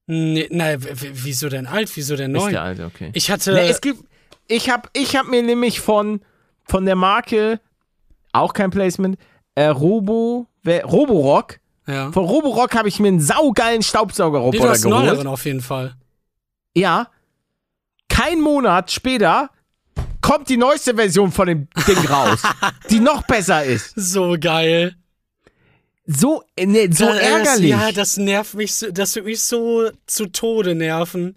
Nee, 0.06 0.48
w- 0.50 1.10
wieso 1.12 1.48
denn 1.48 1.66
alt? 1.66 1.94
Wieso 1.96 2.16
denn 2.16 2.34
Ist 2.34 2.42
neu? 2.42 2.50
der 2.50 2.62
alte, 2.62 2.84
okay. 2.86 3.10
Ich 3.14 3.30
hatte. 3.30 3.52
Ne, 3.52 3.62
es 3.68 3.80
gibt, 3.80 4.04
ich 4.48 4.68
habe 4.70 4.88
ich 4.94 5.16
hab 5.16 5.26
mir 5.28 5.42
nämlich 5.42 5.80
von, 5.80 6.20
von 6.64 6.84
der 6.86 6.96
Marke, 6.96 7.60
auch 8.32 8.52
kein 8.52 8.70
Placement, 8.70 9.18
äh, 9.54 9.66
Robo, 9.66 10.46
Roborock, 10.66 11.58
ja. 11.86 12.10
von 12.12 12.24
Roborock 12.24 12.74
habe 12.74 12.88
ich 12.88 12.98
mir 13.00 13.08
einen 13.08 13.20
saugeilen 13.20 13.82
Staubsaugerroboter 13.82 14.72
geholt. 14.74 14.84
neueren 14.84 15.26
auf 15.26 15.44
jeden 15.44 15.60
Fall. 15.60 15.94
Ja. 16.74 17.08
Kein 18.08 18.40
Monat 18.40 18.90
später 18.90 19.50
kommt 20.20 20.48
die 20.48 20.56
neueste 20.56 20.94
Version 20.94 21.32
von 21.32 21.46
dem 21.48 21.68
Ding 21.86 21.98
raus, 22.06 22.42
die 22.90 23.00
noch 23.00 23.22
besser 23.26 23.64
ist. 23.64 23.92
So 23.96 24.36
geil. 24.38 24.94
So, 26.06 26.42
ne, 26.58 26.88
so 26.92 27.06
Das- 27.06 27.18
ärgerlich. 27.18 27.70
Ja, 27.70 27.92
das 27.92 28.16
nervt 28.16 28.54
mich 28.54 28.74
so, 28.74 28.90
das 28.90 29.14
wird 29.16 29.26
mich 29.26 29.42
so 29.42 29.90
zu 30.06 30.26
Tode 30.26 30.74
nerven. 30.74 31.36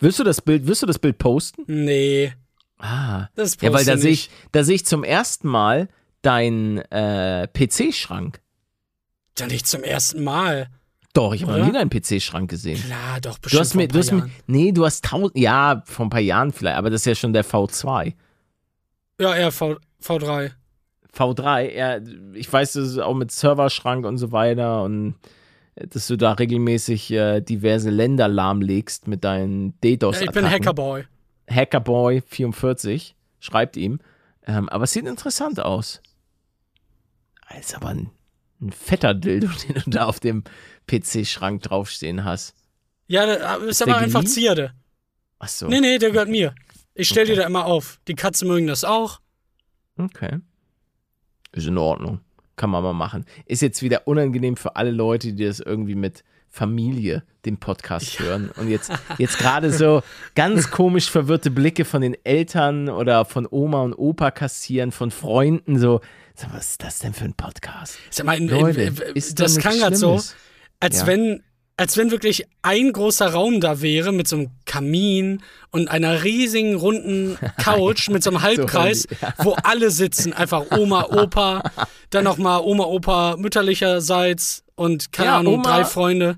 wirst 0.00 0.18
du 0.18 0.24
das 0.24 0.40
Bild, 0.42 0.66
wirst 0.66 0.82
du 0.82 0.86
das 0.86 0.98
Bild 0.98 1.18
posten? 1.18 1.64
Nee. 1.66 2.32
Ah. 2.78 3.28
Das 3.34 3.56
Ja, 3.60 3.72
weil 3.72 3.84
da 3.84 3.96
sehe 3.96 4.10
ich, 4.12 4.30
da 4.52 4.64
sehe 4.64 4.74
ich 4.74 4.84
zum 4.84 5.04
ersten 5.04 5.48
Mal 5.48 5.88
deinen 6.22 6.78
äh, 6.78 7.48
PC-Schrank. 7.48 8.40
Ja, 9.38 9.46
nicht 9.46 9.66
zum 9.66 9.82
ersten 9.82 10.22
Mal. 10.24 10.68
Doch, 11.12 11.32
ich 11.32 11.42
habe 11.42 11.58
noch 11.58 11.66
nie 11.66 11.72
deinen 11.72 11.90
PC-Schrank 11.90 12.50
gesehen. 12.50 12.82
Klar, 12.82 13.20
doch, 13.20 13.36
Du 13.36 13.42
bestimmt 13.42 13.60
hast 13.60 13.74
mir, 13.74 13.88
du 13.88 13.98
hast 13.98 14.10
mir, 14.10 14.28
nee, 14.46 14.72
du 14.72 14.84
hast 14.84 15.04
tausend, 15.04 15.38
ja, 15.38 15.82
vor 15.86 16.06
ein 16.06 16.10
paar 16.10 16.20
Jahren 16.20 16.52
vielleicht, 16.52 16.76
aber 16.76 16.90
das 16.90 17.02
ist 17.02 17.06
ja 17.06 17.14
schon 17.14 17.32
der 17.32 17.44
V2. 17.44 17.86
Jahren. 17.86 18.14
Ja, 19.20 19.36
ja, 19.36 19.50
v, 19.52 19.76
V3. 20.02 20.50
V3, 21.16 21.72
ja, 21.72 21.98
ich 22.34 22.52
weiß, 22.52 22.72
das 22.72 22.88
ist 22.88 22.98
auch 22.98 23.14
mit 23.14 23.30
Serverschrank 23.30 24.04
und 24.04 24.18
so 24.18 24.32
weiter 24.32 24.82
und 24.82 25.14
äh, 25.76 25.86
dass 25.86 26.08
du 26.08 26.16
da 26.16 26.32
regelmäßig 26.32 27.12
äh, 27.12 27.40
diverse 27.40 27.90
Länder 27.90 28.26
lahmlegst 28.26 29.06
mit 29.06 29.22
deinen 29.22 29.78
DDoS. 29.82 30.18
Ja, 30.18 30.26
ich 30.26 30.32
bin 30.32 30.50
Hackerboy. 30.50 31.04
Hackerboy44, 31.48 33.12
schreibt 33.40 33.76
ihm. 33.76 34.00
Ähm, 34.46 34.68
aber 34.68 34.84
es 34.84 34.92
sieht 34.92 35.06
interessant 35.06 35.60
aus. 35.60 36.02
Das 37.48 37.66
ist 37.66 37.74
aber 37.76 37.88
ein, 37.88 38.10
ein 38.60 38.72
fetter 38.72 39.14
Dildo, 39.14 39.48
den 39.68 39.82
du 39.84 39.90
da 39.90 40.04
auf 40.06 40.20
dem 40.20 40.44
PC-Schrank 40.86 41.62
draufstehen 41.62 42.24
hast. 42.24 42.54
Ja, 43.06 43.26
das 43.26 43.62
ist 43.62 43.80
der 43.80 43.88
aber 43.88 43.98
einfach 43.98 44.20
geliehen? 44.20 44.34
Zierde. 44.34 44.72
Ach 45.38 45.48
so. 45.48 45.68
Nee, 45.68 45.80
nee, 45.80 45.98
der 45.98 46.10
gehört 46.10 46.28
mir. 46.28 46.54
Ich 46.94 47.08
stell 47.08 47.24
Okay. 47.24 47.34
dir 47.34 47.40
da 47.42 47.46
immer 47.46 47.66
auf. 47.66 48.00
Die 48.08 48.14
Katzen 48.14 48.48
mögen 48.48 48.66
das 48.66 48.84
auch. 48.84 49.20
Okay. 49.98 50.38
Ist 51.52 51.66
in 51.66 51.78
Ordnung. 51.78 52.20
Kann 52.56 52.70
man 52.70 52.82
mal 52.82 52.92
machen. 52.92 53.26
Ist 53.46 53.62
jetzt 53.62 53.82
wieder 53.82 54.06
unangenehm 54.06 54.56
für 54.56 54.76
alle 54.76 54.90
Leute, 54.90 55.32
die 55.32 55.44
das 55.44 55.60
irgendwie 55.60 55.96
mit 55.96 56.24
Familie 56.54 57.24
den 57.44 57.58
Podcast 57.58 58.20
hören 58.20 58.48
und 58.56 58.68
jetzt, 58.68 58.92
jetzt 59.18 59.38
gerade 59.38 59.72
so 59.72 60.02
ganz 60.36 60.70
komisch 60.70 61.10
verwirrte 61.10 61.50
Blicke 61.50 61.84
von 61.84 62.00
den 62.00 62.16
Eltern 62.22 62.88
oder 62.88 63.24
von 63.24 63.48
Oma 63.50 63.82
und 63.82 63.92
Opa 63.92 64.30
kassieren, 64.30 64.92
von 64.92 65.10
Freunden 65.10 65.80
so. 65.80 66.00
Sag, 66.36 66.54
was 66.54 66.70
ist 66.70 66.84
das 66.84 67.00
denn 67.00 67.12
für 67.12 67.24
ein 67.24 67.34
Podcast? 67.34 67.98
Sag 68.10 68.26
mal, 68.26 68.38
in, 68.38 68.48
Leute, 68.48 68.82
in, 68.82 68.96
ist 69.14 69.40
doch 69.40 69.46
das 69.46 69.56
nichts 69.56 69.68
kann 69.68 69.78
grad 69.80 69.96
so, 69.96 70.20
als 70.78 71.00
Ja. 71.00 71.06
wenn 71.08 71.42
als 71.76 71.96
wenn 71.96 72.10
wirklich 72.10 72.46
ein 72.62 72.92
großer 72.92 73.32
Raum 73.32 73.60
da 73.60 73.80
wäre 73.82 74.12
mit 74.12 74.28
so 74.28 74.36
einem 74.36 74.50
Kamin 74.64 75.42
und 75.70 75.88
einer 75.88 76.22
riesigen 76.22 76.76
runden 76.76 77.36
Couch 77.58 78.08
mit 78.10 78.22
so 78.22 78.30
einem 78.30 78.42
Halbkreis, 78.42 79.06
wo 79.38 79.56
alle 79.64 79.90
sitzen, 79.90 80.32
einfach 80.32 80.64
Oma, 80.70 81.04
Opa, 81.10 81.62
dann 82.10 82.24
noch 82.24 82.38
mal 82.38 82.58
Oma, 82.58 82.84
Opa 82.84 83.36
mütterlicherseits 83.38 84.64
und 84.76 85.12
keine 85.12 85.28
Ja, 85.30 85.38
Ahnung, 85.38 85.54
Oma- 85.54 85.62
drei 85.68 85.84
Freunde. 85.84 86.36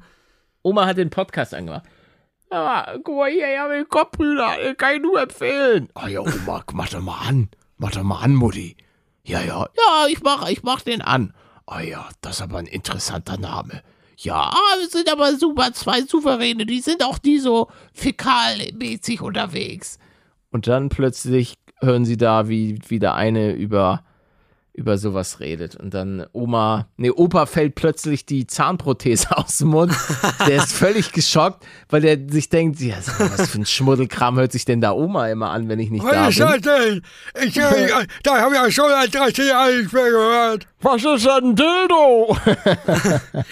Oma 0.63 0.87
hat 0.87 0.97
den 0.97 1.11
Podcast 1.11 1.55
angemacht. 1.55 1.85
Ja, 2.51 2.95
guck 3.05 3.17
mal 3.17 3.31
hier, 3.31 3.49
ja, 3.51 3.69
Kopfbrüder, 3.85 4.75
kann 4.77 4.97
ich 4.97 5.03
nur 5.03 5.21
empfehlen. 5.21 5.89
Ah 5.95 6.09
ja, 6.09 6.21
Oma, 6.21 6.63
mach 6.73 6.89
doch 6.89 7.01
mal 7.01 7.19
an. 7.29 7.49
Mach 7.77 7.91
doch 7.91 8.03
mal 8.03 8.21
an, 8.23 8.35
Mutti. 8.35 8.77
Ja, 9.25 9.41
ja, 9.43 9.67
ja, 9.77 10.07
ich 10.09 10.23
mach, 10.23 10.49
ich 10.49 10.63
mach 10.63 10.81
den 10.81 11.03
an. 11.03 11.35
Ah 11.67 11.81
ja, 11.81 12.09
das 12.21 12.37
ist 12.37 12.43
aber 12.43 12.59
ein 12.59 12.67
interessanter 12.67 13.37
Name. 13.37 13.83
Ja, 14.17 14.51
wir 14.79 14.89
sind 14.89 15.13
aber 15.13 15.37
super, 15.37 15.73
zwei 15.73 16.03
Souveräne, 16.03 16.65
die 16.65 16.81
sind 16.81 17.05
auch 17.05 17.19
nie 17.23 17.39
so 17.39 17.69
fäkalmäßig 17.93 19.21
unterwegs. 19.21 19.99
Und 20.51 20.67
dann 20.67 20.89
plötzlich 20.89 21.55
hören 21.81 22.07
sie 22.07 22.17
da, 22.17 22.49
wie, 22.49 22.79
wie 22.89 22.99
der 22.99 23.15
eine 23.15 23.53
über 23.53 24.06
über 24.77 24.99
sowas 24.99 25.41
redet. 25.41 25.75
Und 25.75 25.95
dann 25.95 26.27
Oma, 26.33 26.87
nee, 26.99 27.11
Opa 27.11 27.47
fällt 27.47 27.75
plötzlich 27.75 28.27
die 28.27 28.47
Zahnprothese 28.47 29.29
aus 29.37 29.59
dem 29.59 29.69
Mund. 29.69 29.93
Der 30.47 30.57
ist 30.57 30.73
völlig 30.73 31.13
geschockt, 31.13 31.67
weil 31.89 32.03
der 32.03 32.19
sich 32.29 32.51
denkt, 32.51 32.81
ja, 32.81 32.97
was 33.19 33.49
für 33.49 33.59
ein 33.59 33.67
Schmuddelkram 33.67 34.37
hört 34.37 34.53
sich 34.53 34.67
denn 34.67 34.83
da 34.83 34.93
Oma 34.93 35.29
immer 35.29 35.51
an, 35.51 35.69
wenn 35.69 35.81
ich 35.81 35.91
nicht 35.91 36.05
da 36.05 36.11
bin? 36.11 36.19
Was 36.19 36.29
ist 36.29 36.41
das 36.41 36.61
denn? 36.61 37.03
Ich, 37.43 37.57
ich, 37.57 38.09
da 38.23 38.41
habe 38.41 38.55
ich 38.55 38.61
ja 38.61 38.71
schon 38.71 38.93
ein 38.93 39.11
30 39.11 39.49
Jahre 39.49 39.77
nicht 39.77 39.93
mehr 39.93 40.11
gehört. 40.11 40.67
Was 40.83 41.05
ist 41.05 41.27
ein 41.27 41.57
Dildo? 41.57 42.37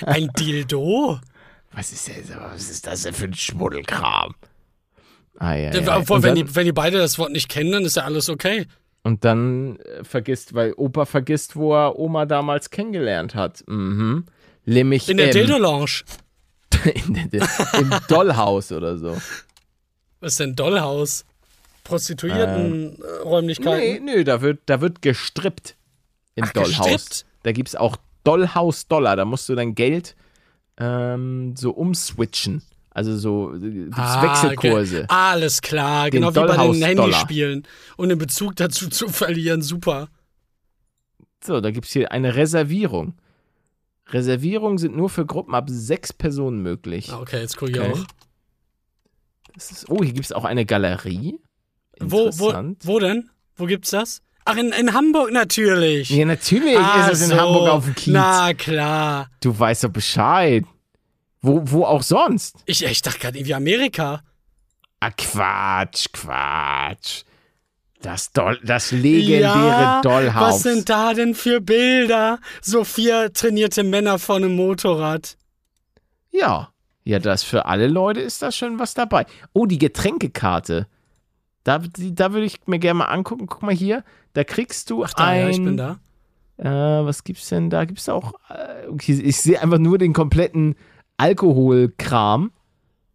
ein 0.07 0.29
Dildo? 0.39 1.20
Was 1.72 1.93
ist, 1.93 2.07
denn, 2.07 2.22
was 2.53 2.70
ist 2.70 2.87
das 2.87 3.03
denn 3.03 3.14
für 3.14 3.25
ein 3.25 3.35
Schmuddelkram? 3.35 4.35
Ah, 5.39 5.55
ja, 5.55 5.72
ja. 5.72 5.97
Obwohl, 5.97 6.22
wenn, 6.22 6.37
die, 6.37 6.55
wenn 6.55 6.66
die 6.66 6.72
beide 6.72 6.99
das 6.99 7.18
Wort 7.18 7.33
nicht 7.33 7.49
kennen, 7.49 7.72
dann 7.72 7.85
ist 7.85 7.97
ja 7.97 8.05
alles 8.05 8.29
okay. 8.29 8.66
Und 9.05 9.24
dann 9.24 9.76
äh, 9.76 10.02
vergisst, 10.02 10.55
weil 10.55 10.72
Opa 10.72 11.05
vergisst, 11.05 11.55
wo 11.57 11.74
er 11.74 11.98
Oma 11.98 12.24
damals 12.26 12.70
kennengelernt 12.70 13.34
hat. 13.34 13.62
Mhm. 13.68 14.24
Nämlich 14.64 15.09
in 15.09 15.18
der 15.18 15.30
Dildo-Lounge. 15.30 16.05
Im 16.84 17.30
Dollhaus 18.09 18.72
oder 18.72 18.98
so. 18.98 19.16
Was 20.20 20.32
ist 20.32 20.40
denn 20.40 20.57
Dollhaus? 20.57 21.24
Prostituiertenräumlichkeiten? 21.84 23.80
Äh, 23.80 24.00
nee, 24.00 24.16
nee, 24.16 24.24
da 24.24 24.40
wird, 24.40 24.61
da 24.66 24.80
wird 24.80 25.02
gestrippt 25.02 25.76
im 26.34 26.44
Ach, 26.44 26.52
Dollhaus. 26.52 26.76
Gestrippt? 26.78 27.26
Da 27.42 27.52
gibt 27.52 27.68
es 27.68 27.76
auch 27.76 27.98
Dollhaus-Dollar. 28.24 29.16
Da 29.16 29.26
musst 29.26 29.48
du 29.50 29.55
dein 29.55 29.74
Geld 29.74 30.16
ähm, 30.78 31.55
so 31.57 31.70
umswitchen. 31.72 32.62
Also 32.95 33.16
so 33.16 33.53
gibt's 33.59 33.99
ah, 33.99 34.22
Wechselkurse. 34.22 34.99
Okay. 34.99 35.07
Alles 35.09 35.61
klar, 35.61 36.11
den 36.11 36.22
genau 36.22 36.34
wie 36.34 36.47
bei 36.47 36.57
den 36.57 36.82
Handyspielen. 36.82 37.66
Und 37.97 38.09
den 38.09 38.18
Bezug 38.18 38.55
dazu 38.55 38.88
zu 38.88 39.09
verlieren, 39.09 39.62
super. 39.62 40.09
So, 41.45 41.61
da 41.61 41.72
gibt 41.72 41.86
es 41.86 41.92
hier 41.92 42.12
eine 42.12 42.36
Reservierung. 42.36 43.14
Reservierungen 44.11 44.78
sind 44.78 44.97
nur 44.97 45.11
für 45.11 45.26
Gruppen 45.26 45.55
ab 45.55 45.64
sechs 45.68 46.12
Personen 46.12 46.62
möglich. 46.62 47.11
Ah, 47.12 47.20
okay, 47.20 47.40
jetzt 47.40 47.57
gucke 47.57 47.72
ich 47.72 47.80
okay. 47.80 47.92
auch. 47.92 48.05
Ist, 49.57 49.90
oh, 49.90 50.03
hier 50.03 50.12
gibt 50.12 50.26
es 50.26 50.32
auch 50.32 50.45
eine 50.45 50.64
Galerie. 50.64 51.40
Wo, 52.01 52.30
wo, 52.38 52.74
wo 52.80 52.99
denn? 53.01 53.28
Wo 53.57 53.66
gibt's 53.66 53.90
das? 53.90 54.22
Ach, 54.45 54.57
in, 54.57 54.72
in 54.72 54.92
Hamburg 54.92 55.32
natürlich. 55.32 56.11
Ja, 56.11 56.26
natürlich 56.26 56.78
ah, 56.78 57.09
ist 57.09 57.22
es 57.22 57.30
in 57.30 57.40
Hamburg 57.40 57.68
auf 57.70 57.84
dem 57.86 57.95
Kiez. 57.95 58.12
Na 58.12 58.53
klar. 58.53 59.30
Du 59.40 59.59
weißt 59.59 59.84
doch 59.84 59.90
Bescheid. 59.90 60.64
Wo, 61.45 61.61
wo 61.62 61.84
auch 61.84 62.03
sonst? 62.03 62.57
Ich, 62.64 62.82
ich 62.82 63.03
dachte 63.03 63.18
gerade 63.18 63.36
irgendwie 63.36 63.53
Amerika. 63.53 64.22
Ah, 65.01 65.11
Quatsch, 65.11 66.07
Quatsch. 66.11 67.24
Das, 68.01 68.32
Doll, 68.32 68.59
das 68.64 68.92
legendäre 68.92 69.42
ja, 69.42 70.01
Dollhaus. 70.01 70.55
Was 70.55 70.62
sind 70.62 70.88
da 70.88 71.12
denn 71.12 71.34
für 71.34 71.61
Bilder? 71.61 72.38
So 72.62 72.84
vier 72.84 73.30
trainierte 73.34 73.82
Männer 73.82 74.18
vor 74.18 74.36
einem 74.36 74.57
Motorrad. 74.57 75.36
Ja. 76.30 76.70
Ja, 77.05 77.18
das 77.18 77.42
für 77.42 77.66
alle 77.66 77.88
Leute 77.88 78.20
ist 78.20 78.40
da 78.40 78.51
schon 78.51 78.78
was 78.78 78.95
dabei. 78.95 79.26
Oh, 79.53 79.66
die 79.66 79.78
Getränkekarte. 79.78 80.86
Da, 81.62 81.82
da 81.99 82.32
würde 82.32 82.47
ich 82.47 82.66
mir 82.66 82.78
gerne 82.78 83.01
mal 83.01 83.07
angucken. 83.07 83.47
Guck 83.47 83.62
mal 83.62 83.74
hier. 83.74 84.03
Da 84.32 84.45
kriegst 84.45 84.88
du 84.88 85.05
Ach, 85.05 85.12
da, 85.12 85.24
ein. 85.24 85.40
Ja, 85.40 85.49
ich 85.51 85.62
bin 85.62 85.76
da. 85.76 85.99
Äh, 86.57 87.05
was 87.05 87.22
gibt's 87.22 87.51
denn 87.51 87.68
da? 87.68 87.84
Gibt's 87.84 88.09
auch. 88.09 88.32
Äh, 88.49 88.88
okay, 88.88 89.12
ich 89.12 89.36
sehe 89.36 89.61
einfach 89.61 89.78
nur 89.78 89.99
den 89.99 90.14
kompletten 90.14 90.76
Alkoholkram. 91.16 92.50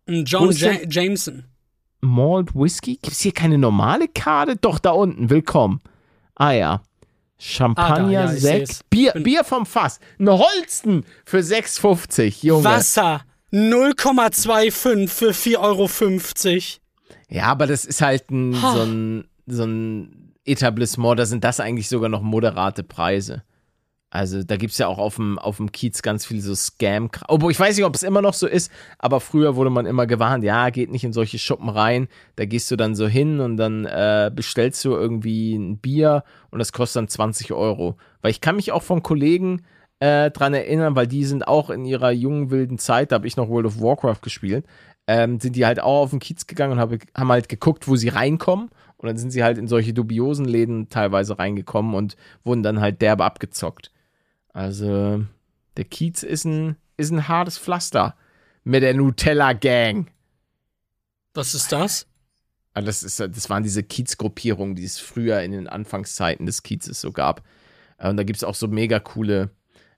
John 0.08 0.52
ja 0.52 0.72
Jameson. 0.90 1.46
Malt 2.02 2.56
Whisky? 2.56 2.94
Gibt 3.02 3.14
es 3.14 3.20
hier 3.20 3.34
keine 3.34 3.58
normale 3.58 4.08
Karte? 4.08 4.56
Doch, 4.56 4.80
da 4.80 4.92
unten. 4.92 5.30
Willkommen. 5.30 5.82
Ah 6.36 6.52
ja. 6.52 6.82
Champagner, 7.38 8.04
ah, 8.04 8.04
da, 8.04 8.10
ja, 8.12 8.28
Sekt, 8.28 8.90
Bier, 8.90 9.14
Bier 9.14 9.44
vom 9.46 9.66
Fass. 9.66 10.00
Ein 10.20 10.30
Holsten 10.30 11.06
für 11.24 11.40
6,50, 11.40 12.46
Junge. 12.46 12.66
Wasser 12.66 13.22
0,25 13.54 15.08
für 15.08 15.32
4,50 15.32 15.58
Euro. 15.58 15.90
Ja, 17.30 17.46
aber 17.46 17.66
das 17.68 17.86
ist 17.86 18.02
halt 18.02 18.30
ein, 18.30 18.54
so, 18.54 18.82
ein, 18.82 19.28
so 19.48 19.64
ein 19.64 20.34
Etablissement, 20.46 21.20
da 21.20 21.26
sind 21.26 21.44
das 21.44 21.60
eigentlich 21.60 21.88
sogar 21.88 22.10
noch 22.10 22.22
moderate 22.22 22.84
Preise. 22.84 23.44
Also 24.12 24.42
da 24.42 24.58
gibt 24.58 24.72
es 24.72 24.80
ja 24.80 24.88
auch 24.88 24.98
auf 24.98 25.18
dem, 25.18 25.38
auf 25.38 25.58
dem 25.58 25.72
Kiez 25.72 26.02
ganz 26.02 26.26
viel 26.26 26.42
so 26.42 26.56
scam 26.56 27.12
Obwohl 27.28 27.52
ich 27.52 27.60
weiß 27.60 27.78
nicht, 27.78 27.86
ob 27.86 27.94
es 27.94 28.02
immer 28.02 28.24
noch 28.24 28.34
so 28.34 28.48
ist, 28.48 28.72
aber 28.98 29.20
früher 29.20 29.56
wurde 29.56 29.70
man 29.70 29.86
immer 29.86 30.08
gewarnt, 30.08 30.44
ja, 30.44 30.72
geht 30.72 30.90
nicht 30.90 31.04
in 31.04 31.14
solche 31.14 31.38
Schuppen 31.38 31.70
rein. 31.70 32.08
Da 32.36 32.46
gehst 32.46 32.72
du 32.72 32.76
dann 32.76 32.96
so 32.96 33.08
hin 33.08 33.40
und 33.40 33.58
dann 33.58 33.86
äh, 33.86 34.32
bestellst 34.34 34.84
du 34.84 34.92
irgendwie 34.92 35.56
ein 35.56 35.78
Bier 35.78 36.24
und 36.50 36.58
das 36.58 36.74
kostet 36.74 37.02
dann 37.02 37.08
20 37.08 37.54
Euro. 37.54 37.98
Weil 38.22 38.32
ich 38.32 38.42
kann 38.42 38.56
mich 38.56 38.72
auch 38.72 38.82
von 38.82 39.04
Kollegen 39.04 39.62
äh, 40.00 40.32
dran 40.32 40.56
erinnern, 40.56 40.96
weil 40.96 41.08
die 41.08 41.26
sind 41.26 41.48
auch 41.48 41.70
in 41.70 41.86
ihrer 41.86 42.12
jungen, 42.12 42.50
wilden 42.50 42.80
Zeit, 42.80 43.12
da 43.12 43.16
habe 43.16 43.28
ich 43.28 43.38
noch 43.38 43.50
World 43.50 43.68
of 43.68 43.80
Warcraft 43.80 44.22
gespielt, 44.24 44.66
ähm, 45.08 45.40
sind 45.40 45.56
die 45.56 45.66
halt 45.68 45.80
auch 45.80 46.04
auf 46.04 46.10
den 46.10 46.20
Kiez 46.20 46.48
gegangen 46.48 46.74
und 46.74 46.80
hab, 46.80 46.92
haben 47.16 47.32
halt 47.32 47.48
geguckt, 47.48 47.88
wo 47.88 47.96
sie 47.96 48.10
reinkommen. 48.10 48.70
Und 48.98 49.08
dann 49.08 49.18
sind 49.18 49.32
sie 49.32 49.44
halt 49.44 49.58
in 49.58 49.68
solche 49.68 49.94
dubiosen 49.94 50.46
Läden 50.46 50.90
teilweise 50.90 51.40
reingekommen 51.40 51.96
und 51.96 52.18
wurden 52.44 52.64
dann 52.64 52.82
halt 52.82 53.02
derbe 53.02 53.24
abgezockt. 53.24 53.92
Also, 54.54 55.26
der 55.78 55.86
Kiez 55.86 56.24
ist 56.24 56.46
ein, 56.46 56.76
ist 56.98 57.12
ein 57.12 57.28
hartes 57.28 57.58
Pflaster 57.58 58.16
mit 58.64 58.84
der 58.84 58.94
Nutella 58.94 59.54
Gang. 59.54 60.12
Was 61.34 61.54
ist 61.54 61.72
das? 61.72 62.08
Ah, 62.74 62.82
das, 62.82 63.04
ist, 63.04 63.20
das 63.20 63.50
waren 63.50 63.64
diese 63.64 63.84
Kiezgruppierungen, 63.84 64.76
die 64.76 64.84
es 64.84 65.00
früher 65.00 65.42
in 65.42 65.52
den 65.52 65.68
Anfangszeiten 65.68 66.46
des 66.46 66.64
Kiezes 66.64 67.02
so 67.02 67.12
gab. 67.12 67.44
Und 67.98 68.18
da 68.18 68.24
gibt 68.24 68.38
es 68.38 68.44
auch 68.44 68.56
so 68.56 68.68
mega 68.68 69.00
coole, 69.00 69.52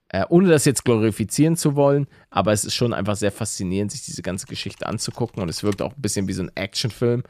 äh, 0.09 0.25
ohne 0.29 0.49
das 0.49 0.65
jetzt 0.65 0.85
glorifizieren 0.85 1.55
zu 1.55 1.75
wollen, 1.75 2.07
aber 2.29 2.51
es 2.51 2.65
ist 2.65 2.75
schon 2.75 2.93
einfach 2.93 3.15
sehr 3.15 3.31
faszinierend, 3.31 3.91
sich 3.91 4.03
diese 4.03 4.21
ganze 4.21 4.47
Geschichte 4.47 4.87
anzugucken 4.87 5.41
und 5.41 5.49
es 5.49 5.63
wirkt 5.63 5.81
auch 5.81 5.95
ein 5.95 6.01
bisschen 6.01 6.27
wie 6.27 6.33
so 6.33 6.43
ein 6.43 6.55
Actionfilm. 6.55 7.23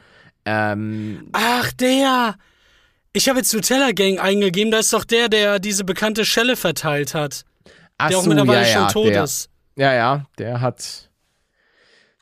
Ähm, 0.45 1.29
Ach, 1.33 1.71
der! 1.73 2.35
Ich 3.13 3.27
habe 3.27 3.39
jetzt 3.39 3.53
Nutella 3.53 3.91
Gang 3.91 4.19
eingegeben, 4.19 4.71
da 4.71 4.79
ist 4.79 4.93
doch 4.93 5.03
der, 5.03 5.27
der 5.27 5.59
diese 5.59 5.83
bekannte 5.83 6.23
Schelle 6.23 6.55
verteilt 6.55 7.13
hat. 7.13 7.45
Ach 7.97 8.09
der 8.09 8.17
auch 8.17 8.23
so, 8.23 8.29
mittlerweile 8.29 8.67
ja, 8.67 8.73
schon 8.73 8.87
tot 8.87 9.13
der, 9.13 9.23
ist. 9.23 9.49
Ja, 9.75 9.93
ja, 9.93 10.25
der 10.37 10.61
hat. 10.61 11.09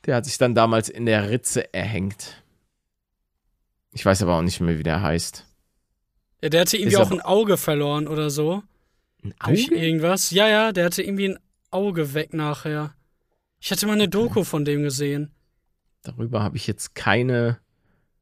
Der 0.05 0.15
hat 0.15 0.25
sich 0.25 0.37
dann 0.37 0.55
damals 0.55 0.89
in 0.89 1.05
der 1.05 1.29
Ritze 1.29 1.73
erhängt. 1.73 2.41
Ich 3.91 4.05
weiß 4.05 4.23
aber 4.23 4.35
auch 4.35 4.41
nicht 4.41 4.59
mehr, 4.59 4.77
wie 4.79 4.83
der 4.83 5.01
heißt. 5.01 5.45
Ja, 6.41 6.49
der 6.49 6.61
hatte 6.61 6.77
irgendwie 6.77 6.95
ist 6.95 7.01
auch 7.01 7.11
ein 7.11 7.21
Auge 7.21 7.57
verloren 7.57 8.07
oder 8.07 8.29
so. 8.29 8.63
Ein 9.23 9.35
Auge? 9.39 9.55
Durch 9.55 9.71
irgendwas. 9.71 10.31
Ja, 10.31 10.47
ja, 10.47 10.71
der 10.71 10.85
hatte 10.85 11.03
irgendwie 11.03 11.29
ein 11.29 11.39
Auge 11.69 12.13
weg 12.13 12.33
nachher. 12.33 12.95
Ich 13.59 13.71
hatte 13.71 13.85
mal 13.85 13.93
eine 13.93 14.07
Doku 14.07 14.43
von 14.43 14.65
dem 14.65 14.83
gesehen. 14.83 15.31
Darüber 16.01 16.41
habe 16.41 16.55
ich 16.57 16.65
jetzt 16.65 16.95
keine 16.95 17.59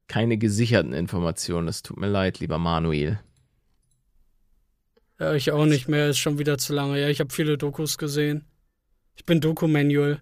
keine 0.08 0.38
gesicherten 0.38 0.92
Informationen. 0.92 1.68
Es 1.68 1.82
tut 1.82 1.98
mir 1.98 2.08
leid, 2.08 2.40
lieber 2.40 2.58
Manuel. 2.58 3.20
Ja, 5.20 5.34
ich 5.34 5.52
auch 5.52 5.66
nicht 5.66 5.88
mehr. 5.88 6.08
Ist 6.08 6.18
schon 6.18 6.38
wieder 6.38 6.58
zu 6.58 6.72
lange. 6.72 7.00
Ja, 7.00 7.08
ich 7.08 7.20
habe 7.20 7.32
viele 7.32 7.58
Dokus 7.58 7.98
gesehen. 7.98 8.44
Ich 9.16 9.24
bin 9.24 9.40
Doku-Manual. 9.40 10.20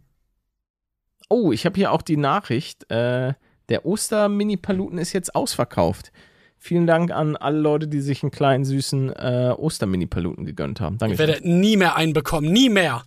Oh, 1.28 1.52
ich 1.52 1.66
habe 1.66 1.76
hier 1.76 1.92
auch 1.92 2.02
die 2.02 2.16
Nachricht. 2.16 2.90
Äh, 2.90 3.34
der 3.68 3.84
Oster-Mini-Paluten 3.84 4.98
ist 4.98 5.12
jetzt 5.12 5.34
ausverkauft. 5.34 6.12
Vielen 6.58 6.86
Dank 6.86 7.10
an 7.10 7.36
alle 7.36 7.58
Leute, 7.58 7.88
die 7.88 8.00
sich 8.00 8.22
einen 8.22 8.30
kleinen 8.30 8.64
süßen 8.64 9.10
äh, 9.10 9.54
Oster-Mini-Paluten 9.56 10.44
gegönnt 10.46 10.80
haben. 10.80 10.98
Danke. 10.98 11.14
Ich 11.14 11.18
werde 11.18 11.46
nie 11.48 11.76
mehr 11.76 11.96
einen 11.96 12.12
bekommen. 12.12 12.50
Nie 12.50 12.70
mehr. 12.70 13.04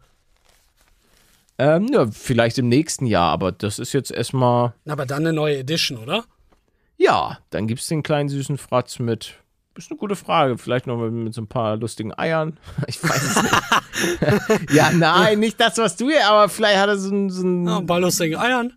Ähm, 1.57 1.87
ja, 1.91 2.07
vielleicht 2.11 2.57
im 2.57 2.69
nächsten 2.69 3.05
Jahr, 3.05 3.31
aber 3.31 3.51
das 3.51 3.79
ist 3.79 3.93
jetzt 3.93 4.11
erstmal. 4.11 4.73
Aber 4.85 5.05
dann 5.05 5.25
eine 5.25 5.33
neue 5.33 5.57
Edition, 5.57 5.97
oder? 5.97 6.23
Ja, 6.99 7.39
dann 7.49 7.65
gibt 7.65 7.79
es 7.79 7.87
den 7.87 8.03
kleinen 8.03 8.27
süßen 8.27 8.57
Fratz 8.57 8.99
mit. 8.99 9.35
Ist 9.75 9.89
eine 9.89 9.97
gute 9.97 10.17
Frage. 10.17 10.57
Vielleicht 10.57 10.85
noch 10.85 10.97
mit, 10.97 11.13
mit 11.13 11.33
so 11.33 11.41
ein 11.41 11.47
paar 11.47 11.77
lustigen 11.77 12.13
Eiern. 12.17 12.59
Ich 12.87 13.01
weiß 13.01 13.23
es 13.23 13.41
nicht. 13.41 14.71
ja, 14.73 14.91
nein, 14.91 15.39
nicht 15.39 15.59
das, 15.59 15.77
was 15.77 15.95
du 15.95 16.09
hier, 16.09 16.27
aber 16.27 16.49
vielleicht 16.49 16.77
hat 16.77 16.89
er 16.89 16.97
so, 16.97 17.09
ein, 17.09 17.29
so 17.29 17.43
ein. 17.43 17.65
Ja, 17.65 17.77
ein 17.77 17.85
paar 17.85 18.01
lustigen 18.01 18.35
Eiern. 18.35 18.73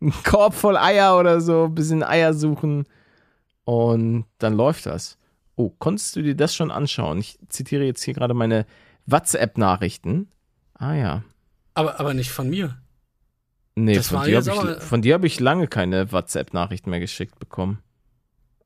Ein 0.00 0.14
Korb 0.24 0.54
voll 0.54 0.78
Eier 0.78 1.18
oder 1.18 1.42
so, 1.42 1.64
ein 1.64 1.74
bisschen 1.74 2.02
Eier 2.02 2.32
suchen. 2.32 2.86
Und 3.64 4.24
dann 4.38 4.54
läuft 4.54 4.86
das. 4.86 5.18
Oh, 5.56 5.70
konntest 5.78 6.16
du 6.16 6.22
dir 6.22 6.34
das 6.34 6.54
schon 6.54 6.70
anschauen? 6.70 7.18
Ich 7.18 7.38
zitiere 7.48 7.84
jetzt 7.84 8.02
hier 8.02 8.14
gerade 8.14 8.32
meine 8.32 8.64
WhatsApp-Nachrichten. 9.04 10.30
Ah 10.72 10.94
ja. 10.94 11.22
Aber, 11.74 12.00
aber 12.00 12.14
nicht 12.14 12.30
von 12.30 12.48
mir. 12.48 12.78
Nee, 13.84 13.94
Das 13.96 14.08
von 14.08 14.24
dir 14.24 14.38
habe 14.38 14.76
ich, 14.78 14.82
von 14.84 15.02
dir 15.02 15.14
hab 15.14 15.24
ich 15.24 15.40
lange 15.40 15.66
keine 15.68 16.10
WhatsApp-Nachricht 16.12 16.86
mehr 16.86 17.00
geschickt 17.00 17.38
bekommen. 17.38 17.78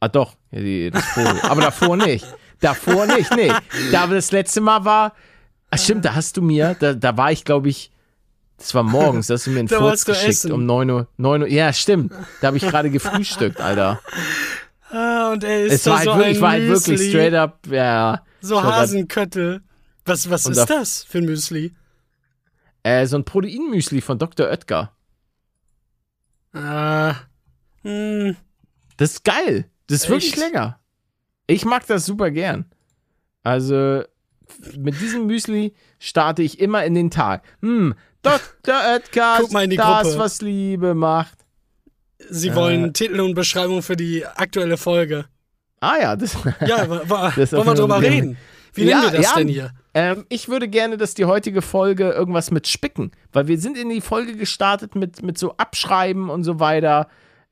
Ah, 0.00 0.08
doch, 0.08 0.36
die, 0.50 0.90
das 0.90 1.04
Foto. 1.04 1.30
Aber 1.48 1.60
davor 1.60 1.96
nicht. 1.96 2.26
Davor 2.60 3.06
nicht, 3.06 3.34
nee. 3.36 3.52
Da 3.90 4.06
das 4.06 4.32
letzte 4.32 4.60
Mal 4.60 4.84
war. 4.84 5.14
Ach, 5.70 5.78
stimmt, 5.78 6.04
da 6.04 6.14
hast 6.14 6.36
du 6.36 6.42
mir, 6.42 6.76
da, 6.78 6.92
da 6.94 7.16
war 7.16 7.32
ich, 7.32 7.44
glaube 7.44 7.68
ich, 7.68 7.90
das 8.58 8.74
war 8.74 8.82
morgens, 8.82 9.26
da 9.26 9.34
hast 9.34 9.46
du 9.46 9.50
mir 9.50 9.60
ein 9.60 9.66
Da 9.68 9.78
Furz 9.78 10.04
geschickt 10.04 10.28
essen. 10.28 10.52
um 10.52 10.66
9 10.66 10.90
Uhr, 10.90 11.08
9 11.16 11.42
Uhr. 11.42 11.48
Ja, 11.48 11.72
stimmt. 11.72 12.12
Da 12.40 12.48
habe 12.48 12.56
ich 12.58 12.62
gerade 12.62 12.90
gefrühstückt, 12.90 13.60
Alter. 13.60 14.00
Ah, 14.94 15.32
und 15.32 15.42
er 15.42 15.64
ist 15.64 15.72
Es 15.72 15.86
war 15.86 15.96
halt 16.00 16.04
so 16.04 16.10
wirklich, 16.16 16.26
ein 16.26 16.34
ich 16.34 16.40
war 16.42 16.50
halt 16.50 16.68
wirklich 16.68 17.08
straight 17.08 17.32
up, 17.32 17.60
ja. 17.70 18.22
So 18.42 18.62
Hasenköttel. 18.62 19.62
Was, 20.04 20.28
was 20.28 20.44
ist 20.44 20.58
da- 20.58 20.66
das 20.66 21.04
für 21.04 21.16
ein 21.18 21.24
Müsli? 21.24 21.72
Äh, 22.82 23.06
so 23.06 23.16
ein 23.16 23.24
Proteinmüsli 23.24 24.02
von 24.02 24.18
Dr. 24.18 24.48
Oetker. 24.48 24.92
Ah. 26.52 27.14
Hm. 27.82 28.36
Das 28.96 29.12
ist 29.12 29.24
geil. 29.24 29.66
Das 29.86 30.02
ist 30.04 30.08
wirklich 30.08 30.32
Echt? 30.34 30.38
lecker. 30.42 30.78
Ich 31.46 31.64
mag 31.64 31.86
das 31.86 32.06
super 32.06 32.30
gern. 32.30 32.66
Also, 33.42 34.02
mit 34.78 35.00
diesem 35.00 35.26
Müsli 35.26 35.74
starte 35.98 36.42
ich 36.42 36.60
immer 36.60 36.84
in 36.84 36.94
den 36.94 37.10
Tag. 37.10 37.42
Hm, 37.60 37.94
Dr. 38.22 38.40
Oetker, 38.94 39.38
Guck 39.40 39.52
mal 39.52 39.64
in 39.64 39.70
die 39.70 39.76
das, 39.76 40.08
Gruppe. 40.08 40.18
was 40.18 40.40
Liebe 40.42 40.94
macht. 40.94 41.38
Sie 42.30 42.48
Äh. 42.50 42.54
wollen 42.54 42.92
Titel 42.94 43.20
und 43.20 43.34
Beschreibung 43.34 43.82
für 43.82 43.96
die 43.96 44.24
aktuelle 44.24 44.76
Folge. 44.76 45.24
Ah 45.80 45.96
ja, 46.00 46.14
das. 46.16 46.36
Ja, 46.64 46.88
wa, 46.88 47.02
wa, 47.06 47.32
Das 47.34 47.52
wollen 47.52 47.66
wir 47.66 47.74
drüber 47.74 48.00
reden? 48.00 48.36
Wie 48.74 48.84
Ja, 48.84 49.00
nennen 49.00 49.12
wir 49.12 49.18
das 49.20 49.30
ja. 49.30 49.36
denn 49.36 49.48
hier? 49.48 49.72
ähm, 49.94 50.24
ich 50.28 50.48
würde 50.48 50.68
gerne, 50.68 50.96
dass 50.96 51.14
die 51.14 51.24
heutige 51.26 51.62
Folge 51.62 52.10
irgendwas 52.10 52.50
mit 52.50 52.66
Spicken, 52.68 53.12
weil 53.32 53.48
wir 53.48 53.58
sind 53.58 53.76
in 53.76 53.88
die 53.90 54.00
Folge 54.00 54.36
gestartet 54.36 54.94
mit, 54.94 55.22
mit 55.22 55.38
so 55.38 55.56
Abschreiben 55.56 56.30
und 56.30 56.44
so 56.44 56.58
weiter. 56.60 57.08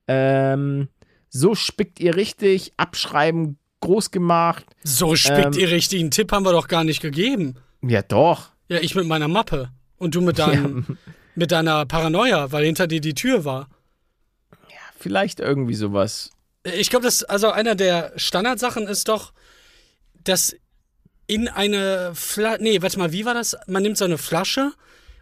Ähm, 0.09 0.89
so 1.29 1.55
spickt 1.55 2.01
ihr 2.01 2.17
richtig, 2.17 2.73
Abschreiben 2.77 3.59
groß 3.81 4.11
gemacht. 4.11 4.65
So 4.83 5.15
spickt 5.17 5.55
Ähm. 5.57 5.61
ihr 5.61 5.71
richtig. 5.71 6.01
Einen 6.01 6.11
Tipp 6.11 6.33
haben 6.33 6.45
wir 6.45 6.53
doch 6.53 6.69
gar 6.69 6.85
nicht 6.85 7.01
gegeben. 7.01 7.55
Ja, 7.83 8.03
doch. 8.03 8.51
Ja, 8.69 8.79
ich 8.81 8.95
mit 8.95 9.07
meiner 9.07 9.29
Mappe. 9.29 9.71
Und 9.99 10.15
du 10.15 10.21
mit, 10.23 10.39
deinem, 10.39 10.99
mit 11.35 11.53
deiner 11.53 11.87
Paranoia, 11.87 12.51
weil 12.53 12.65
hinter 12.65 12.87
dir 12.87 13.01
die 13.01 13.15
Tür 13.15 13.45
war. 13.45 13.69
Vielleicht 14.99 15.41
irgendwie 15.41 15.75
sowas. 15.75 16.31
Ich 16.65 16.91
glaube, 16.91 17.05
das, 17.07 17.25
also 17.25 17.51
einer 17.51 17.75
der 17.75 18.13
Standardsachen 18.17 18.87
ist 18.87 19.09
doch, 19.09 19.33
dass 20.25 20.55
in 21.31 21.47
eine 21.47 22.13
Flasche, 22.15 22.61
nee, 22.61 22.83
warte 22.83 22.99
mal, 22.99 23.13
wie 23.13 23.25
war 23.25 23.35
das? 23.35 23.57
Man 23.69 23.85
nimmt 23.85 23.97
so 23.97 24.05
eine 24.05 24.19
Flasche 24.19 24.73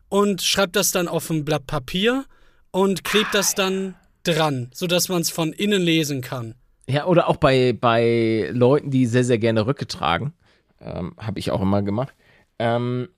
und 0.09 0.41
schreibt 0.41 0.75
das 0.75 0.91
dann 0.91 1.07
auf 1.07 1.29
ein 1.29 1.45
Blatt 1.45 1.67
Papier 1.67 2.25
und 2.71 3.05
klebt 3.05 3.35
das 3.35 3.55
dann 3.55 3.95
dran, 4.23 4.71
sodass 4.73 5.11
man 5.11 5.21
es 5.21 5.29
von 5.29 5.53
innen 5.53 5.83
lesen 5.83 6.23
kann. 6.23 6.55
Ja, 6.89 7.05
oder 7.05 7.29
auch 7.29 7.37
bei, 7.37 7.75
bei 7.79 8.49
Leuten, 8.53 8.91
die 8.91 9.05
sehr, 9.05 9.25
sehr 9.25 9.37
gerne 9.37 9.67
Röcke 9.67 9.87
tragen. 9.87 10.33
Ähm, 10.81 11.15
Habe 11.19 11.39
ich 11.41 11.51
auch 11.51 11.61
immer 11.61 11.83
gemacht. 11.83 12.15
Ähm, 12.59 13.11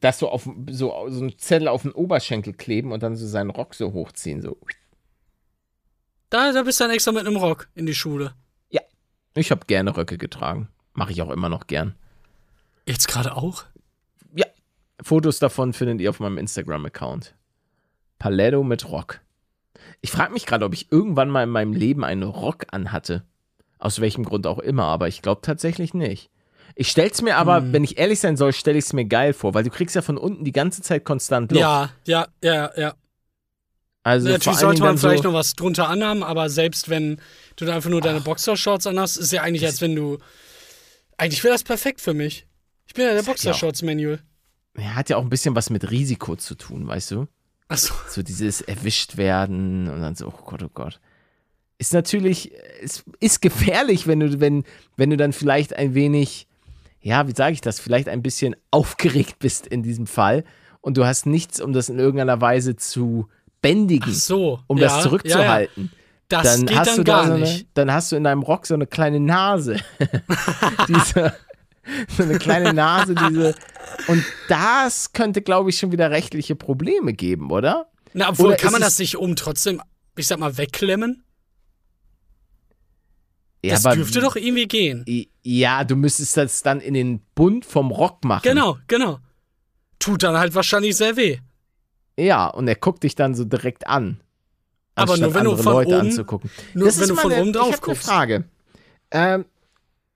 das 0.00 0.18
so 0.18 0.30
auf 0.30 0.48
so, 0.70 1.06
so 1.08 1.20
einen 1.20 1.38
Zettel 1.38 1.68
auf 1.68 1.82
den 1.82 1.92
Oberschenkel 1.92 2.54
kleben 2.54 2.92
und 2.92 3.02
dann 3.02 3.16
so 3.16 3.26
seinen 3.26 3.50
Rock 3.50 3.74
so 3.74 3.92
hochziehen. 3.92 4.40
So. 4.40 4.56
Da, 6.30 6.52
da 6.52 6.62
bist 6.62 6.80
du 6.80 6.84
dann 6.84 6.92
extra 6.92 7.12
mit 7.12 7.26
einem 7.26 7.36
Rock 7.36 7.68
in 7.74 7.84
die 7.84 7.94
Schule. 7.94 8.34
Ich 9.34 9.50
habe 9.50 9.66
gerne 9.66 9.96
Röcke 9.96 10.18
getragen. 10.18 10.68
Mache 10.92 11.12
ich 11.12 11.22
auch 11.22 11.30
immer 11.30 11.48
noch 11.48 11.66
gern. 11.66 11.94
Jetzt 12.90 13.06
gerade 13.08 13.36
auch? 13.36 13.64
Ja. 14.34 14.46
Fotos 15.00 15.38
davon 15.38 15.72
findet 15.72 16.00
ihr 16.00 16.10
auf 16.10 16.18
meinem 16.18 16.38
Instagram-Account. 16.38 17.34
Paletto 18.18 18.64
mit 18.64 18.88
Rock. 18.88 19.20
Ich 20.00 20.10
frage 20.10 20.32
mich 20.32 20.44
gerade, 20.44 20.64
ob 20.64 20.74
ich 20.74 20.90
irgendwann 20.90 21.30
mal 21.30 21.44
in 21.44 21.50
meinem 21.50 21.72
Leben 21.72 22.04
einen 22.04 22.24
Rock 22.24 22.66
anhatte. 22.72 23.22
Aus 23.78 24.00
welchem 24.00 24.24
Grund 24.24 24.46
auch 24.46 24.58
immer, 24.58 24.84
aber 24.84 25.08
ich 25.08 25.22
glaube 25.22 25.40
tatsächlich 25.42 25.94
nicht. 25.94 26.30
Ich 26.74 26.88
stell's 26.88 27.22
mir 27.22 27.36
aber, 27.36 27.58
Hm. 27.58 27.72
wenn 27.72 27.84
ich 27.84 27.96
ehrlich 27.98 28.20
sein 28.20 28.36
soll, 28.36 28.52
stelle 28.52 28.78
ich 28.78 28.84
es 28.86 28.92
mir 28.92 29.04
geil 29.04 29.32
vor, 29.32 29.54
weil 29.54 29.64
du 29.64 29.70
kriegst 29.70 29.94
ja 29.94 30.02
von 30.02 30.18
unten 30.18 30.44
die 30.44 30.52
ganze 30.52 30.82
Zeit 30.82 31.04
konstant 31.04 31.52
Luft. 31.52 31.60
Ja, 31.60 31.90
ja, 32.06 32.26
ja, 32.42 32.70
ja. 32.76 32.94
also 34.02 34.26
vor 34.26 34.32
Natürlich 34.32 34.58
sollte 34.58 34.82
man 34.82 34.98
vielleicht 34.98 35.22
so, 35.22 35.28
noch 35.30 35.38
was 35.38 35.54
drunter 35.54 35.88
anhaben, 35.88 36.22
aber 36.22 36.50
selbst 36.50 36.88
wenn 36.88 37.20
du 37.56 37.64
da 37.64 37.76
einfach 37.76 37.90
nur 37.90 38.00
deine 38.00 38.20
Boxershorts 38.20 38.86
anhast, 38.86 39.16
ist 39.16 39.32
ja 39.32 39.42
eigentlich, 39.42 39.64
als 39.64 39.80
wenn 39.80 39.94
du. 39.94 40.18
Eigentlich 41.16 41.44
wäre 41.44 41.54
das 41.54 41.62
perfekt 41.62 42.00
für 42.00 42.14
mich. 42.14 42.46
Ich 42.90 42.94
bin 42.94 43.04
ja 43.04 43.12
der 43.12 43.18
Das 43.22 43.28
hat 43.28 43.38
ja 43.44 43.52
auch- 43.52 43.54
Boxershorts-Manual. 43.54 44.18
hat 44.82 45.10
ja 45.10 45.16
auch 45.16 45.22
ein 45.22 45.30
bisschen 45.30 45.54
was 45.54 45.70
mit 45.70 45.92
Risiko 45.92 46.34
zu 46.34 46.56
tun, 46.56 46.88
weißt 46.88 47.12
du? 47.12 47.28
Achso. 47.68 47.94
So 48.08 48.24
dieses 48.24 48.62
erwischt 48.62 49.16
werden 49.16 49.88
und 49.88 50.00
dann 50.00 50.16
so, 50.16 50.26
oh 50.26 50.42
Gott, 50.44 50.60
oh 50.64 50.70
Gott. 50.74 50.98
Ist 51.78 51.92
natürlich, 51.94 52.50
es 52.82 53.04
ist 53.20 53.40
gefährlich, 53.40 54.08
wenn 54.08 54.18
du, 54.18 54.40
wenn, 54.40 54.64
wenn 54.96 55.08
du 55.10 55.16
dann 55.16 55.32
vielleicht 55.32 55.76
ein 55.76 55.94
wenig, 55.94 56.48
ja, 57.00 57.28
wie 57.28 57.32
sage 57.32 57.52
ich 57.52 57.60
das, 57.60 57.78
vielleicht 57.78 58.08
ein 58.08 58.22
bisschen 58.22 58.56
aufgeregt 58.72 59.38
bist 59.38 59.68
in 59.68 59.84
diesem 59.84 60.08
Fall 60.08 60.42
und 60.80 60.96
du 60.96 61.06
hast 61.06 61.26
nichts, 61.26 61.60
um 61.60 61.72
das 61.72 61.90
in 61.90 62.00
irgendeiner 62.00 62.40
Weise 62.40 62.74
zu 62.74 63.28
bändigen, 63.62 64.10
Ach 64.12 64.18
so. 64.18 64.60
um 64.66 64.78
ja, 64.78 64.88
das 64.88 65.04
zurückzuhalten. 65.04 65.84
Ja, 65.84 65.90
ja. 65.92 66.42
Das 66.42 66.42
dann 66.56 66.66
geht 66.66 66.76
hast 66.76 66.88
dann 66.88 66.96
du 66.96 67.04
da 67.04 67.12
gar 67.12 67.26
so 67.28 67.32
eine, 67.34 67.40
nicht. 67.44 67.68
dann 67.74 67.92
hast 67.92 68.10
du 68.10 68.16
in 68.16 68.24
deinem 68.24 68.42
Rock 68.42 68.66
so 68.66 68.74
eine 68.74 68.86
kleine 68.88 69.20
Nase. 69.20 69.76
diese, 70.88 71.34
so 72.16 72.22
eine 72.22 72.38
kleine 72.38 72.72
Nase, 72.72 73.14
diese. 73.14 73.54
Und 74.06 74.24
das 74.48 75.12
könnte, 75.12 75.42
glaube 75.42 75.70
ich, 75.70 75.78
schon 75.78 75.92
wieder 75.92 76.10
rechtliche 76.10 76.54
Probleme 76.56 77.12
geben, 77.12 77.50
oder? 77.50 77.90
Na, 78.12 78.28
obwohl, 78.30 78.48
Oder 78.48 78.56
kann 78.56 78.72
man 78.72 78.80
das 78.80 78.96
sich 78.96 79.16
oben 79.18 79.36
trotzdem, 79.36 79.80
ich 80.16 80.26
sag 80.26 80.38
mal, 80.38 80.56
wegklemmen? 80.58 81.22
Ja, 83.64 83.74
das 83.74 83.84
aber- 83.86 83.96
dürfte 83.96 84.20
doch 84.20 84.36
irgendwie 84.36 84.66
gehen. 84.66 85.04
Ja, 85.42 85.84
du 85.84 85.96
müsstest 85.96 86.36
das 86.36 86.62
dann 86.62 86.80
in 86.80 86.94
den 86.94 87.20
Bund 87.34 87.64
vom 87.64 87.90
Rock 87.90 88.24
machen. 88.24 88.42
Genau, 88.44 88.78
genau. 88.86 89.18
Tut 89.98 90.22
dann 90.22 90.36
halt 90.38 90.54
wahrscheinlich 90.54 90.96
sehr 90.96 91.16
weh. 91.16 91.38
Ja, 92.18 92.46
und 92.48 92.68
er 92.68 92.74
guckt 92.76 93.02
dich 93.02 93.14
dann 93.14 93.34
so 93.34 93.44
direkt 93.44 93.86
an. 93.86 94.20
Aber 94.94 95.16
nur 95.16 95.32
wenn 95.34 95.44
du 95.44 95.56
von 95.56 95.72
Leute 95.72 95.88
oben- 95.96 96.00
anzugucken. 96.08 96.50
Nur 96.74 96.86
Das 96.86 96.96
wenn 96.96 97.02
ist 97.04 97.10
du 97.10 97.16
von 97.16 97.30
meine- 97.30 97.42
oben 97.42 97.52
drauf 97.52 97.68
ich 97.68 97.74
hab 97.76 97.84
eine 97.84 97.94
guckst. 97.94 98.06
Frage. 98.08 98.44
Ähm, 99.10 99.44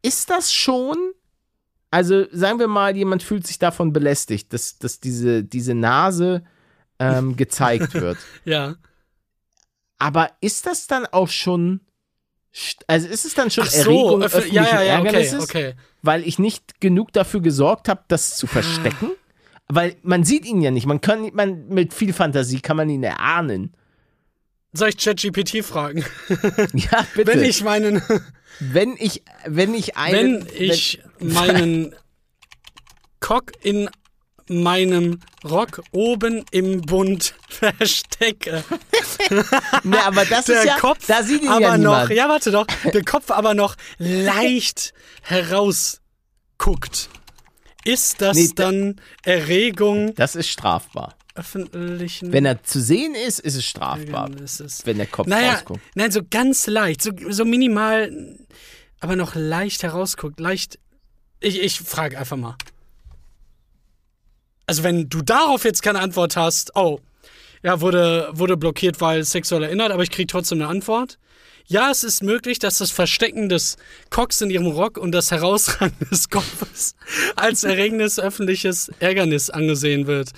ist 0.03 0.31
das 0.31 0.53
schon, 0.53 0.97
also 1.95 2.26
sagen 2.32 2.59
wir 2.59 2.66
mal, 2.66 2.97
jemand 2.97 3.22
fühlt 3.22 3.47
sich 3.47 3.61
davon 3.61 3.92
belästigt, 3.92 4.53
dass, 4.53 4.78
dass 4.80 4.99
diese, 4.99 5.45
diese 5.45 5.74
Nase 5.74 6.42
ähm, 6.99 7.36
gezeigt 7.36 7.95
wird. 7.95 8.18
Ja. 8.45 8.74
Aber 9.99 10.32
ist 10.40 10.66
das 10.66 10.88
dann 10.88 11.07
auch 11.07 11.28
schon, 11.28 11.82
also 12.88 13.07
ist 13.07 13.24
es 13.24 13.34
dann 13.34 13.53
schon 13.53 13.66
Ach 13.68 13.70
so, 13.70 13.90
Erregung 13.90 14.22
öffentlichen 14.24 14.57
ja, 14.57 14.82
ja, 14.82 14.82
ja, 14.82 15.01
okay, 15.03 15.36
okay. 15.38 15.74
weil 16.03 16.26
ich 16.26 16.40
nicht 16.40 16.80
genug 16.80 17.12
dafür 17.12 17.40
gesorgt 17.40 17.88
habe, 17.88 18.03
das 18.09 18.36
zu 18.36 18.49
verstecken. 18.49 19.12
Weil 19.68 19.95
man 20.03 20.24
sieht 20.24 20.47
ihn 20.47 20.61
ja 20.62 20.72
nicht. 20.72 20.86
Man 20.86 21.01
kann, 21.01 21.30
man, 21.32 21.68
mit 21.68 21.95
viel 21.95 22.12
Fantasie 22.12 22.61
kann 22.61 22.76
man 22.76 22.90
ihn 22.90 23.05
erahnen. 23.05 23.76
Soll 24.72 24.88
ich 24.88 24.99
ChatGPT 24.99 25.64
fragen? 25.64 26.05
Ja, 26.74 27.07
bitte. 27.14 27.32
Wenn 27.32 27.45
ich 27.45 27.62
meinen, 27.62 28.03
wenn 28.59 28.97
ich, 28.99 29.22
wenn 29.47 29.74
ich 29.74 29.97
einen, 29.97 30.45
wenn 30.45 30.70
ich 30.70 31.01
meinen 31.33 31.95
Cock 33.20 33.53
in 33.62 33.89
meinem 34.49 35.20
Rock 35.43 35.81
oben 35.93 36.45
im 36.51 36.83
Bund 36.83 37.35
verstecke. 37.49 38.62
ne, 39.85 40.05
aber 40.05 40.27
das 40.27 40.45
Der 40.47 40.59
ist 40.61 40.66
ja, 40.66 40.77
Kopf 40.79 41.07
da 41.07 41.22
sieht 41.22 41.43
ihn 41.43 41.49
aber 41.49 41.61
ja 41.62 41.79
noch, 41.79 41.93
niemand. 42.03 42.11
ja 42.11 42.29
warte 42.29 42.51
doch, 42.51 42.66
der 42.93 43.05
Kopf 43.05 43.31
aber 43.31 43.55
noch 43.55 43.77
leicht 43.99 44.93
herausguckt. 45.22 47.09
Ist 47.85 48.20
das 48.20 48.37
Nee, 48.37 48.49
da- 48.55 48.64
dann 48.64 49.01
Erregung 49.22 50.14
Das 50.14 50.37
ist 50.37 50.49
strafbar. 50.49 51.16
öffentlichen 51.35 52.33
Wenn 52.33 52.45
er 52.47 52.62
zu 52.62 52.81
sehen 52.81 53.14
ist, 53.14 53.41
ist 53.41 53.57
es 53.57 53.64
strafbar. 53.64 54.25
Ärgernisses? 54.29 54.83
Wenn 54.85 54.99
der 54.99 55.07
Kopf 55.07 55.27
Naja, 55.27 55.53
rausguckt. 55.55 55.81
nein, 55.95 56.11
so 56.11 56.20
ganz 56.31 56.66
leicht, 56.66 57.03
so, 57.03 57.11
so 57.31 57.45
minimal, 57.45 58.39
aber 59.01 59.16
noch 59.16 59.35
leicht 59.35 59.83
herausguckt, 59.83 60.39
leicht. 60.41 60.79
Ich, 61.45 61.61
ich 61.61 61.78
frage 61.78 62.18
einfach 62.18 62.38
mal. 62.38 62.57
Also 64.66 64.82
wenn 64.82 65.11
du 65.11 65.20
darauf 65.20 65.64
jetzt 65.64 65.82
keine 65.82 66.01
Antwort 66.01 66.36
hast, 66.36 66.74
oh, 66.74 67.01
ja, 67.62 67.82
wurde, 67.82 68.30
wurde 68.32 68.57
blockiert, 68.57 69.03
weil 69.03 69.24
sexueller 69.24 69.68
Inhalt, 69.68 69.92
aber 69.92 70.03
ich 70.03 70.11
kriege 70.11 70.26
trotzdem 70.26 70.62
eine 70.62 70.70
Antwort. 70.70 71.18
Ja, 71.66 71.90
es 71.90 72.03
ist 72.03 72.22
möglich, 72.22 72.59
dass 72.61 72.78
das 72.78 72.90
Verstecken 72.90 73.51
des 73.51 73.76
Cocks 74.09 74.40
in 74.40 74.49
ihrem 74.49 74.66
Rock 74.66 74.97
und 74.97 75.12
das 75.12 75.30
Herausragen 75.30 75.97
des 76.11 76.30
Kopfes 76.30 76.95
als 77.36 77.62
erregendes 77.62 78.18
öffentliches 78.18 78.90
Ärgernis 78.99 79.51
angesehen 79.51 80.07
wird. 80.07 80.30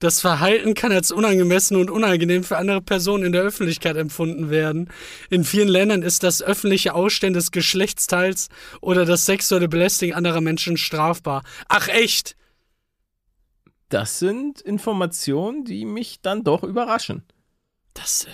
Das 0.00 0.20
Verhalten 0.20 0.74
kann 0.74 0.92
als 0.92 1.12
unangemessen 1.12 1.76
und 1.76 1.90
unangenehm 1.90 2.42
für 2.42 2.56
andere 2.56 2.80
Personen 2.82 3.24
in 3.26 3.32
der 3.32 3.42
Öffentlichkeit 3.42 3.96
empfunden 3.96 4.50
werden. 4.50 4.90
In 5.28 5.44
vielen 5.44 5.68
Ländern 5.68 6.02
ist 6.02 6.22
das 6.22 6.42
öffentliche 6.42 6.94
Ausstellen 6.94 7.34
des 7.34 7.52
Geschlechtsteils 7.52 8.48
oder 8.80 9.04
das 9.04 9.26
sexuelle 9.26 9.68
Belästigen 9.68 10.14
anderer 10.14 10.40
Menschen 10.40 10.76
strafbar. 10.76 11.42
Ach 11.68 11.86
echt? 11.86 12.34
das 13.90 14.20
sind 14.20 14.60
Informationen, 14.60 15.64
die 15.64 15.84
mich 15.84 16.20
dann 16.22 16.42
doch 16.42 16.62
überraschen. 16.62 17.24
Das, 17.92 18.24
äh, 18.24 18.28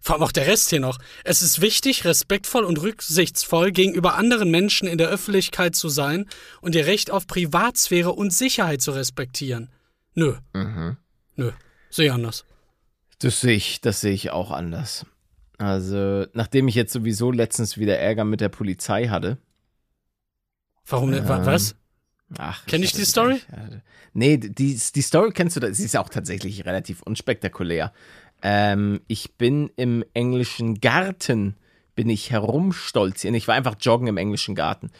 vor 0.00 0.14
allem 0.14 0.24
auch 0.24 0.32
der 0.32 0.46
Rest 0.46 0.70
hier 0.70 0.80
noch. 0.80 0.98
Es 1.24 1.42
ist 1.42 1.60
wichtig, 1.60 2.04
respektvoll 2.04 2.64
und 2.64 2.80
rücksichtsvoll 2.80 3.72
gegenüber 3.72 4.14
anderen 4.14 4.50
Menschen 4.50 4.88
in 4.88 4.98
der 4.98 5.08
Öffentlichkeit 5.08 5.76
zu 5.76 5.88
sein 5.88 6.28
und 6.60 6.74
ihr 6.74 6.86
Recht 6.86 7.10
auf 7.10 7.26
Privatsphäre 7.26 8.12
und 8.12 8.32
Sicherheit 8.32 8.80
zu 8.80 8.92
respektieren. 8.92 9.70
Nö. 10.14 10.34
Mhm. 10.52 10.96
Nö. 11.36 11.50
Sehe 11.90 12.12
anders. 12.12 12.44
Das 13.20 13.40
sehe 13.40 13.54
ich, 13.54 13.80
das 13.80 14.00
sehe 14.00 14.12
ich 14.12 14.30
auch 14.30 14.50
anders. 14.50 15.06
Also, 15.58 16.26
nachdem 16.32 16.66
ich 16.68 16.74
jetzt 16.74 16.92
sowieso 16.92 17.30
letztens 17.30 17.78
wieder 17.78 17.98
Ärger 17.98 18.24
mit 18.24 18.40
der 18.40 18.48
Polizei 18.48 19.08
hatte. 19.08 19.38
Warum 20.86 21.10
nicht? 21.10 21.22
Ähm, 21.22 21.46
Was? 21.46 21.76
Ach, 22.38 22.64
Kenn 22.66 22.82
ich 22.82 22.92
die 22.92 23.04
Story? 23.04 23.36
ich 23.36 23.46
Nee, 24.14 24.38
die, 24.38 24.74
die 24.94 25.02
Story 25.02 25.30
kennst 25.32 25.56
du, 25.56 25.60
da- 25.60 25.72
sie 25.72 25.84
ist 25.84 25.96
auch 25.96 26.08
tatsächlich 26.08 26.64
relativ 26.64 27.02
unspektakulär. 27.02 27.92
Ähm, 28.42 29.00
ich 29.06 29.34
bin 29.36 29.70
im 29.76 30.04
englischen 30.14 30.80
Garten, 30.80 31.56
bin 31.94 32.08
ich 32.10 32.30
herumstolzieren. 32.30 33.34
Ich 33.34 33.48
war 33.48 33.54
einfach 33.54 33.76
joggen 33.80 34.08
im 34.08 34.16
englischen 34.16 34.54
Garten. 34.54 34.90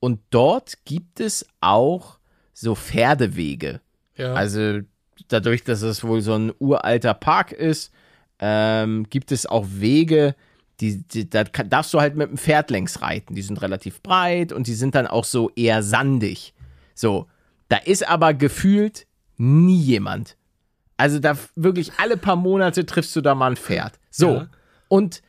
Und 0.00 0.20
dort 0.30 0.84
gibt 0.84 1.20
es 1.20 1.46
auch 1.60 2.18
so 2.52 2.74
Pferdewege. 2.74 3.80
Ja. 4.20 4.34
Also 4.34 4.80
dadurch, 5.28 5.64
dass 5.64 5.82
es 5.82 6.04
wohl 6.04 6.20
so 6.22 6.34
ein 6.34 6.52
uralter 6.58 7.14
Park 7.14 7.52
ist, 7.52 7.92
ähm, 8.38 9.06
gibt 9.10 9.32
es 9.32 9.46
auch 9.46 9.66
Wege, 9.68 10.34
die, 10.80 11.02
die, 11.02 11.28
da 11.28 11.44
kann, 11.44 11.68
darfst 11.68 11.92
du 11.92 12.00
halt 12.00 12.16
mit 12.16 12.30
dem 12.30 12.38
Pferd 12.38 12.70
längs 12.70 13.02
reiten. 13.02 13.34
Die 13.34 13.42
sind 13.42 13.60
relativ 13.60 14.02
breit 14.02 14.52
und 14.52 14.66
die 14.66 14.74
sind 14.74 14.94
dann 14.94 15.06
auch 15.06 15.24
so 15.24 15.50
eher 15.54 15.82
sandig. 15.82 16.54
So, 16.94 17.26
da 17.68 17.76
ist 17.76 18.08
aber 18.08 18.34
gefühlt 18.34 19.06
nie 19.36 19.78
jemand. 19.78 20.36
Also 20.96 21.18
da 21.18 21.36
wirklich 21.54 21.92
alle 21.98 22.16
paar 22.16 22.36
Monate 22.36 22.84
triffst 22.84 23.14
du 23.16 23.20
da 23.20 23.34
mal 23.34 23.52
ein 23.52 23.56
Pferd. 23.56 23.98
So. 24.10 24.34
Ja. 24.34 24.48
Und 24.88 25.22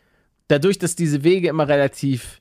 dadurch, 0.48 0.80
dass 0.80 0.96
diese 0.96 1.24
Wege 1.24 1.48
immer 1.48 1.68
relativ, 1.68 2.41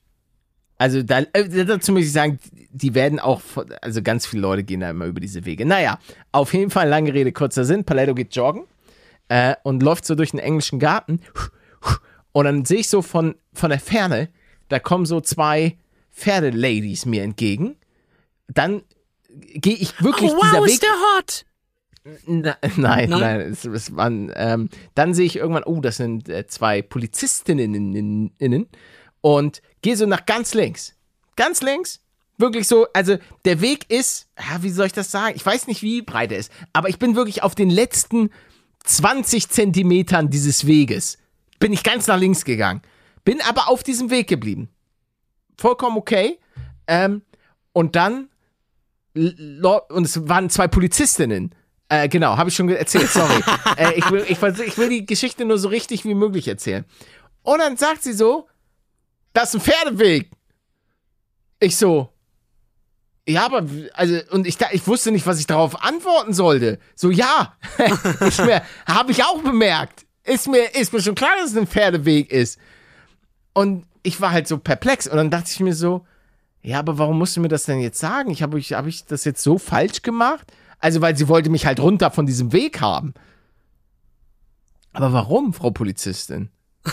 also 0.81 1.03
da, 1.03 1.19
äh, 1.33 1.63
dazu 1.63 1.91
muss 1.91 2.01
ich 2.01 2.11
sagen, 2.11 2.39
die 2.71 2.95
werden 2.95 3.19
auch, 3.19 3.43
also 3.83 4.01
ganz 4.01 4.25
viele 4.25 4.41
Leute 4.41 4.63
gehen 4.63 4.79
da 4.79 4.89
immer 4.89 5.05
über 5.05 5.19
diese 5.19 5.45
Wege. 5.45 5.63
Naja, 5.63 5.99
auf 6.31 6.55
jeden 6.55 6.71
Fall 6.71 6.89
lange 6.89 7.13
Rede, 7.13 7.31
kurzer 7.31 7.65
Sinn. 7.65 7.83
Paletto 7.83 8.15
geht 8.15 8.35
joggen 8.35 8.63
äh, 9.27 9.53
und 9.61 9.83
läuft 9.83 10.05
so 10.05 10.15
durch 10.15 10.31
den 10.31 10.39
englischen 10.39 10.79
Garten. 10.79 11.21
Und 12.31 12.45
dann 12.45 12.65
sehe 12.65 12.79
ich 12.79 12.89
so 12.89 13.03
von, 13.03 13.35
von 13.53 13.69
der 13.69 13.79
Ferne, 13.79 14.29
da 14.69 14.79
kommen 14.79 15.05
so 15.05 15.21
zwei 15.21 15.77
Pferdeladies 16.13 17.05
mir 17.05 17.21
entgegen. 17.21 17.75
Dann 18.47 18.81
gehe 19.29 19.75
ich 19.75 20.01
wirklich 20.01 20.31
oh, 20.31 20.39
dieser 20.41 20.57
wow, 20.57 20.65
Weg. 20.65 20.73
ist 20.73 20.81
der 20.81 20.89
hot! 20.89 21.45
Na, 22.25 22.57
nein, 22.77 23.09
Nein? 23.09 23.09
nein, 23.09 23.39
es, 23.41 23.65
es 23.65 23.95
waren, 23.95 24.31
ähm, 24.35 24.69
dann 24.95 25.13
sehe 25.13 25.27
ich 25.27 25.35
irgendwann, 25.35 25.63
oh, 25.63 25.79
das 25.79 25.97
sind 25.97 26.27
äh, 26.27 26.47
zwei 26.47 26.81
Polizistinnen 26.81 27.75
innen, 27.75 28.31
innen 28.39 28.67
und 29.21 29.61
gehe 29.81 29.97
so 29.97 30.05
nach 30.05 30.25
ganz 30.25 30.53
links. 30.53 30.95
Ganz 31.35 31.61
links, 31.61 32.01
wirklich 32.37 32.67
so, 32.67 32.87
also 32.93 33.17
der 33.45 33.61
Weg 33.61 33.89
ist, 33.89 34.27
ja, 34.37 34.61
wie 34.61 34.69
soll 34.69 34.87
ich 34.87 34.93
das 34.93 35.11
sagen? 35.11 35.35
Ich 35.35 35.45
weiß 35.45 35.67
nicht, 35.67 35.81
wie 35.81 36.01
breit 36.01 36.31
er 36.31 36.39
ist, 36.39 36.51
aber 36.73 36.89
ich 36.89 36.99
bin 36.99 37.15
wirklich 37.15 37.43
auf 37.43 37.55
den 37.55 37.69
letzten 37.69 38.29
20 38.83 39.49
Zentimetern 39.49 40.29
dieses 40.29 40.65
Weges. 40.67 41.17
Bin 41.59 41.71
ich 41.71 41.83
ganz 41.83 42.07
nach 42.07 42.17
links 42.17 42.43
gegangen. 42.43 42.81
Bin 43.23 43.39
aber 43.41 43.69
auf 43.69 43.83
diesem 43.83 44.09
Weg 44.09 44.27
geblieben. 44.27 44.69
Vollkommen 45.57 45.97
okay. 45.97 46.39
Ähm, 46.87 47.21
und 47.71 47.95
dann 47.95 48.29
und 49.13 50.05
es 50.05 50.27
waren 50.27 50.49
zwei 50.49 50.67
Polizistinnen. 50.67 51.53
Äh, 51.89 52.07
genau, 52.07 52.37
habe 52.37 52.49
ich 52.49 52.55
schon 52.55 52.69
erzählt, 52.69 53.09
sorry. 53.09 53.43
äh, 53.77 53.93
ich, 53.95 54.09
will, 54.09 54.25
ich, 54.27 54.41
ich 54.41 54.77
will 54.77 54.89
die 54.89 55.05
Geschichte 55.05 55.43
nur 55.43 55.57
so 55.57 55.67
richtig 55.67 56.05
wie 56.05 56.13
möglich 56.13 56.47
erzählen. 56.47 56.85
Und 57.43 57.59
dann 57.59 57.75
sagt 57.75 58.03
sie 58.03 58.13
so, 58.13 58.47
das 59.33 59.49
ist 59.49 59.55
ein 59.55 59.61
Pferdeweg. 59.61 60.31
Ich 61.59 61.77
so, 61.77 62.11
ja, 63.27 63.45
aber, 63.45 63.65
also, 63.93 64.19
und 64.31 64.47
ich, 64.47 64.57
ich 64.71 64.87
wusste 64.87 65.11
nicht, 65.11 65.27
was 65.27 65.39
ich 65.39 65.47
darauf 65.47 65.83
antworten 65.83 66.33
sollte. 66.33 66.79
So, 66.95 67.11
ja, 67.11 67.53
habe 68.87 69.11
ich 69.11 69.23
auch 69.23 69.41
bemerkt. 69.41 70.05
Ist 70.23 70.47
mir, 70.47 70.75
ist 70.75 70.91
mir 70.91 71.01
schon 71.01 71.15
klar, 71.15 71.31
dass 71.39 71.51
es 71.51 71.57
ein 71.57 71.67
Pferdeweg 71.67 72.31
ist. 72.31 72.59
Und 73.53 73.85
ich 74.03 74.19
war 74.21 74.31
halt 74.31 74.47
so 74.47 74.57
perplex. 74.57 75.07
Und 75.07 75.17
dann 75.17 75.29
dachte 75.29 75.51
ich 75.51 75.59
mir 75.59 75.75
so, 75.75 76.05
ja, 76.63 76.79
aber 76.79 76.97
warum 76.97 77.17
musst 77.17 77.37
du 77.37 77.41
mir 77.41 77.47
das 77.47 77.65
denn 77.65 77.79
jetzt 77.79 77.99
sagen? 77.99 78.31
Ich 78.31 78.41
habe 78.41 78.59
ich, 78.59 78.73
hab 78.73 78.87
ich 78.87 79.05
das 79.05 79.23
jetzt 79.23 79.43
so 79.43 79.57
falsch 79.57 80.01
gemacht? 80.01 80.51
Also, 80.79 81.01
weil 81.01 81.15
sie 81.15 81.27
wollte 81.27 81.49
mich 81.51 81.65
halt 81.65 81.79
runter 81.79 82.09
von 82.09 82.25
diesem 82.25 82.53
Weg 82.53 82.81
haben. 82.81 83.13
Aber 84.93 85.13
warum, 85.13 85.53
Frau 85.53 85.69
Polizistin? 85.69 86.49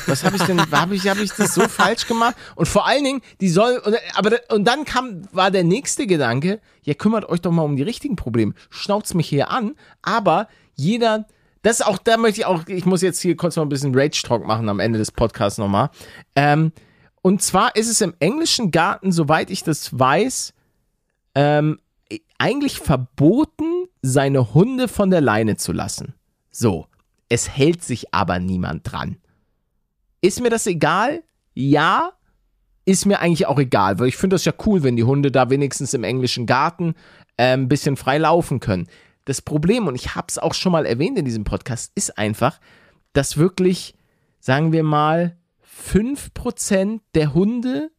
Was 0.06 0.24
habe 0.24 0.36
ich 0.36 0.42
denn, 0.42 0.60
habe 0.70 0.94
ich, 0.94 1.08
hab 1.08 1.18
ich 1.18 1.32
das 1.32 1.54
so 1.54 1.62
falsch 1.68 2.06
gemacht? 2.06 2.36
Und 2.56 2.68
vor 2.68 2.86
allen 2.86 3.04
Dingen, 3.04 3.20
die 3.40 3.48
soll, 3.48 3.80
aber, 4.14 4.38
und 4.50 4.64
dann 4.64 4.84
kam, 4.84 5.22
war 5.32 5.50
der 5.50 5.64
nächste 5.64 6.06
Gedanke, 6.06 6.60
ja, 6.82 6.94
kümmert 6.94 7.28
euch 7.28 7.40
doch 7.40 7.52
mal 7.52 7.62
um 7.62 7.76
die 7.76 7.82
richtigen 7.82 8.16
Probleme. 8.16 8.54
Schnauzt 8.70 9.14
mich 9.14 9.28
hier 9.28 9.50
an, 9.50 9.74
aber 10.02 10.48
jeder, 10.74 11.26
das 11.62 11.80
auch, 11.80 11.98
da 11.98 12.18
möchte 12.18 12.40
ich 12.40 12.46
auch, 12.46 12.66
ich 12.66 12.84
muss 12.84 13.02
jetzt 13.02 13.20
hier 13.20 13.36
kurz 13.36 13.56
mal 13.56 13.62
ein 13.62 13.70
bisschen 13.70 13.94
Rage-Talk 13.94 14.46
machen 14.46 14.68
am 14.68 14.80
Ende 14.80 14.98
des 14.98 15.10
Podcasts 15.10 15.58
nochmal. 15.58 15.90
Ähm, 16.36 16.72
und 17.22 17.42
zwar 17.42 17.74
ist 17.74 17.88
es 17.88 18.00
im 18.00 18.14
englischen 18.20 18.70
Garten, 18.70 19.10
soweit 19.10 19.50
ich 19.50 19.64
das 19.64 19.98
weiß, 19.98 20.52
ähm, 21.34 21.78
eigentlich 22.38 22.78
verboten, 22.78 23.86
seine 24.02 24.54
Hunde 24.54 24.86
von 24.86 25.10
der 25.10 25.20
Leine 25.20 25.56
zu 25.56 25.72
lassen. 25.72 26.14
So. 26.50 26.86
Es 27.28 27.50
hält 27.50 27.84
sich 27.84 28.14
aber 28.14 28.38
niemand 28.38 28.90
dran. 28.90 29.18
Ist 30.20 30.40
mir 30.40 30.50
das 30.50 30.66
egal? 30.66 31.22
Ja. 31.54 32.12
Ist 32.84 33.04
mir 33.04 33.20
eigentlich 33.20 33.46
auch 33.46 33.58
egal, 33.58 33.98
weil 33.98 34.08
ich 34.08 34.16
finde 34.16 34.34
das 34.34 34.46
ja 34.46 34.52
cool, 34.64 34.82
wenn 34.82 34.96
die 34.96 35.04
Hunde 35.04 35.30
da 35.30 35.50
wenigstens 35.50 35.92
im 35.92 36.04
englischen 36.04 36.46
Garten 36.46 36.94
äh, 37.36 37.52
ein 37.52 37.68
bisschen 37.68 37.96
frei 37.96 38.16
laufen 38.16 38.60
können. 38.60 38.88
Das 39.26 39.42
Problem, 39.42 39.86
und 39.86 39.94
ich 39.94 40.14
habe 40.14 40.28
es 40.30 40.38
auch 40.38 40.54
schon 40.54 40.72
mal 40.72 40.86
erwähnt 40.86 41.18
in 41.18 41.26
diesem 41.26 41.44
Podcast, 41.44 41.92
ist 41.94 42.16
einfach, 42.16 42.60
dass 43.12 43.36
wirklich, 43.36 43.94
sagen 44.40 44.72
wir 44.72 44.82
mal, 44.82 45.36
5% 45.84 47.00
der 47.14 47.34
Hunde 47.34 47.90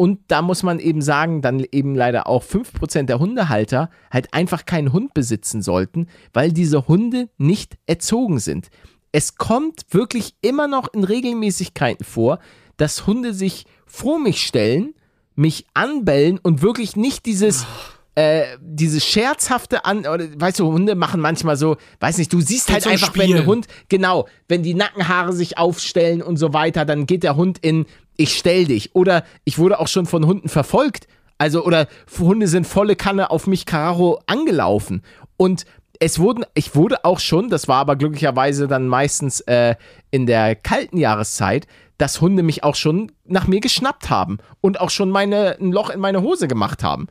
und 0.00 0.20
da 0.28 0.40
muss 0.40 0.62
man 0.62 0.78
eben 0.78 1.02
sagen, 1.02 1.42
dann 1.42 1.62
eben 1.72 1.94
leider 1.94 2.26
auch 2.26 2.42
5% 2.42 3.02
der 3.02 3.18
Hundehalter 3.18 3.90
halt 4.10 4.32
einfach 4.32 4.64
keinen 4.64 4.94
Hund 4.94 5.12
besitzen 5.12 5.60
sollten, 5.60 6.06
weil 6.32 6.52
diese 6.52 6.88
Hunde 6.88 7.28
nicht 7.36 7.76
erzogen 7.84 8.38
sind. 8.38 8.70
Es 9.12 9.36
kommt 9.36 9.82
wirklich 9.90 10.34
immer 10.40 10.68
noch 10.68 10.92
in 10.92 11.04
Regelmäßigkeiten 11.04 12.04
vor, 12.04 12.38
dass 12.76 13.06
Hunde 13.06 13.34
sich 13.34 13.66
vor 13.86 14.18
mich 14.18 14.46
stellen, 14.46 14.94
mich 15.34 15.66
anbellen 15.74 16.38
und 16.38 16.62
wirklich 16.62 16.96
nicht 16.96 17.26
dieses, 17.26 17.66
äh, 18.14 18.44
dieses 18.60 19.04
scherzhafte 19.04 19.84
an, 19.84 20.00
oder 20.00 20.26
weißt 20.36 20.58
du, 20.60 20.72
Hunde 20.72 20.94
machen 20.94 21.20
manchmal 21.20 21.56
so, 21.56 21.76
weiß 22.00 22.18
nicht, 22.18 22.32
du 22.32 22.40
siehst 22.40 22.70
halt 22.70 22.86
einfach, 22.86 23.14
wenn 23.14 23.22
ein 23.22 23.28
Spielen. 23.28 23.46
Hund, 23.46 23.66
genau, 23.88 24.28
wenn 24.48 24.62
die 24.62 24.74
Nackenhaare 24.74 25.32
sich 25.32 25.58
aufstellen 25.58 26.22
und 26.22 26.36
so 26.36 26.52
weiter, 26.52 26.84
dann 26.84 27.06
geht 27.06 27.22
der 27.22 27.36
Hund 27.36 27.58
in, 27.60 27.86
ich 28.16 28.36
stell 28.36 28.66
dich. 28.66 28.94
Oder 28.94 29.24
ich 29.44 29.58
wurde 29.58 29.80
auch 29.80 29.88
schon 29.88 30.06
von 30.06 30.26
Hunden 30.26 30.48
verfolgt. 30.48 31.06
Also, 31.38 31.64
oder 31.64 31.88
Hunde 32.18 32.48
sind 32.48 32.66
volle 32.66 32.96
Kanne 32.96 33.30
auf 33.30 33.46
mich 33.46 33.64
Carraro 33.64 34.20
angelaufen. 34.26 35.02
Und 35.38 35.64
es 36.00 36.18
wurden, 36.18 36.44
ich 36.54 36.74
wurde 36.74 37.04
auch 37.04 37.20
schon, 37.20 37.50
das 37.50 37.68
war 37.68 37.76
aber 37.76 37.94
glücklicherweise 37.94 38.66
dann 38.66 38.88
meistens 38.88 39.40
äh, 39.42 39.76
in 40.10 40.26
der 40.26 40.56
kalten 40.56 40.96
Jahreszeit, 40.96 41.66
dass 41.98 42.22
Hunde 42.22 42.42
mich 42.42 42.64
auch 42.64 42.74
schon 42.74 43.12
nach 43.26 43.46
mir 43.46 43.60
geschnappt 43.60 44.08
haben 44.08 44.38
und 44.62 44.80
auch 44.80 44.88
schon 44.88 45.10
meine, 45.10 45.58
ein 45.60 45.70
Loch 45.70 45.90
in 45.90 46.00
meine 46.00 46.22
Hose 46.22 46.48
gemacht 46.48 46.82
haben. 46.82 47.08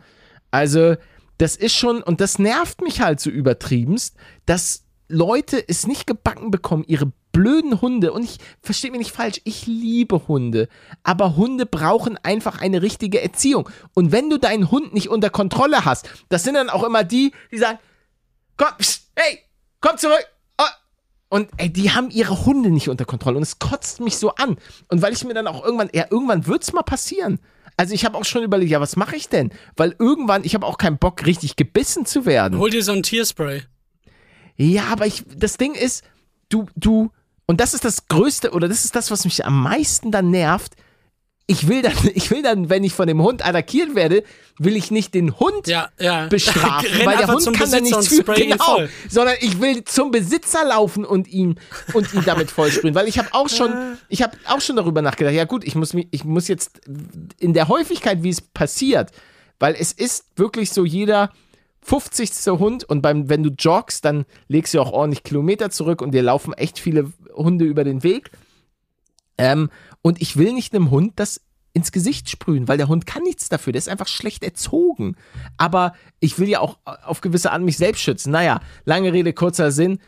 Also, 0.50 0.96
das 1.38 1.56
ist 1.56 1.76
schon, 1.76 2.02
und 2.02 2.20
das 2.20 2.40
nervt 2.40 2.82
mich 2.82 3.00
halt 3.00 3.20
so 3.20 3.30
übertriebenst, 3.30 4.16
dass 4.48 4.84
Leute 5.08 5.64
es 5.68 5.86
nicht 5.86 6.08
gebacken 6.08 6.50
bekommen, 6.50 6.84
ihre 6.88 7.12
blöden 7.32 7.80
Hunde, 7.82 8.12
und 8.12 8.24
ich 8.24 8.40
verstehe 8.62 8.90
mich 8.90 9.00
nicht 9.00 9.12
falsch, 9.12 9.40
ich 9.44 9.68
liebe 9.68 10.28
Hunde, 10.28 10.68
aber 11.04 11.36
Hunde 11.36 11.68
brauchen 11.68 12.18
einfach 12.24 12.60
eine 12.60 12.82
richtige 12.82 13.22
Erziehung. 13.22 13.70
Und 13.94 14.12
wenn 14.12 14.32
du 14.32 14.40
deinen 14.40 14.72
Hund 14.72 14.96
nicht 14.96 15.10
unter 15.10 15.30
Kontrolle 15.30 15.86
hast, 15.86 16.10
das 16.30 16.44
sind 16.44 16.56
dann 16.56 16.70
auch 16.72 16.84
immer 16.84 17.04
die, 17.04 17.32
die 17.52 17.60
sagen, 17.60 17.78
komm, 18.60 18.78
pst, 18.78 19.12
hey, 19.16 19.40
komm 19.82 19.98
zurück. 19.98 20.26
Oh. 20.60 20.64
Und 21.30 21.50
ey, 21.58 21.72
die 21.72 21.92
haben 21.92 22.12
ihre 22.12 22.46
Hunde 22.46 22.70
nicht 22.70 22.90
unter 22.90 23.06
Kontrolle 23.06 23.38
und 23.38 23.44
es 23.44 23.58
kotzt 23.58 24.00
mich 24.02 24.18
so 24.18 24.36
an. 24.36 24.58
Und 24.90 25.02
weil 25.02 25.14
ich 25.14 25.24
mir 25.24 25.34
dann 25.34 25.48
auch 25.48 25.64
irgendwann, 25.64 25.90
ja, 25.94 26.06
irgendwann 26.12 26.46
wird's 26.46 26.74
mal 26.74 26.84
passieren. 26.84 27.40
Also 27.78 27.94
ich 27.94 28.04
habe 28.04 28.18
auch 28.18 28.26
schon 28.26 28.44
überlegt, 28.44 28.72
ja, 28.72 28.82
was 28.82 28.98
mache 28.98 29.16
ich 29.16 29.30
denn? 29.30 29.52
Weil 29.78 29.96
irgendwann, 29.98 30.44
ich 30.44 30.54
habe 30.54 30.68
auch 30.68 30.78
keinen 30.78 30.98
Bock, 30.98 31.26
richtig 31.26 31.56
gebissen 31.56 32.06
zu 32.06 32.26
werden. 32.26 32.60
Hol 32.60 32.70
dir 32.70 32.84
so 32.84 32.92
ein 32.92 33.04
Tierspray. 33.04 33.64
Ja, 34.58 34.88
aber 34.92 35.08
ich, 35.08 35.24
das 35.34 35.56
Ding 35.56 35.74
ist, 35.76 36.04
du, 36.50 36.66
du, 36.76 37.12
und 37.46 37.62
das 37.62 37.74
ist 37.74 37.86
das 37.86 38.08
Größte, 38.08 38.52
oder 38.52 38.68
das 38.68 38.84
ist 38.84 38.98
das, 38.98 39.12
was 39.12 39.24
mich 39.24 39.46
am 39.46 39.64
meisten 39.64 40.12
dann 40.12 40.30
nervt. 40.30 40.76
Ich 41.50 41.68
will 41.68 41.82
dann, 41.82 41.94
ich 42.14 42.30
will 42.32 42.44
dann, 42.44 42.70
wenn 42.70 42.84
ich 42.84 42.94
von 42.94 43.08
dem 43.08 43.22
Hund 43.22 43.46
attackiert 43.46 43.96
werde, 43.96 44.24
will 44.60 44.76
ich 44.76 44.92
nicht 44.92 45.14
den 45.14 45.40
Hund 45.40 45.68
Ja, 45.68 45.90
ja. 46.00 46.28
bestrafen, 46.30 46.90
weil 47.04 47.18
der 47.18 47.28
Hund 47.28 47.44
kann 47.46 47.72
da 47.72 47.80
Besitzer 47.80 47.82
nichts 47.82 48.12
und 48.12 48.26
für, 48.26 48.34
genau, 48.34 48.80
sondern 49.10 49.36
ich 49.42 49.60
will 49.60 49.84
zum 49.84 50.12
Besitzer 50.12 50.64
laufen 50.64 51.04
und 51.06 51.28
ihn 51.28 51.60
und 51.94 52.14
ihn 52.14 52.24
damit 52.26 52.52
vollsprühen, 52.52 52.94
weil 52.94 53.08
ich 53.08 53.18
habe 53.18 53.30
auch 53.32 53.50
schon, 53.50 53.74
ich 54.10 54.22
habe 54.22 54.38
auch 54.48 54.62
schon 54.62 54.76
darüber 54.76 55.02
nachgedacht. 55.02 55.34
Ja 55.34 55.46
gut, 55.46 55.64
ich 55.66 55.76
muss 55.76 55.94
mich, 55.94 56.08
ich 56.12 56.24
muss 56.24 56.48
jetzt 56.48 56.82
in 57.40 57.54
der 57.54 57.68
Häufigkeit, 57.68 58.22
wie 58.22 58.30
es 58.30 58.42
passiert, 58.42 59.12
weil 59.58 59.76
es 59.78 59.92
ist 59.92 60.26
wirklich 60.36 60.72
so 60.72 60.86
jeder 60.86 61.32
50. 61.82 62.30
Hund 62.60 62.84
und 62.84 63.02
beim, 63.02 63.30
wenn 63.30 63.42
du 63.42 63.50
joggst, 63.58 64.06
dann 64.06 64.26
legst 64.48 64.74
du 64.74 64.82
auch 64.82 64.92
ordentlich 64.92 65.24
Kilometer 65.24 65.72
zurück 65.72 66.02
und 66.02 66.12
dir 66.12 66.22
laufen 66.22 66.54
echt 66.54 66.78
viele 66.78 67.12
Hunde 67.34 67.66
über 67.66 67.84
den 67.84 68.04
Weg. 68.04 68.30
Ähm, 69.40 69.70
und 70.02 70.22
ich 70.22 70.38
will 70.38 70.54
nicht 70.54 70.76
einem 70.76 70.92
Hund 70.92 71.14
das 71.16 71.42
ins 71.74 71.92
Gesicht 71.92 72.30
sprühen, 72.30 72.68
weil 72.68 72.78
der 72.78 72.88
Hund 72.88 73.06
kann 73.06 73.24
nichts 73.24 73.48
dafür, 73.48 73.74
der 73.74 73.80
ist 73.80 73.90
einfach 73.90 74.08
schlecht 74.08 74.44
erzogen. 74.44 75.16
Aber 75.58 75.94
ich 76.20 76.38
will 76.38 76.50
ja 76.50 76.60
auch 76.60 76.78
auf 76.84 77.22
gewisse 77.22 77.52
Art 77.52 77.62
mich 77.62 77.78
selbst 77.78 78.02
schützen. 78.02 78.32
Naja, 78.32 78.60
lange 78.86 79.14
Rede, 79.14 79.34
kurzer 79.34 79.72
Sinn. 79.72 80.00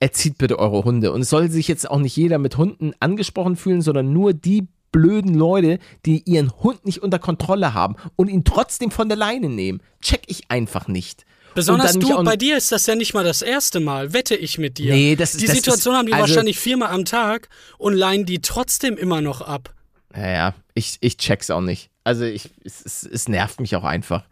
Erzieht 0.00 0.38
bitte 0.38 0.58
eure 0.58 0.84
Hunde. 0.84 1.12
Und 1.12 1.22
es 1.22 1.30
soll 1.30 1.50
sich 1.50 1.68
jetzt 1.68 1.90
auch 1.90 1.98
nicht 1.98 2.16
jeder 2.16 2.38
mit 2.38 2.56
Hunden 2.56 2.92
angesprochen 3.00 3.56
fühlen, 3.56 3.82
sondern 3.82 4.12
nur 4.12 4.32
die 4.32 4.68
blöden 4.92 5.34
Leute, 5.34 5.78
die 6.06 6.22
ihren 6.24 6.52
Hund 6.62 6.86
nicht 6.86 7.02
unter 7.02 7.18
Kontrolle 7.18 7.74
haben 7.74 7.96
und 8.16 8.28
ihn 8.28 8.44
trotzdem 8.44 8.90
von 8.90 9.08
der 9.08 9.18
Leine 9.18 9.48
nehmen. 9.48 9.80
Check 10.00 10.22
ich 10.28 10.50
einfach 10.50 10.88
nicht. 10.88 11.24
Besonders 11.54 11.98
du, 11.98 12.22
bei 12.24 12.36
dir 12.36 12.56
ist 12.56 12.72
das 12.72 12.86
ja 12.86 12.94
nicht 12.94 13.14
mal 13.14 13.24
das 13.24 13.42
erste 13.42 13.80
Mal, 13.80 14.12
wette 14.12 14.34
ich 14.34 14.58
mit 14.58 14.78
dir. 14.78 14.92
Nee, 14.92 15.16
das 15.16 15.34
ist- 15.34 15.40
Die 15.42 15.46
das 15.46 15.56
Situation 15.56 15.94
ist- 15.94 15.98
haben 15.98 16.06
die 16.06 16.12
also- 16.14 16.28
wahrscheinlich 16.28 16.58
viermal 16.58 16.90
am 16.90 17.04
Tag 17.04 17.48
und 17.78 17.94
leihen 17.94 18.24
die 18.26 18.40
trotzdem 18.40 18.96
immer 18.96 19.20
noch 19.20 19.40
ab. 19.40 19.72
Ja, 20.16 20.28
ja, 20.30 20.54
ich, 20.74 20.98
ich 21.00 21.16
check's 21.16 21.50
auch 21.50 21.60
nicht. 21.60 21.90
Also 22.04 22.24
ich, 22.24 22.50
es, 22.64 23.04
es, 23.04 23.28
nervt 23.28 23.60
mich 23.60 23.74
auch 23.76 23.84
einfach, 23.84 24.24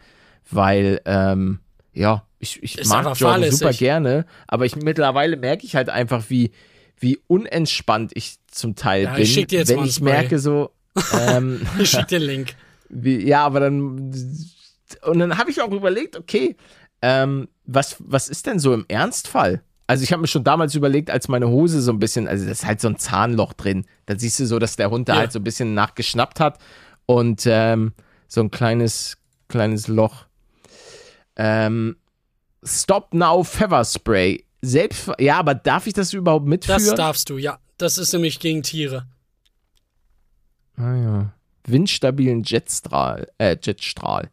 weil, 0.50 1.00
ähm, 1.06 1.60
ja, 1.92 2.26
ich, 2.38 2.62
ich 2.62 2.78
Ist 2.78 2.88
mag 2.88 3.04
Joggen 3.04 3.16
fahrlässig. 3.16 3.58
super 3.60 3.72
gerne, 3.72 4.26
aber 4.46 4.66
ich 4.66 4.76
mittlerweile 4.76 5.36
merke 5.36 5.64
ich 5.64 5.74
halt 5.74 5.88
einfach, 5.88 6.24
wie, 6.28 6.52
wie 6.98 7.18
unentspannt 7.28 8.12
ich 8.14 8.36
zum 8.50 8.76
Teil 8.76 9.04
Ja, 9.04 9.14
bin, 9.14 9.22
ich 9.22 9.32
schick 9.32 9.48
dir 9.48 9.60
jetzt 9.60 9.70
wenn 9.70 9.84
ich 9.84 10.00
merke 10.00 10.38
so, 10.38 10.70
ähm, 11.18 11.66
Ich 11.78 11.90
schick 11.90 12.06
dir 12.08 12.18
den 12.18 12.26
Link. 12.28 12.54
wie, 12.88 13.26
ja, 13.26 13.44
aber 13.44 13.60
dann 13.60 14.12
und 15.06 15.18
dann 15.18 15.38
habe 15.38 15.50
ich 15.50 15.60
auch 15.62 15.70
überlegt, 15.72 16.16
okay, 16.16 16.54
ähm, 17.02 17.48
was, 17.64 17.96
was 17.98 18.28
ist 18.28 18.46
denn 18.46 18.58
so 18.58 18.72
im 18.74 18.84
Ernstfall? 18.88 19.62
Also 19.86 20.04
ich 20.04 20.12
habe 20.12 20.22
mir 20.22 20.28
schon 20.28 20.44
damals 20.44 20.74
überlegt, 20.74 21.10
als 21.10 21.28
meine 21.28 21.48
Hose 21.48 21.82
so 21.82 21.92
ein 21.92 21.98
bisschen, 21.98 22.26
also 22.28 22.46
das 22.46 22.60
ist 22.60 22.66
halt 22.66 22.80
so 22.80 22.88
ein 22.88 22.98
Zahnloch 22.98 23.52
drin. 23.52 23.84
Da 24.06 24.18
siehst 24.18 24.40
du 24.40 24.46
so, 24.46 24.58
dass 24.58 24.76
der 24.76 24.90
Hund 24.90 25.08
da 25.08 25.14
Ja. 25.14 25.18
halt 25.20 25.32
so 25.32 25.38
ein 25.40 25.44
bisschen 25.44 25.74
nachgeschnappt 25.74 26.40
hat 26.40 26.58
und 27.06 27.42
ähm, 27.46 27.92
so 28.28 28.40
ein 28.40 28.50
kleines, 28.50 29.18
kleines 29.48 29.88
Loch. 29.88 30.24
Ähm, 31.36 31.96
Stop 32.64 33.12
Now 33.12 33.42
Feather 33.42 33.84
Spray. 33.84 34.44
Selbst, 34.62 35.10
ja, 35.18 35.38
aber 35.38 35.54
darf 35.56 35.86
ich 35.88 35.92
das 35.94 36.12
überhaupt 36.12 36.46
mitführen? 36.46 36.82
Das 36.84 36.94
darfst 36.94 37.28
du, 37.28 37.36
ja. 37.36 37.58
Das 37.78 37.98
ist 37.98 38.12
nämlich 38.12 38.38
gegen 38.38 38.62
Tiere. 38.62 39.06
ah, 40.76 40.94
ja. 40.94 41.32
Windstabilen 41.66 42.42
Jetstrahl, 42.44 43.28
äh, 43.38 43.56
Jetstrahl. 43.62 44.30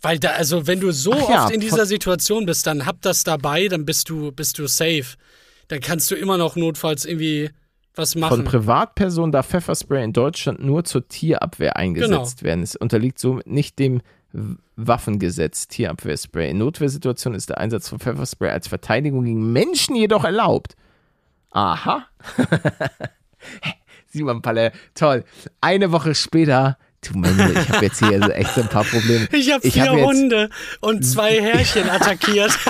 Weil 0.00 0.18
da, 0.18 0.30
also 0.30 0.66
wenn 0.66 0.80
du 0.80 0.92
so 0.92 1.12
Ach 1.12 1.20
oft 1.22 1.30
ja, 1.30 1.48
in 1.48 1.60
dieser 1.60 1.78
von- 1.78 1.86
Situation 1.86 2.46
bist, 2.46 2.66
dann 2.66 2.86
hab 2.86 3.02
das 3.02 3.24
dabei, 3.24 3.66
dann 3.68 3.84
bist 3.84 4.08
du, 4.10 4.30
bist 4.32 4.58
du 4.58 4.66
safe. 4.66 5.16
Dann 5.68 5.80
kannst 5.80 6.10
du 6.10 6.14
immer 6.14 6.38
noch 6.38 6.54
notfalls 6.56 7.04
irgendwie 7.04 7.50
was 7.94 8.12
Von 8.12 8.20
machen. 8.20 8.44
Privatpersonen 8.44 9.32
darf 9.32 9.48
Pfefferspray 9.48 10.04
in 10.04 10.12
Deutschland 10.12 10.60
nur 10.64 10.84
zur 10.84 11.08
Tierabwehr 11.08 11.76
eingesetzt 11.76 12.38
Genau. 12.38 12.48
werden. 12.48 12.62
Es 12.62 12.76
unterliegt 12.76 13.18
somit 13.18 13.48
nicht 13.48 13.78
dem 13.80 14.00
Waffengesetz 14.76 15.66
Tierabwehrspray. 15.66 16.50
In 16.50 16.58
Notwehrsituationen 16.58 17.36
ist 17.36 17.48
der 17.48 17.58
Einsatz 17.58 17.88
von 17.88 17.98
Pfefferspray 17.98 18.50
als 18.50 18.68
Verteidigung 18.68 19.24
gegen 19.24 19.52
Menschen 19.52 19.96
jedoch 19.96 20.22
erlaubt. 20.24 20.76
Aha. 21.50 22.06
Simon 24.06 24.42
Palle, 24.42 24.72
toll. 24.94 25.24
Eine 25.60 25.92
Woche 25.92 26.14
später, 26.14 26.78
du 27.02 27.18
Mann, 27.18 27.56
ich 27.56 27.68
habe 27.68 27.84
jetzt 27.84 27.98
hier 27.98 28.20
echt 28.34 28.54
so 28.54 28.62
ein 28.62 28.68
paar 28.68 28.84
Probleme. 28.84 29.28
ich 29.32 29.52
habe 29.52 29.68
vier 29.70 29.90
hab 29.90 30.00
Hunde 30.00 30.50
und 30.80 31.02
zwei 31.04 31.40
Härchen 31.40 31.88
attackiert. 31.88 32.56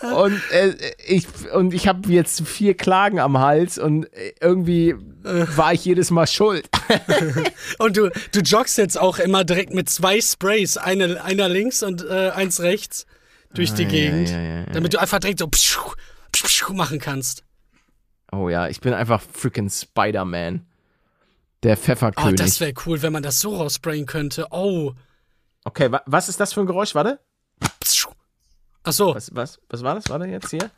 Und 0.00 0.40
äh, 0.50 0.74
ich 1.06 1.26
und 1.52 1.74
ich 1.74 1.88
habe 1.88 2.10
jetzt 2.10 2.46
vier 2.46 2.74
Klagen 2.74 3.18
am 3.18 3.38
Hals 3.38 3.78
und 3.78 4.12
äh, 4.14 4.32
irgendwie 4.40 4.94
war 5.22 5.72
ich 5.72 5.84
jedes 5.84 6.10
Mal 6.10 6.26
schuld. 6.26 6.68
Und 7.78 7.96
du, 7.96 8.10
du 8.32 8.40
joggst 8.40 8.76
jetzt 8.76 8.98
auch 8.98 9.18
immer 9.18 9.44
direkt 9.44 9.72
mit 9.72 9.88
zwei 9.88 10.20
Sprays, 10.20 10.76
eine, 10.76 11.22
einer 11.24 11.48
links 11.48 11.82
und 11.82 12.04
äh, 12.04 12.30
eins 12.30 12.60
rechts 12.60 13.06
durch 13.54 13.72
die 13.72 13.84
Ah, 13.84 13.88
ja, 13.88 13.90
Gegend, 13.90 14.30
ja, 14.30 14.40
ja. 14.40 14.64
damit 14.66 14.92
du 14.92 14.98
einfach 15.00 15.18
direkt 15.18 15.38
so 15.38 15.48
pschuh, 15.48 15.92
pschuh 16.32 16.74
machen 16.74 16.98
kannst. 16.98 17.42
Oh 18.32 18.48
ja, 18.48 18.68
ich 18.68 18.80
bin 18.80 18.92
einfach 18.92 19.22
freaking 19.32 19.70
Spider-Man. 19.70 20.66
Der 21.64 21.72
Oh, 21.72 21.80
Pfefferkönig. 21.80 22.36
das 22.36 22.60
wäre 22.60 22.74
cool, 22.86 23.02
wenn 23.02 23.12
man 23.12 23.22
das 23.22 23.40
so 23.40 23.56
raussprayen 23.56 24.06
könnte. 24.06 24.46
Oh. 24.50 24.92
okay, 25.64 25.90
wa 25.90 26.02
was 26.06 26.28
ist 26.28 26.38
das 26.38 26.52
für 26.52 26.60
ein 26.60 26.66
Geräusch? 26.66 26.94
Warte. 26.94 27.18
Ach 28.86 28.92
so. 28.92 29.14
Was, 29.14 29.34
was, 29.34 29.58
was 29.70 29.82
war 29.82 29.94
das? 29.94 30.08
Warte 30.10 30.26
jetzt 30.26 30.50
hier. 30.50 30.70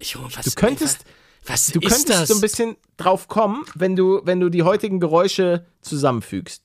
Junge, 0.00 0.28
was, 0.36 0.44
Du 0.44 0.50
könntest, 0.52 1.04
was 1.46 1.66
du 1.66 1.80
ist 1.80 1.88
könntest 1.88 2.08
das? 2.10 2.28
so 2.28 2.34
ein 2.34 2.40
bisschen 2.40 2.76
drauf 2.98 3.28
kommen, 3.28 3.64
wenn 3.74 3.96
du, 3.96 4.20
wenn 4.24 4.40
du 4.40 4.48
die 4.48 4.62
heutigen 4.62 5.00
Geräusche 5.00 5.66
zusammenfügst. 5.80 6.62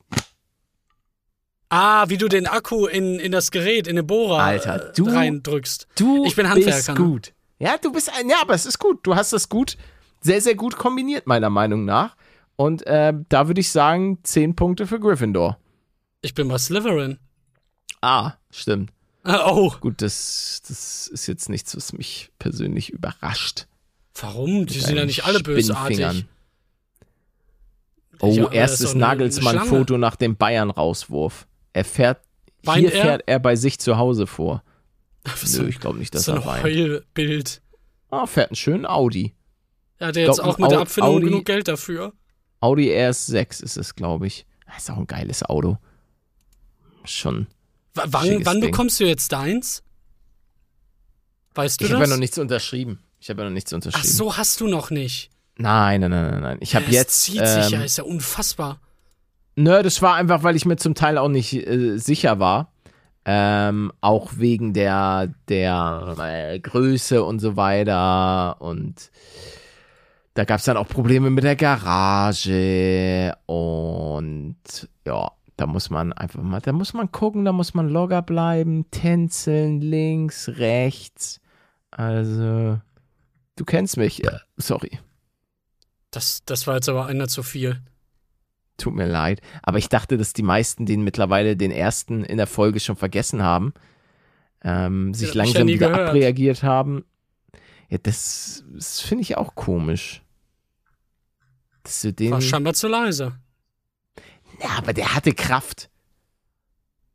ah, 1.69 2.05
wie 2.09 2.17
du 2.17 2.27
den 2.27 2.45
Akku 2.45 2.85
in, 2.85 3.19
in 3.19 3.31
das 3.31 3.49
Gerät, 3.51 3.87
in 3.87 3.95
den 3.95 4.05
Bohrer 4.05 4.39
Alter, 4.43 4.89
äh, 4.89 4.93
du- 4.93 5.05
reindrückst. 5.05 5.87
Du 5.95 6.25
Ich 6.25 6.35
bin 6.35 6.45
bist 6.53 6.65
Handwerker, 6.67 6.93
ne? 6.93 6.99
gut. 7.09 7.33
Ja, 7.59 7.77
du 7.77 7.91
bist 7.91 8.11
ein, 8.13 8.29
ja, 8.29 8.37
aber 8.41 8.53
es 8.53 8.65
ist 8.65 8.77
gut. 8.77 8.99
Du 9.07 9.15
hast 9.15 9.31
das 9.33 9.47
gut, 9.49 9.77
sehr, 10.23 10.41
sehr 10.41 10.55
gut 10.55 10.75
kombiniert, 10.77 11.27
meiner 11.27 11.49
Meinung 11.49 11.85
nach. 11.85 12.15
Und 12.55 12.85
äh, 12.87 13.13
da 13.29 13.47
würde 13.47 13.61
ich 13.61 13.71
sagen, 13.71 14.19
10 14.23 14.55
Punkte 14.55 14.87
für 14.87 14.99
Gryffindor. 14.99 15.57
Ich 16.21 16.33
bin 16.33 16.47
bei 16.47 16.57
Slytherin. 16.57 17.19
Ah, 18.01 18.33
stimmt. 18.51 18.91
Ah, 19.23 19.51
oh. 19.51 19.71
Gut, 19.79 20.01
das, 20.01 20.61
das 20.67 21.07
ist 21.07 21.27
jetzt 21.27 21.49
nichts, 21.49 21.75
was 21.75 21.93
mich 21.93 22.29
persönlich 22.39 22.89
überrascht. 22.89 23.67
Warum? 24.19 24.65
Die 24.65 24.79
sind 24.79 24.95
ja 24.97 25.05
nicht 25.05 25.25
alle 25.25 25.39
bösartig. 25.39 26.25
Oh, 28.19 28.31
Ja, 28.31 28.51
erstes 28.51 28.93
Nagelsmann-Foto 28.95 29.97
nach 29.97 30.15
dem 30.15 30.35
Bayern-Rauswurf. 30.35 31.47
Er 31.73 31.83
fährt, 31.85 32.21
Weint 32.63 32.79
hier 32.79 32.93
er? 32.93 33.01
fährt 33.01 33.23
er 33.25 33.39
bei 33.39 33.55
sich 33.55 33.79
zu 33.79 33.97
Hause 33.97 34.27
vor. 34.27 34.63
Was 35.25 35.57
Nö, 35.57 35.67
ich 35.67 35.79
glaube 35.79 35.97
nicht, 35.99 36.13
dass 36.13 36.25
so 36.25 36.33
er 36.33 36.37
ein 36.41 36.45
weint. 36.45 36.63
Heulbild. 36.63 37.61
Ah, 38.11 38.27
fährt 38.27 38.49
einen 38.51 38.55
schönen 38.55 38.85
Audi. 38.85 39.33
Er 40.03 40.07
hat 40.09 40.15
ja 40.17 40.23
jetzt 40.23 40.35
Glaub, 40.41 40.47
auch 40.55 40.57
mit 40.57 40.69
der 40.71 40.79
Abfindung 40.79 41.15
Audi- 41.15 41.25
genug 41.25 41.45
Geld 41.45 41.67
dafür. 41.69 42.11
Audi 42.59 42.89
RS6 42.91 43.63
ist 43.63 43.77
es, 43.77 43.95
glaube 43.95 44.27
ich. 44.27 44.45
Das 44.67 44.83
ist 44.83 44.89
auch 44.91 44.97
ein 44.97 45.07
geiles 45.07 45.43
Auto. 45.43 45.77
Schon. 47.05 47.47
W 47.93 48.01
wann 48.07 48.45
wann 48.45 48.59
bekommst 48.59 48.99
du 48.99 49.05
jetzt 49.05 49.31
deins? 49.31 49.81
Weißt 51.55 51.79
du 51.79 51.85
Ich 51.85 51.91
das? 51.91 51.95
habe 51.99 52.05
ja 52.09 52.13
noch 52.15 52.19
nichts 52.19 52.37
unterschrieben. 52.37 52.99
Ich 53.19 53.29
habe 53.29 53.41
ja 53.43 53.47
noch 53.47 53.53
nichts 53.53 53.71
Ach 53.71 53.75
unterschrieben. 53.75 54.07
so, 54.13 54.35
hast 54.37 54.59
du 54.59 54.67
noch 54.67 54.89
nicht. 54.89 55.29
Nein, 55.57 56.01
nein, 56.01 56.09
nein, 56.11 56.31
nein, 56.31 56.41
nein. 56.41 56.57
Ich 56.61 56.75
habe 56.75 56.85
Das 56.85 56.93
jetzt. 56.95 57.21
zieht 57.21 57.47
sich 57.47 57.69
ja, 57.69 57.79
ähm, 57.79 57.83
ist 57.85 57.97
ja 57.97 58.03
unfassbar. 58.03 58.81
Nö, 59.55 59.83
das 59.83 60.01
war 60.01 60.15
einfach, 60.15 60.43
weil 60.43 60.55
ich 60.55 60.65
mir 60.65 60.77
zum 60.77 60.95
Teil 60.95 61.17
auch 61.17 61.29
nicht 61.29 61.53
äh, 61.53 61.97
sicher 61.97 62.39
war. 62.39 62.73
Ähm, 63.25 63.93
auch 64.01 64.31
wegen 64.35 64.73
der, 64.73 65.33
der 65.47 66.15
äh, 66.19 66.59
Größe 66.59 67.23
und 67.23 67.39
so 67.39 67.55
weiter. 67.55 68.59
Und 68.61 69.11
da 70.33 70.45
gab 70.45 70.59
es 70.59 70.65
dann 70.65 70.77
auch 70.77 70.87
Probleme 70.87 71.29
mit 71.29 71.43
der 71.43 71.55
Garage. 71.55 73.35
Und 73.45 74.55
ja, 75.05 75.31
da 75.57 75.67
muss 75.67 75.89
man 75.89 76.13
einfach 76.13 76.41
mal, 76.41 76.59
da 76.59 76.71
muss 76.71 76.93
man 76.93 77.11
gucken, 77.11 77.45
da 77.45 77.51
muss 77.51 77.73
man 77.73 77.89
locker 77.89 78.21
bleiben, 78.21 78.85
tänzeln, 78.89 79.81
links, 79.81 80.49
rechts. 80.57 81.39
Also, 81.91 82.79
du 83.55 83.65
kennst 83.65 83.97
mich. 83.97 84.23
Äh, 84.23 84.39
sorry. 84.57 84.99
Das, 86.09 86.43
das 86.45 86.65
war 86.67 86.75
jetzt 86.75 86.89
aber 86.89 87.05
einer 87.05 87.27
zu 87.27 87.43
viel. 87.43 87.81
Tut 88.77 88.95
mir 88.95 89.07
leid. 89.07 89.41
Aber 89.61 89.77
ich 89.77 89.89
dachte, 89.89 90.17
dass 90.17 90.33
die 90.33 90.41
meisten 90.41 90.87
den 90.87 91.03
mittlerweile 91.03 91.55
den 91.55 91.71
ersten 91.71 92.23
in 92.23 92.37
der 92.37 92.47
Folge 92.47 92.79
schon 92.79 92.95
vergessen 92.95 93.43
haben. 93.43 93.73
Ähm, 94.63 95.13
sich 95.13 95.29
ja 95.29 95.43
langsam 95.43 95.65
nie 95.65 95.75
wieder 95.75 95.89
gehört. 95.89 96.09
abreagiert 96.09 96.63
haben. 96.63 97.05
Ja, 97.89 97.99
das, 98.01 98.63
das 98.73 99.01
finde 99.01 99.21
ich 99.21 99.37
auch 99.37 99.53
komisch. 99.53 100.22
Dass 101.83 102.01
du 102.01 102.13
den. 102.13 102.31
War 102.31 102.41
scheinbar 102.41 102.73
zu 102.73 102.87
leise. 102.87 103.33
Ja, 104.61 104.69
aber 104.77 104.93
der 104.93 105.13
hatte 105.15 105.33
Kraft. 105.33 105.89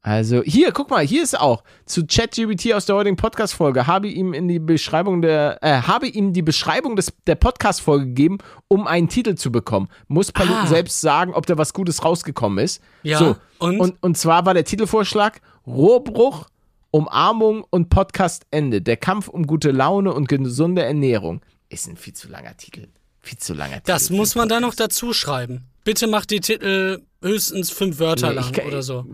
Also 0.00 0.42
hier, 0.42 0.72
guck 0.72 0.90
mal, 0.90 1.04
hier 1.04 1.22
ist 1.22 1.38
auch 1.38 1.64
zu 1.84 2.06
ChatGPT 2.06 2.72
aus 2.72 2.86
der 2.86 2.94
heutigen 2.96 3.16
Podcast-Folge. 3.16 3.86
Habe 3.86 4.08
ihm 4.08 4.32
in 4.32 4.46
die 4.48 4.58
Beschreibung 4.60 5.22
der, 5.22 5.58
äh, 5.60 5.82
habe 5.82 6.06
ihm 6.06 6.32
die 6.32 6.42
Beschreibung 6.42 6.94
des, 6.96 7.12
der 7.26 7.34
Podcast-Folge 7.34 8.06
gegeben, 8.06 8.38
um 8.68 8.86
einen 8.86 9.08
Titel 9.08 9.34
zu 9.34 9.50
bekommen. 9.50 9.88
Muss 10.06 10.30
Paluten 10.32 10.56
Ah. 10.62 10.66
selbst 10.66 11.00
sagen, 11.00 11.34
ob 11.34 11.46
da 11.46 11.58
was 11.58 11.72
Gutes 11.72 12.04
rausgekommen 12.04 12.64
ist. 12.64 12.80
Ja, 13.02 13.18
so, 13.18 13.36
und? 13.58 13.80
und? 13.80 14.02
Und 14.02 14.16
zwar 14.16 14.46
war 14.46 14.54
der 14.54 14.64
Titelvorschlag 14.64 15.40
Rohrbruch, 15.66 16.46
Umarmung 16.90 17.64
und 17.68 17.90
Podcast-Ende. 17.90 18.80
Der 18.80 18.96
Kampf 18.96 19.28
um 19.28 19.46
gute 19.46 19.72
Laune 19.72 20.14
und 20.14 20.28
gesunde 20.28 20.84
Ernährung. 20.84 21.42
Ist 21.68 21.86
ein 21.88 21.96
viel 21.96 22.14
zu 22.14 22.28
langer 22.28 22.56
Titel. 22.56 22.86
Viel 23.28 23.38
zu 23.38 23.52
langer 23.52 23.74
Titel. 23.76 23.86
Das 23.86 24.08
muss 24.10 24.34
man 24.34 24.48
da 24.48 24.58
noch 24.60 24.74
dazu 24.74 25.12
schreiben. 25.12 25.64
Bitte 25.84 26.06
macht 26.06 26.30
die 26.30 26.40
Titel 26.40 27.02
höchstens 27.22 27.70
fünf 27.70 27.98
Wörter 27.98 28.30
Nee, 28.30 28.34
lang 28.36 28.52
kann- 28.52 28.66
oder 28.66 28.82
so. 28.82 29.04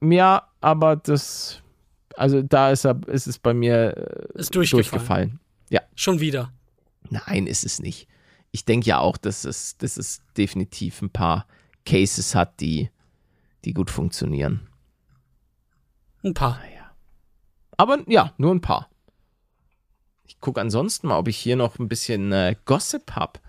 Ja, 0.00 0.48
aber 0.60 0.94
das, 0.96 1.60
also 2.16 2.40
da 2.42 2.70
ist, 2.70 2.84
er, 2.84 3.00
ist 3.08 3.26
es 3.26 3.38
bei 3.38 3.52
mir 3.52 3.96
äh, 3.96 4.38
Ist 4.38 4.54
durchgefallen. 4.54 4.90
durchgefallen. 4.90 5.40
Ja, 5.70 5.80
Schon 5.96 6.20
wieder. 6.20 6.52
nein, 7.10 7.46
ist 7.48 7.64
es 7.64 7.80
nicht. 7.80 8.06
Ich 8.52 8.64
denke 8.64 8.86
ja 8.86 8.98
auch, 9.00 9.16
dass 9.16 9.44
es, 9.44 9.76
dass 9.78 9.96
es 9.96 10.20
definitiv 10.36 11.02
ein 11.02 11.10
paar 11.10 11.46
Cases 11.84 12.34
hat, 12.36 12.60
die, 12.60 12.90
die 13.64 13.74
gut 13.74 13.90
funktionieren. 13.90 14.68
Ein 16.22 16.34
paar. 16.34 16.60
Aber 17.76 17.98
ja, 18.06 18.32
nur 18.38 18.54
ein 18.54 18.60
paar. 18.60 18.88
Ich 20.26 20.38
gucke 20.40 20.60
ansonsten 20.60 21.08
mal, 21.08 21.18
ob 21.18 21.26
ich 21.26 21.36
hier 21.36 21.56
noch 21.56 21.78
ein 21.80 21.88
bisschen 21.88 22.30
äh, 22.30 22.54
Gossip 22.66 23.12
habe. 23.16 23.40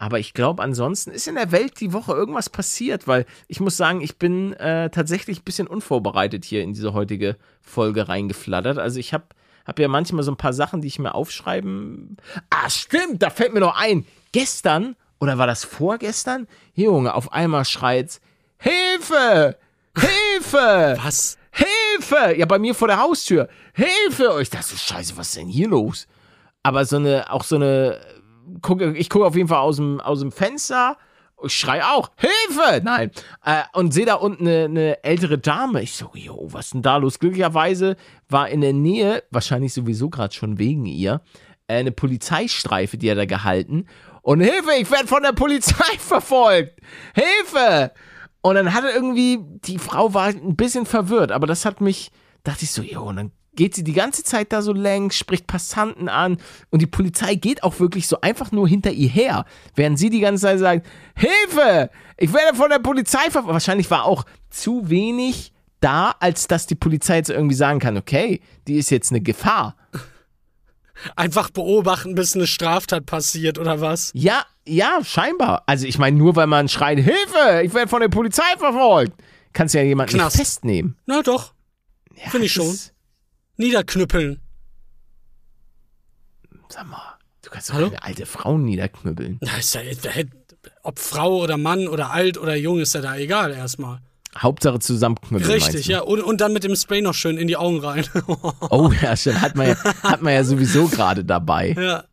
Aber 0.00 0.18
ich 0.18 0.32
glaube, 0.32 0.62
ansonsten 0.62 1.10
ist 1.10 1.28
in 1.28 1.34
der 1.34 1.52
Welt 1.52 1.78
die 1.78 1.92
Woche 1.92 2.12
irgendwas 2.12 2.48
passiert, 2.48 3.06
weil 3.06 3.26
ich 3.48 3.60
muss 3.60 3.76
sagen, 3.76 4.00
ich 4.00 4.16
bin 4.16 4.54
äh, 4.54 4.88
tatsächlich 4.88 5.40
ein 5.40 5.44
bisschen 5.44 5.66
unvorbereitet 5.66 6.46
hier 6.46 6.62
in 6.62 6.72
diese 6.72 6.94
heutige 6.94 7.36
Folge 7.60 8.08
reingeflattert. 8.08 8.78
Also 8.78 8.98
ich 8.98 9.12
habe 9.12 9.26
hab 9.66 9.78
ja 9.78 9.88
manchmal 9.88 10.22
so 10.22 10.32
ein 10.32 10.38
paar 10.38 10.54
Sachen, 10.54 10.80
die 10.80 10.88
ich 10.88 10.98
mir 10.98 11.14
aufschreiben. 11.14 12.16
Ah, 12.48 12.70
stimmt, 12.70 13.22
da 13.22 13.28
fällt 13.28 13.52
mir 13.52 13.60
noch 13.60 13.76
ein. 13.76 14.06
Gestern, 14.32 14.96
oder 15.18 15.36
war 15.36 15.46
das 15.46 15.64
vorgestern? 15.64 16.48
Junge, 16.72 17.14
auf 17.14 17.34
einmal 17.34 17.66
schreit's, 17.66 18.22
Hilfe! 18.56 19.58
Hilfe! 19.94 20.98
Was? 21.04 21.36
Hilfe! 21.50 22.38
Ja, 22.38 22.46
bei 22.46 22.58
mir 22.58 22.74
vor 22.74 22.88
der 22.88 23.00
Haustür. 23.00 23.50
Hilfe! 23.74 24.32
Und 24.32 24.40
ich 24.40 24.50
dachte 24.50 24.68
so, 24.68 24.76
scheiße, 24.76 25.18
was 25.18 25.28
ist 25.28 25.36
denn 25.36 25.48
hier 25.48 25.68
los? 25.68 26.06
Aber 26.62 26.86
so 26.86 26.96
eine, 26.96 27.30
auch 27.30 27.44
so 27.44 27.56
eine, 27.56 28.00
guck, 28.62 28.80
ich 28.80 29.08
gucke 29.08 29.26
auf 29.26 29.36
jeden 29.36 29.48
Fall 29.48 29.58
aus 29.58 29.76
dem, 29.76 30.00
aus 30.00 30.20
dem 30.20 30.32
Fenster. 30.32 30.96
Ich 31.42 31.54
schrei 31.54 31.82
auch, 31.84 32.10
Hilfe! 32.16 32.82
Nein. 32.84 33.10
Äh, 33.44 33.62
und 33.72 33.94
sehe 33.94 34.04
da 34.04 34.14
unten 34.14 34.46
eine, 34.46 34.64
eine 34.64 35.04
ältere 35.04 35.38
Dame. 35.38 35.82
Ich 35.82 35.94
so, 35.94 36.10
jo, 36.14 36.48
was 36.50 36.66
ist 36.66 36.74
denn 36.74 36.82
da 36.82 36.98
los? 36.98 37.18
Glücklicherweise 37.18 37.96
war 38.28 38.48
in 38.48 38.60
der 38.60 38.74
Nähe, 38.74 39.22
wahrscheinlich 39.30 39.72
sowieso 39.72 40.10
gerade 40.10 40.34
schon 40.34 40.58
wegen 40.58 40.84
ihr, 40.84 41.22
äh, 41.66 41.78
eine 41.78 41.92
Polizeistreife, 41.92 42.98
die 42.98 43.08
er 43.08 43.26
gehalten. 43.26 43.86
Und 44.22 44.40
Hilfe, 44.40 44.72
ich 44.78 44.90
werde 44.90 45.06
von 45.06 45.22
der 45.22 45.32
Polizei 45.32 45.84
verfolgt. 45.98 46.80
Hilfe! 47.14 47.92
Und 48.42 48.54
dann 48.54 48.72
hat 48.72 48.84
er 48.84 48.94
irgendwie, 48.94 49.38
die 49.64 49.78
Frau 49.78 50.14
war 50.14 50.28
ein 50.28 50.56
bisschen 50.56 50.86
verwirrt, 50.86 51.30
aber 51.30 51.46
das 51.46 51.64
hat 51.64 51.80
mich, 51.80 52.10
dachte 52.42 52.64
ich 52.64 52.70
so, 52.70 52.82
jo, 52.82 53.02
und 53.02 53.16
dann 53.16 53.32
geht 53.60 53.74
sie 53.74 53.84
die 53.84 53.92
ganze 53.92 54.24
Zeit 54.24 54.54
da 54.54 54.62
so 54.62 54.72
längs, 54.72 55.16
spricht 55.18 55.46
Passanten 55.46 56.08
an 56.08 56.38
und 56.70 56.80
die 56.80 56.86
Polizei 56.86 57.34
geht 57.34 57.62
auch 57.62 57.78
wirklich 57.78 58.08
so 58.08 58.18
einfach 58.22 58.52
nur 58.52 58.66
hinter 58.66 58.90
ihr 58.90 59.10
her, 59.10 59.44
während 59.74 59.98
sie 59.98 60.08
die 60.08 60.20
ganze 60.20 60.44
Zeit 60.44 60.58
sagt, 60.60 60.86
Hilfe, 61.14 61.90
ich 62.16 62.32
werde 62.32 62.56
von 62.56 62.70
der 62.70 62.78
Polizei 62.78 63.18
verfolgt. 63.24 63.52
Wahrscheinlich 63.52 63.90
war 63.90 64.04
auch 64.06 64.24
zu 64.48 64.88
wenig 64.88 65.52
da, 65.80 66.14
als 66.20 66.46
dass 66.46 66.66
die 66.66 66.74
Polizei 66.74 67.16
jetzt 67.16 67.28
irgendwie 67.28 67.54
sagen 67.54 67.80
kann, 67.80 67.98
okay, 67.98 68.40
die 68.66 68.76
ist 68.78 68.88
jetzt 68.90 69.10
eine 69.10 69.20
Gefahr. 69.20 69.76
Einfach 71.14 71.50
beobachten, 71.50 72.14
bis 72.14 72.34
eine 72.34 72.46
Straftat 72.46 73.04
passiert 73.04 73.58
oder 73.58 73.82
was? 73.82 74.10
Ja, 74.14 74.44
ja, 74.66 75.00
scheinbar. 75.04 75.64
Also 75.66 75.86
ich 75.86 75.98
meine, 75.98 76.16
nur 76.16 76.34
weil 76.34 76.46
man 76.46 76.68
schreit, 76.70 76.98
Hilfe, 76.98 77.60
ich 77.62 77.74
werde 77.74 77.88
von 77.88 78.00
der 78.00 78.08
Polizei 78.08 78.42
verfolgt, 78.56 79.12
kannst 79.52 79.74
du 79.74 79.78
ja 79.80 79.84
jemanden 79.84 80.14
Knast. 80.14 80.36
nicht 80.38 80.46
festnehmen. 80.46 80.96
Na 81.04 81.20
doch. 81.20 81.52
Ja, 82.16 82.30
Finde 82.30 82.46
ich 82.46 82.52
schon. 82.54 82.66
ist- 82.70 82.94
Niederknüppeln. 83.60 84.40
Sag 86.68 86.88
mal, 86.88 87.18
du 87.42 87.50
kannst 87.50 87.70
doch 87.70 87.74
Hallo? 87.74 87.90
keine 87.90 88.02
alte 88.02 88.26
Frau 88.26 88.56
niederknüppeln. 88.56 89.38
Na, 89.40 89.58
ist 89.58 89.74
ja, 89.74 89.82
ob 90.82 90.98
Frau 90.98 91.42
oder 91.42 91.56
Mann 91.56 91.86
oder 91.88 92.10
alt 92.10 92.38
oder 92.38 92.56
jung, 92.56 92.80
ist 92.80 92.94
ja 92.94 93.00
da 93.00 93.16
egal 93.16 93.52
erstmal. 93.52 94.00
Hauptsache 94.38 94.78
zusammenknüppeln. 94.78 95.50
Richtig, 95.50 95.86
ja. 95.86 96.00
Und, 96.00 96.22
und 96.22 96.40
dann 96.40 96.52
mit 96.52 96.64
dem 96.64 96.74
Spray 96.76 97.02
noch 97.02 97.14
schön 97.14 97.36
in 97.36 97.48
die 97.48 97.56
Augen 97.56 97.80
rein. 97.80 98.04
Oh 98.70 98.90
ja, 99.02 99.16
stimmt. 99.16 99.42
Hat 99.42 99.56
man 99.56 99.68
ja, 99.68 99.84
hat 100.02 100.22
man 100.22 100.32
ja 100.32 100.44
sowieso 100.44 100.86
gerade 100.86 101.24
dabei. 101.24 101.72
ja. 101.78 102.04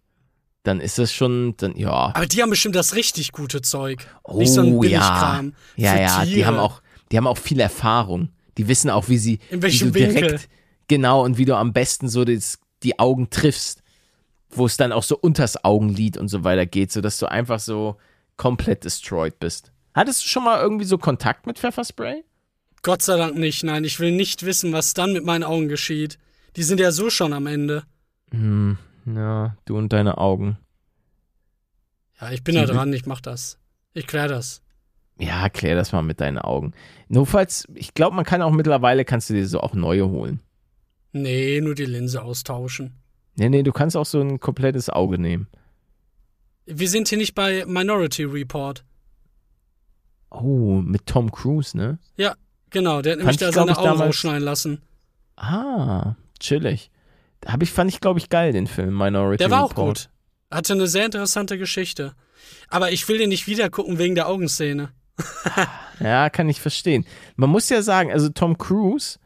Dann 0.63 0.81
ist 0.81 0.97
das 0.97 1.13
schon, 1.13 1.55
dann, 1.57 1.77
ja. 1.77 2.11
Aber 2.13 2.25
die 2.25 2.41
haben 2.41 2.49
bestimmt 2.49 2.75
das 2.75 2.95
richtig 2.95 3.31
gute 3.31 3.61
Zeug. 3.61 4.05
Oh 4.23 4.37
Nicht 4.37 4.51
so 4.51 4.61
ein 4.61 4.73
ja. 4.73 4.79
Billigkram. 4.79 5.53
Ja, 5.75 5.91
für 5.91 5.99
ja, 5.99 6.25
die 6.25 6.45
haben 6.45 6.57
auch, 6.57 6.81
die 7.11 7.17
haben 7.17 7.27
auch 7.27 7.37
viel 7.37 7.59
Erfahrung. 7.59 8.29
Die 8.57 8.67
wissen 8.67 8.89
auch, 8.89 9.07
wie 9.07 9.17
sie, 9.17 9.39
In 9.49 9.61
welchem 9.61 9.93
wie 9.93 9.99
du 9.99 10.07
direkt, 10.07 10.31
Winkel. 10.31 10.39
Genau, 10.87 11.23
und 11.23 11.37
wie 11.37 11.45
du 11.45 11.55
am 11.55 11.73
besten 11.73 12.09
so 12.09 12.25
das, 12.25 12.59
die 12.83 12.99
Augen 12.99 13.29
triffst, 13.29 13.83
wo 14.49 14.65
es 14.65 14.77
dann 14.77 14.91
auch 14.91 15.03
so 15.03 15.17
unters 15.17 15.63
Augenlid 15.63 16.17
und 16.17 16.27
so 16.27 16.43
weiter 16.43 16.65
geht, 16.65 16.91
sodass 16.91 17.19
du 17.19 17.25
einfach 17.29 17.59
so 17.59 17.97
komplett 18.37 18.83
destroyed 18.85 19.39
bist. 19.39 19.71
Hattest 19.93 20.23
du 20.23 20.27
schon 20.27 20.43
mal 20.43 20.61
irgendwie 20.61 20.85
so 20.85 20.97
Kontakt 20.97 21.47
mit 21.47 21.57
Pfefferspray? 21.59 22.23
Gott 22.83 23.01
sei 23.01 23.17
Dank 23.17 23.35
nicht. 23.35 23.63
Nein, 23.63 23.83
ich 23.83 23.99
will 23.99 24.11
nicht 24.11 24.45
wissen, 24.45 24.71
was 24.71 24.93
dann 24.93 25.11
mit 25.11 25.25
meinen 25.25 25.43
Augen 25.43 25.67
geschieht. 25.67 26.19
Die 26.55 26.63
sind 26.63 26.79
ja 26.79 26.91
so 26.91 27.09
schon 27.09 27.33
am 27.33 27.47
Ende. 27.47 27.83
Hm, 28.31 28.77
ja, 29.05 29.55
du 29.65 29.77
und 29.77 29.91
deine 29.91 30.17
Augen. 30.17 30.57
Ja, 32.21 32.31
ich 32.31 32.43
bin 32.43 32.55
da 32.55 32.65
dran, 32.65 32.93
ich 32.93 33.05
mach 33.05 33.21
das. 33.21 33.59
Ich 33.93 34.07
klär 34.07 34.27
das. 34.27 34.61
Ja, 35.19 35.49
klär 35.49 35.75
das 35.75 35.91
mal 35.91 36.03
mit 36.03 36.21
deinen 36.21 36.37
Augen. 36.37 36.73
Notfalls, 37.07 37.67
ich 37.73 37.93
glaube, 37.93 38.15
man 38.15 38.25
kann 38.25 38.41
auch 38.41 38.51
mittlerweile, 38.51 39.05
kannst 39.05 39.29
du 39.29 39.33
dir 39.33 39.47
so 39.47 39.59
auch 39.61 39.73
neue 39.73 40.07
holen. 40.07 40.39
Nee, 41.21 41.61
nur 41.61 41.75
die 41.75 41.85
Linse 41.85 42.21
austauschen. 42.21 42.93
Nee, 43.35 43.49
nee, 43.49 43.63
du 43.63 43.71
kannst 43.71 43.95
auch 43.95 44.05
so 44.05 44.19
ein 44.21 44.39
komplettes 44.39 44.89
Auge 44.89 45.17
nehmen. 45.19 45.47
Wir 46.65 46.89
sind 46.89 47.07
hier 47.07 47.17
nicht 47.17 47.35
bei 47.35 47.65
Minority 47.65 48.23
Report. 48.23 48.83
Oh, 50.29 50.81
mit 50.83 51.05
Tom 51.05 51.31
Cruise, 51.31 51.75
ne? 51.77 51.99
Ja, 52.17 52.35
genau, 52.69 53.01
der 53.01 53.13
hat 53.13 53.19
nämlich 53.19 53.37
da 53.37 53.51
seine 53.51 53.77
Augen 53.77 54.01
rausschneiden 54.01 54.43
lassen. 54.43 54.81
Ah, 55.37 56.15
chillig. 56.39 56.91
Hab 57.45 57.61
ich, 57.63 57.71
fand 57.71 57.91
ich, 57.91 58.01
glaube 58.01 58.19
ich, 58.19 58.29
geil, 58.29 58.51
den 58.51 58.67
Film 58.67 58.97
Minority 58.97 59.37
Der 59.37 59.51
war 59.51 59.63
auch 59.63 59.71
Report. 59.71 60.09
gut. 60.09 60.09
Hatte 60.51 60.73
eine 60.73 60.87
sehr 60.87 61.05
interessante 61.05 61.57
Geschichte. 61.57 62.13
Aber 62.69 62.91
ich 62.91 63.07
will 63.07 63.17
den 63.17 63.29
nicht 63.29 63.47
wieder 63.47 63.69
gucken 63.69 63.97
wegen 63.99 64.15
der 64.15 64.27
Augenszene. 64.27 64.89
Ja, 65.99 66.29
kann 66.29 66.47
ich 66.47 66.61
verstehen. 66.61 67.07
Man 67.37 67.49
muss 67.49 67.69
ja 67.69 67.81
sagen, 67.81 68.11
also 68.11 68.29
Tom 68.29 68.59
Cruise, 68.59 69.17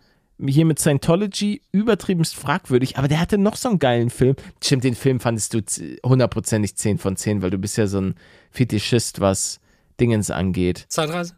hier 0.48 0.66
mit 0.66 0.80
Scientology, 0.80 1.62
übertriebenst 1.72 2.36
fragwürdig, 2.36 2.98
aber 2.98 3.08
der 3.08 3.20
hatte 3.20 3.38
noch 3.38 3.56
so 3.56 3.70
einen 3.70 3.80
geilen 3.80 4.10
Film. 4.10 4.36
Stimmt, 4.64 4.84
den 4.84 4.96
Film 4.96 5.20
fandest 5.20 5.54
du 5.54 5.62
hundertprozentig 6.06 6.76
10 6.76 6.98
von 6.98 7.16
10, 7.16 7.42
weil 7.42 7.50
du 7.50 7.58
bist 7.58 7.78
ja 7.78 7.88
so 7.88 8.02
ein 8.02 8.16
Fetischist, 8.52 9.20
was 9.20 9.60
Dingens 10.00 10.32
angeht. 10.32 10.86
Zeitreise? 10.90 11.36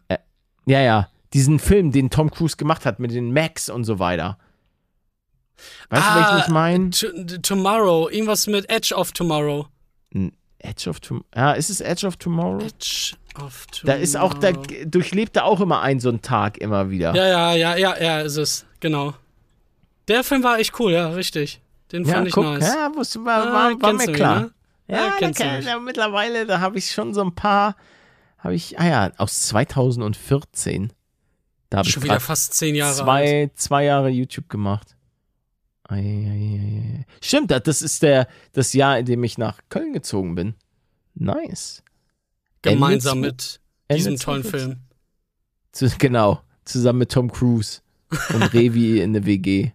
Ja, 0.66 0.80
ja, 0.80 1.08
diesen 1.32 1.58
Film, 1.58 1.92
den 1.92 2.10
Tom 2.10 2.30
Cruise 2.30 2.56
gemacht 2.56 2.86
hat 2.86 3.00
mit 3.00 3.12
den 3.12 3.32
Macs 3.32 3.68
und 3.68 3.84
so 3.84 3.98
weiter. 3.98 4.38
Weißt 5.88 6.02
du, 6.02 6.14
welchen 6.14 6.38
ich 6.38 6.48
meine? 6.48 6.90
Tomorrow, 7.42 8.08
irgendwas 8.08 8.46
mit 8.46 8.68
Edge 8.70 8.94
of 8.94 9.12
Tomorrow. 9.12 9.66
Edge 10.64 10.88
of 10.88 11.00
Tomorrow. 11.00 11.26
Ja, 11.36 11.52
ist 11.52 11.70
es 11.70 11.80
Edge 11.80 12.06
of 12.06 12.16
Tomorrow? 12.16 12.60
Edge 12.64 13.14
of 13.42 13.66
Tomorrow. 13.66 13.86
Da 13.86 14.02
ist 14.02 14.16
auch, 14.16 14.34
da 14.34 14.52
durchlebt 14.84 15.36
er 15.36 15.44
auch 15.44 15.60
immer 15.60 15.80
einen 15.82 16.00
so 16.00 16.08
einen 16.08 16.22
Tag 16.22 16.58
immer 16.58 16.90
wieder. 16.90 17.14
Ja, 17.14 17.26
ja, 17.26 17.54
ja, 17.54 17.76
ja, 17.76 18.02
ja, 18.02 18.20
ist 18.20 18.36
es. 18.36 18.64
Genau. 18.80 19.14
Der 20.08 20.22
Film 20.24 20.42
war 20.42 20.58
echt 20.58 20.78
cool, 20.80 20.92
ja, 20.92 21.08
richtig. 21.08 21.60
Den 21.92 22.04
fand 22.06 22.26
ich 22.28 22.34
guck, 22.34 22.44
nice. 22.44 22.74
ja, 22.74 22.90
wusste, 22.94 23.24
war, 23.24 23.46
Ah, 23.46 23.72
war, 23.80 23.92
mir 23.92 24.06
klar. 24.12 24.36
ihn, 24.36 24.42
ne? 24.44 24.50
Ja, 24.88 24.96
Ja, 24.96 25.06
da 25.10 25.16
kennst 25.18 25.40
du 25.40 25.44
kann, 25.44 25.56
mich. 25.58 25.66
ja, 25.66 25.78
mittlerweile, 25.78 26.46
da 26.46 26.60
habe 26.60 26.76
ich 26.78 26.90
schon 26.92 27.14
so 27.14 27.22
ein 27.22 27.34
paar, 27.34 27.76
habe 28.38 28.54
ich, 28.54 28.78
ah 28.78 28.86
ja, 28.86 29.12
aus 29.16 29.42
2014. 29.42 30.92
Da 31.70 31.78
habe 31.78 31.88
ich 31.88 31.94
Schon 31.94 32.02
wieder 32.02 32.20
fast 32.20 32.54
zehn 32.54 32.74
Jahre 32.74 32.90
alt. 32.90 33.04
zwei, 33.04 33.50
zwei 33.54 33.84
Jahre 33.84 34.08
YouTube 34.10 34.48
gemacht. 34.48 34.93
Stimmt, 37.20 37.50
das- 37.50 37.82
ist 37.82 38.02
der, 38.02 38.26
das 38.52 38.72
Jahr, 38.72 38.98
in 38.98 39.06
dem 39.06 39.22
ich 39.24 39.38
nach 39.38 39.58
Köln 39.68 39.92
gezogen 39.92 40.34
bin. 40.34 40.54
Nice. 41.14 41.82
Gemeinsam 42.62 43.18
Ende 43.18 43.28
mit 43.28 43.60
diesem 43.90 44.16
tollen 44.16 44.42
2014. 44.44 44.80
Film. 45.72 45.92
Genau, 45.98 46.40
zusammen 46.64 47.00
mit 47.00 47.12
Tom 47.12 47.30
Cruise 47.30 47.80
und 48.32 48.42
Revi 48.54 49.00
in 49.00 49.12
der 49.12 49.26
WG. 49.26 49.72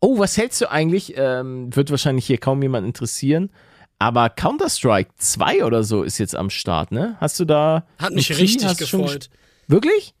Oh, 0.00 0.18
was 0.18 0.36
hältst 0.36 0.60
du 0.60 0.70
eigentlich? 0.70 1.14
Ähm, 1.16 1.74
wird 1.74 1.90
wahrscheinlich 1.90 2.26
hier 2.26 2.38
kaum 2.38 2.62
jemand 2.62 2.86
interessieren. 2.86 3.50
Aber 3.98 4.28
Counter-Strike 4.28 5.10
2 5.16 5.64
oder 5.64 5.82
so 5.82 6.02
ist 6.02 6.18
jetzt 6.18 6.34
am 6.34 6.50
Start, 6.50 6.92
ne? 6.92 7.16
Hast 7.18 7.40
du 7.40 7.44
da. 7.46 7.86
Hat 7.98 8.12
mich 8.12 8.36
richtig 8.36 8.76
gefreut. 8.76 9.30
Wirklich? 9.68 10.14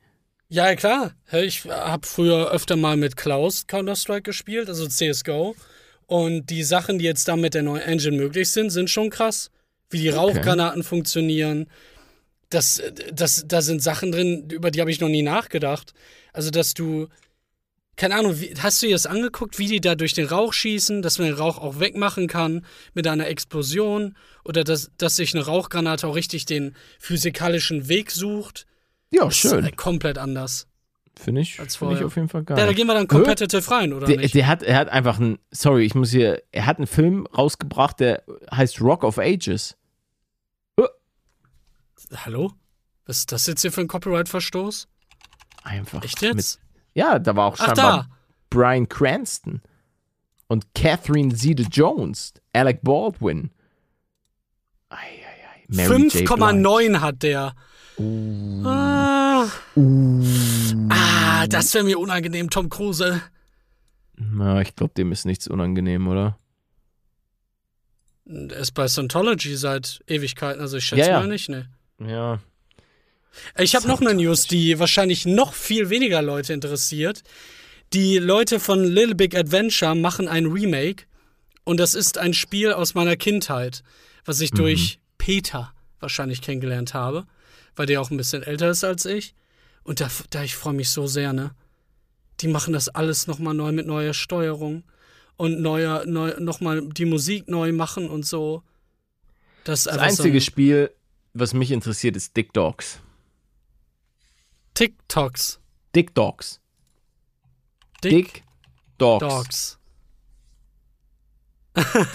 Ja, 0.48 0.76
klar. 0.76 1.12
Ich 1.32 1.64
habe 1.64 2.06
früher 2.06 2.50
öfter 2.52 2.76
mal 2.76 2.96
mit 2.96 3.16
Klaus 3.16 3.66
Counter-Strike 3.66 4.22
gespielt, 4.22 4.68
also 4.68 4.86
CSGO. 4.86 5.56
Und 6.06 6.50
die 6.50 6.62
Sachen, 6.62 6.98
die 6.98 7.04
jetzt 7.04 7.26
da 7.26 7.34
mit 7.34 7.54
der 7.54 7.64
neuen 7.64 7.82
Engine 7.82 8.16
möglich 8.16 8.50
sind, 8.50 8.70
sind 8.70 8.88
schon 8.88 9.10
krass. 9.10 9.50
Wie 9.90 9.98
die 9.98 10.08
Rauchgranaten 10.08 10.84
funktionieren. 10.84 11.68
Das, 12.48 12.80
das, 13.12 13.44
da 13.46 13.60
sind 13.60 13.82
Sachen 13.82 14.12
drin, 14.12 14.48
über 14.50 14.70
die 14.70 14.80
habe 14.80 14.90
ich 14.90 15.00
noch 15.00 15.08
nie 15.08 15.22
nachgedacht. 15.22 15.94
Also, 16.32 16.50
dass 16.50 16.74
du, 16.74 17.08
keine 17.96 18.14
Ahnung, 18.14 18.40
wie, 18.40 18.54
hast 18.58 18.80
du 18.82 18.86
dir 18.86 18.92
das 18.92 19.06
angeguckt, 19.06 19.58
wie 19.58 19.66
die 19.66 19.80
da 19.80 19.96
durch 19.96 20.12
den 20.12 20.26
Rauch 20.26 20.52
schießen, 20.52 21.02
dass 21.02 21.18
man 21.18 21.28
den 21.28 21.36
Rauch 21.36 21.58
auch 21.58 21.80
wegmachen 21.80 22.28
kann 22.28 22.64
mit 22.94 23.08
einer 23.08 23.26
Explosion 23.26 24.16
oder 24.44 24.62
dass, 24.62 24.92
dass 24.96 25.16
sich 25.16 25.34
eine 25.34 25.44
Rauchgranate 25.44 26.06
auch 26.06 26.14
richtig 26.14 26.44
den 26.46 26.76
physikalischen 27.00 27.88
Weg 27.88 28.12
sucht? 28.12 28.66
Ja, 29.16 29.24
Das 29.24 29.36
schön. 29.36 29.64
ist 29.64 29.76
komplett 29.76 30.18
anders. 30.18 30.66
Finde 31.18 31.40
ich, 31.40 31.56
find 31.56 31.92
ich 31.92 32.04
auf 32.04 32.14
jeden 32.16 32.28
Fall 32.28 32.44
geil. 32.44 32.58
Ja, 32.58 32.66
da 32.66 32.72
gehen 32.74 32.86
wir 32.86 32.92
dann 32.94 33.08
competitive 33.08 33.70
rein, 33.70 33.94
oder 33.94 34.06
der, 34.06 34.18
nicht? 34.18 34.34
der 34.34 34.46
hat, 34.46 34.62
er 34.62 34.76
hat 34.76 34.90
einfach 34.90 35.18
einen, 35.18 35.38
sorry, 35.50 35.84
ich 35.86 35.94
muss 35.94 36.10
hier, 36.10 36.42
er 36.52 36.66
hat 36.66 36.76
einen 36.76 36.86
Film 36.86 37.26
rausgebracht, 37.26 38.00
der 38.00 38.22
heißt 38.52 38.82
Rock 38.82 39.02
of 39.02 39.18
Ages. 39.18 39.76
Hallo? 42.14 42.52
Was 43.06 43.18
ist 43.20 43.32
das 43.32 43.46
jetzt 43.46 43.62
hier 43.62 43.72
für 43.72 43.80
ein 43.80 43.88
Copyright-Verstoß? 43.88 44.88
Einfach. 45.64 46.02
Echt 46.04 46.20
Mit, 46.22 46.34
jetzt? 46.34 46.60
ja, 46.94 47.18
da 47.18 47.34
war 47.34 47.46
auch 47.46 47.54
Ach, 47.58 47.66
scheinbar 47.66 47.96
da. 47.96 48.08
Brian 48.50 48.88
Cranston 48.88 49.62
und 50.48 50.74
Catherine 50.74 51.34
Zeta-Jones, 51.34 52.34
Alec 52.52 52.82
Baldwin. 52.82 53.50
Ei, 54.90 54.96
ei, 54.96 54.98
ei. 54.98 55.64
Mary 55.68 56.02
J. 56.02 56.12
Blige. 56.12 56.34
5,9 56.34 57.00
hat 57.00 57.22
der. 57.22 57.54
Ah, 57.98 58.02
Uh. 59.76 60.24
ah, 60.90 61.46
das 61.46 61.72
wäre 61.74 61.84
mir 61.84 61.98
unangenehm, 61.98 62.50
Tom 62.50 62.68
Cruise. 62.68 63.22
Na, 64.16 64.60
ich 64.60 64.74
glaube, 64.74 64.94
dem 64.94 65.12
ist 65.12 65.26
nichts 65.26 65.48
unangenehm, 65.48 66.08
oder? 66.08 66.38
Er 68.28 68.56
ist 68.56 68.72
bei 68.72 68.88
Scientology 68.88 69.56
seit 69.56 70.00
Ewigkeiten, 70.06 70.60
also 70.60 70.78
ich 70.78 70.84
schätze 70.84 71.02
Ja, 71.02 71.08
ja. 71.08 71.20
mal 71.20 71.28
nicht, 71.28 71.48
ne. 71.48 71.68
Ja. 72.04 72.40
Ich 73.58 73.76
habe 73.76 73.86
noch 73.86 74.00
eine 74.00 74.14
News, 74.14 74.46
die 74.46 74.78
wahrscheinlich 74.78 75.26
noch 75.26 75.52
viel 75.52 75.90
weniger 75.90 76.22
Leute 76.22 76.52
interessiert. 76.52 77.22
Die 77.92 78.18
Leute 78.18 78.58
von 78.58 78.82
Little 78.82 79.14
Big 79.14 79.36
Adventure 79.36 79.94
machen 79.94 80.26
ein 80.26 80.46
Remake 80.46 81.04
und 81.64 81.78
das 81.78 81.94
ist 81.94 82.18
ein 82.18 82.34
Spiel 82.34 82.72
aus 82.72 82.94
meiner 82.94 83.16
Kindheit, 83.16 83.82
was 84.24 84.40
ich 84.40 84.50
durch 84.50 84.98
Peter 85.18 85.72
wahrscheinlich 86.00 86.42
kennengelernt 86.42 86.94
habe, 86.94 87.26
weil 87.76 87.86
der 87.86 88.00
auch 88.00 88.10
ein 88.10 88.16
bisschen 88.16 88.42
älter 88.42 88.70
ist 88.70 88.84
als 88.84 89.04
ich. 89.04 89.34
Und 89.84 90.00
da, 90.00 90.08
da 90.30 90.42
ich 90.42 90.56
freue 90.56 90.74
mich 90.74 90.90
so 90.90 91.06
sehr, 91.06 91.32
ne? 91.32 91.54
Die 92.40 92.48
machen 92.48 92.72
das 92.72 92.88
alles 92.88 93.26
nochmal 93.26 93.54
neu 93.54 93.72
mit 93.72 93.86
neuer 93.86 94.12
Steuerung 94.12 94.82
und 95.36 95.60
neuer, 95.60 96.04
neu, 96.06 96.34
nochmal 96.38 96.86
die 96.88 97.04
Musik 97.04 97.48
neu 97.48 97.72
machen 97.72 98.10
und 98.10 98.26
so. 98.26 98.62
Das 99.64 99.84
Das 99.84 99.98
einzige 99.98 100.28
so 100.30 100.34
ein 100.36 100.40
Spiel, 100.40 100.90
was 101.34 101.54
mich 101.54 101.70
interessiert, 101.70 102.16
ist 102.16 102.36
Dick 102.36 102.52
Dogs. 102.52 103.00
TikToks. 104.74 105.58
Dick 105.94 106.14
Dogs. 106.14 106.60
Dick, 108.04 108.10
Dick 108.12 108.44
Dogs. 108.98 109.26
Dogs. 109.26 109.78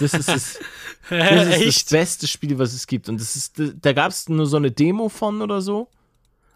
Das 0.00 0.14
ist 0.14 0.28
das, 0.28 0.58
das, 1.10 1.56
ist 1.58 1.76
das 1.76 1.98
beste 1.98 2.26
Spiel, 2.26 2.58
was 2.58 2.72
es 2.72 2.86
gibt. 2.86 3.08
Und 3.08 3.20
das 3.20 3.36
ist, 3.36 3.54
da 3.80 3.92
gab 3.92 4.10
es 4.10 4.28
nur 4.28 4.46
so 4.46 4.56
eine 4.56 4.70
Demo 4.70 5.08
von 5.08 5.40
oder 5.42 5.60
so. 5.62 5.88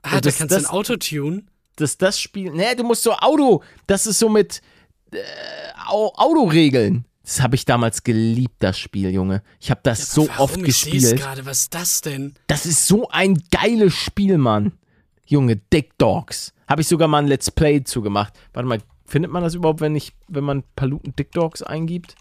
Ah, 0.02 0.12
da 0.16 0.20
das- 0.22 0.38
kannst 0.38 0.52
du 0.52 0.56
ein 0.56 0.62
das- 0.62 0.70
Auto 0.70 0.96
tunen. 0.96 1.48
dass 1.76 1.96
das 1.98 2.18
Spiel, 2.20 2.50
nee, 2.52 2.74
du 2.74 2.84
musst 2.84 3.02
so 3.02 3.12
Auto, 3.12 3.62
das 3.86 4.06
ist 4.06 4.18
so 4.18 4.28
mit 4.28 4.60
äh, 5.12 5.18
Au- 5.88 6.12
Autoregeln. 6.16 7.04
Das 7.22 7.42
habe 7.42 7.56
ich 7.56 7.64
damals 7.64 8.04
geliebt, 8.04 8.54
das 8.60 8.78
Spiel, 8.78 9.10
Junge. 9.10 9.42
Ich 9.60 9.70
habe 9.70 9.80
das 9.82 10.12
so 10.12 10.28
Warum? 10.28 10.44
oft 10.44 10.56
Ich 10.58 10.64
gespielt. 10.64 11.16
gerade. 11.16 11.44
Was 11.44 11.62
ist 11.62 11.74
das 11.74 12.00
denn? 12.00 12.34
Das 12.46 12.66
ist 12.66 12.86
so 12.86 13.08
ein 13.08 13.42
geiles 13.50 13.94
Spiel, 13.94 14.38
Mann. 14.38 14.72
Junge, 15.26 15.56
Dick 15.56 15.98
Dogs. 15.98 16.52
Habe 16.68 16.82
ich 16.82 16.88
sogar 16.88 17.08
mal 17.08 17.18
ein 17.18 17.26
Let's 17.26 17.50
Play 17.50 17.82
zugemacht. 17.82 18.32
Warte 18.52 18.68
mal, 18.68 18.78
findet 19.04 19.32
man 19.32 19.42
das 19.42 19.54
überhaupt, 19.54 19.80
wenn 19.80 19.96
ich, 19.96 20.12
wenn 20.28 20.44
man 20.44 20.62
Paluten 20.76 21.16
Dick 21.16 21.32
Dogs 21.32 21.62
eingibt? 21.64 22.14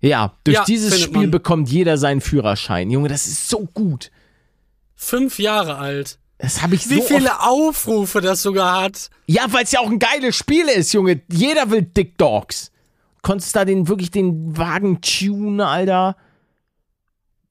Ja, 0.00 0.34
durch 0.44 0.56
Ja, 0.56 0.64
dieses 0.64 1.00
Spiel 1.00 1.22
man. 1.22 1.30
bekommt 1.30 1.68
jeder 1.70 1.96
seinen 1.98 2.20
Führerschein. 2.20 2.90
Junge, 2.90 3.08
das 3.08 3.26
ist 3.26 3.48
so 3.48 3.66
gut. 3.72 4.10
Fünf 4.94 5.38
Jahre 5.38 5.76
alt. 5.78 6.18
Das 6.38 6.60
habe 6.62 6.74
ich 6.74 6.88
Wie 6.90 6.96
so 6.96 7.02
viele 7.02 7.40
Aufrufe 7.40 8.20
das 8.20 8.42
sogar 8.42 8.82
hat. 8.82 9.10
Ja, 9.26 9.46
weil 9.52 9.64
es 9.64 9.72
ja 9.72 9.80
auch 9.80 9.90
ein 9.90 9.98
geiles 9.98 10.36
Spiel 10.36 10.66
ist, 10.68 10.92
Junge. 10.92 11.22
Jeder 11.32 11.70
will 11.70 11.82
Dick 11.82 12.18
Dogs. 12.18 12.70
Konntest 13.22 13.56
da 13.56 13.64
den 13.64 13.88
wirklich 13.88 14.10
den 14.10 14.56
Wagen 14.56 15.00
tunen, 15.00 15.60
Alter? 15.60 16.16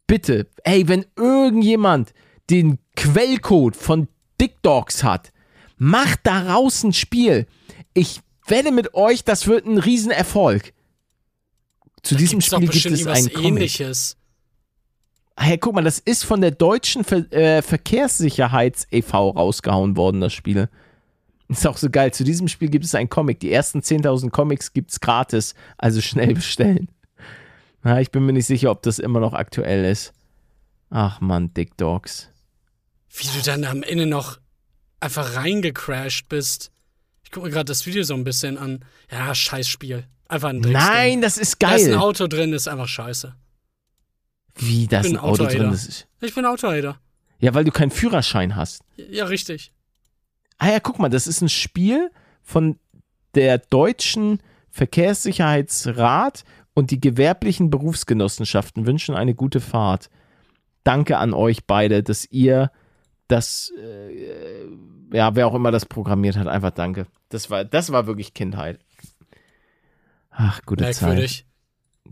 Bitte, 0.07 0.47
ey, 0.63 0.87
wenn 0.87 1.05
irgendjemand 1.15 2.13
den 2.51 2.77
Quellcode 2.95 3.75
von 3.75 4.07
Dick 4.39 4.61
Dogs 4.61 5.03
hat, 5.03 5.31
macht 5.77 6.19
daraus 6.23 6.83
ein 6.83 6.93
Spiel. 6.93 7.47
Ich 7.95 8.21
wette 8.47 8.71
mit 8.71 8.93
euch, 8.93 9.23
das 9.23 9.47
wird 9.47 9.65
ein 9.65 9.79
Riesenerfolg. 9.79 10.73
Zu 12.05 12.15
diesem 12.15 12.39
Gibt's 12.39 12.51
doch 12.51 12.57
Spiel 12.57 12.69
gibt 12.69 12.85
es 12.85 13.07
einen 13.07 13.33
Comic. 13.33 13.45
ähnliches. 13.47 14.15
Hey, 15.37 15.57
guck 15.57 15.73
mal, 15.73 15.83
das 15.83 15.99
ist 15.99 16.23
von 16.23 16.39
der 16.39 16.51
deutschen 16.51 17.03
Ver 17.03 17.31
äh, 17.33 17.61
Verkehrssicherheits 17.61 18.87
e.V. 18.91 19.31
rausgehauen 19.31 19.97
worden, 19.97 20.21
das 20.21 20.31
Spiel. 20.31 20.69
Ist 21.49 21.65
auch 21.65 21.77
so 21.77 21.89
geil. 21.89 22.13
Zu 22.13 22.23
diesem 22.23 22.47
Spiel 22.47 22.69
gibt 22.69 22.85
es 22.85 22.93
einen 22.95 23.09
Comic. 23.09 23.39
Die 23.39 23.51
ersten 23.51 23.79
10.000 23.79 24.29
Comics 24.29 24.71
gibt's 24.71 24.99
gratis. 24.99 25.55
Also 25.77 25.99
schnell 25.99 26.33
bestellen. 26.35 26.89
Ja, 27.83 27.99
ich 27.99 28.11
bin 28.11 28.25
mir 28.25 28.33
nicht 28.33 28.47
sicher, 28.47 28.69
ob 28.71 28.83
das 28.83 28.99
immer 28.99 29.19
noch 29.19 29.33
aktuell 29.33 29.83
ist. 29.85 30.13
Ach 30.91 31.21
man, 31.21 31.53
Dick 31.53 31.75
Dogs. 31.77 32.29
Wie 33.09 33.27
du 33.35 33.43
dann 33.43 33.63
am 33.65 33.81
Ende 33.81 34.05
noch 34.05 34.37
einfach 34.99 35.35
reingecrashed 35.35 36.29
bist. 36.29 36.71
Ich 37.23 37.31
guck 37.31 37.43
mir 37.43 37.49
gerade 37.49 37.65
das 37.65 37.85
Video 37.87 38.03
so 38.03 38.13
ein 38.13 38.23
bisschen 38.23 38.57
an. 38.59 38.85
Ja, 39.11 39.33
scheiß 39.33 39.67
Spiel. 39.67 40.07
Einfach 40.28 40.49
ein 40.49 40.61
Drecksding. 40.61 40.73
Nein, 40.93 41.21
das 41.21 41.38
ist 41.38 41.61
Da 41.61 41.76
ist 41.76 41.86
ein 41.86 41.91
geil. 41.91 41.99
Auto 41.99 42.28
drin, 42.28 42.53
ist 42.53 42.67
einfach 42.67 42.88
scheiße. 42.88 43.36
Wie, 44.55 44.88
da 44.88 45.01
ist 45.01 45.07
ein 45.11 45.17
Auto 45.17 45.45
drin. 45.45 45.69
Das 45.71 45.86
ist 45.86 46.07
Ich 46.21 46.34
bin 46.34 46.45
Autohater. 46.45 46.99
ja, 47.39 47.53
weil 47.53 47.63
du 47.65 47.71
keinen 47.71 47.91
Führerschein 47.91 48.55
hast. 48.55 48.82
Ja, 48.95 49.26
richtig. 49.26 49.71
Ah 50.57 50.69
ja, 50.71 50.80
guck 50.80 50.99
mal, 50.99 51.09
das 51.09 51.28
ist 51.28 51.41
ein 51.41 51.49
Spiel 51.49 52.09
von 52.41 52.80
der 53.36 53.57
deutschen 53.57 54.39
Verkehrssicherheitsrat 54.71 56.43
und 56.73 56.91
die 56.91 56.99
gewerblichen 56.99 57.69
Berufsgenossenschaften 57.69 58.86
wünschen 58.86 59.15
eine 59.15 59.36
gute 59.36 59.59
Fahrt. 59.59 60.09
Danke 60.84 61.17
an 61.17 61.34
euch 61.34 61.65
beide, 61.65 62.03
dass 62.03 62.26
ihr 62.26 62.71
das, 63.28 63.71
äh, 63.82 64.65
ja, 65.11 65.36
wer 65.36 65.47
auch 65.47 65.55
immer 65.55 65.71
das 65.71 65.86
programmiert 65.86 66.38
hat, 66.38 66.47
einfach 66.47 66.71
danke. 66.71 67.07
Das 67.30 67.49
war, 67.49 67.65
das 67.65 67.91
war 67.91 68.07
wirklich 68.07 68.34
Kindheit. 68.34 68.80
Ach, 70.38 70.61
gute 70.65 70.83
Zeit. 70.83 71.01
Merkwürdig. 71.01 71.45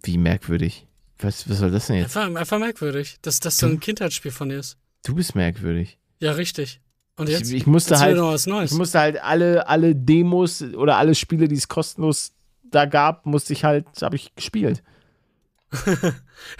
Wie 0.01 0.17
merkwürdig. 0.17 0.87
Was, 1.19 1.49
was 1.49 1.59
soll 1.59 1.71
das 1.71 1.87
denn 1.87 1.97
jetzt? 1.97 2.17
Einfach, 2.17 2.39
einfach 2.39 2.59
merkwürdig, 2.59 3.17
dass 3.21 3.39
das 3.39 3.57
so 3.57 3.67
ein 3.67 3.79
Kindheitsspiel 3.79 4.31
von 4.31 4.49
dir 4.49 4.59
ist. 4.59 4.77
Du 5.05 5.15
bist 5.15 5.35
merkwürdig. 5.35 5.97
Ja, 6.19 6.31
richtig. 6.31 6.81
Und 7.15 7.29
jetzt? 7.29 7.49
Ich, 7.51 7.61
ich 7.61 7.67
musste 7.67 7.99
halt. 7.99 8.17
Ich 8.65 8.71
musste 8.71 8.99
halt 8.99 9.21
alle, 9.21 9.67
alle 9.67 9.95
Demos 9.95 10.61
oder 10.61 10.97
alle 10.97 11.15
Spiele, 11.15 11.47
die 11.47 11.55
es 11.55 11.67
kostenlos 11.67 12.33
da 12.63 12.85
gab, 12.85 13.25
musste 13.25 13.53
ich 13.53 13.63
halt, 13.63 13.85
habe 14.01 14.15
ich 14.15 14.33
gespielt. 14.35 14.83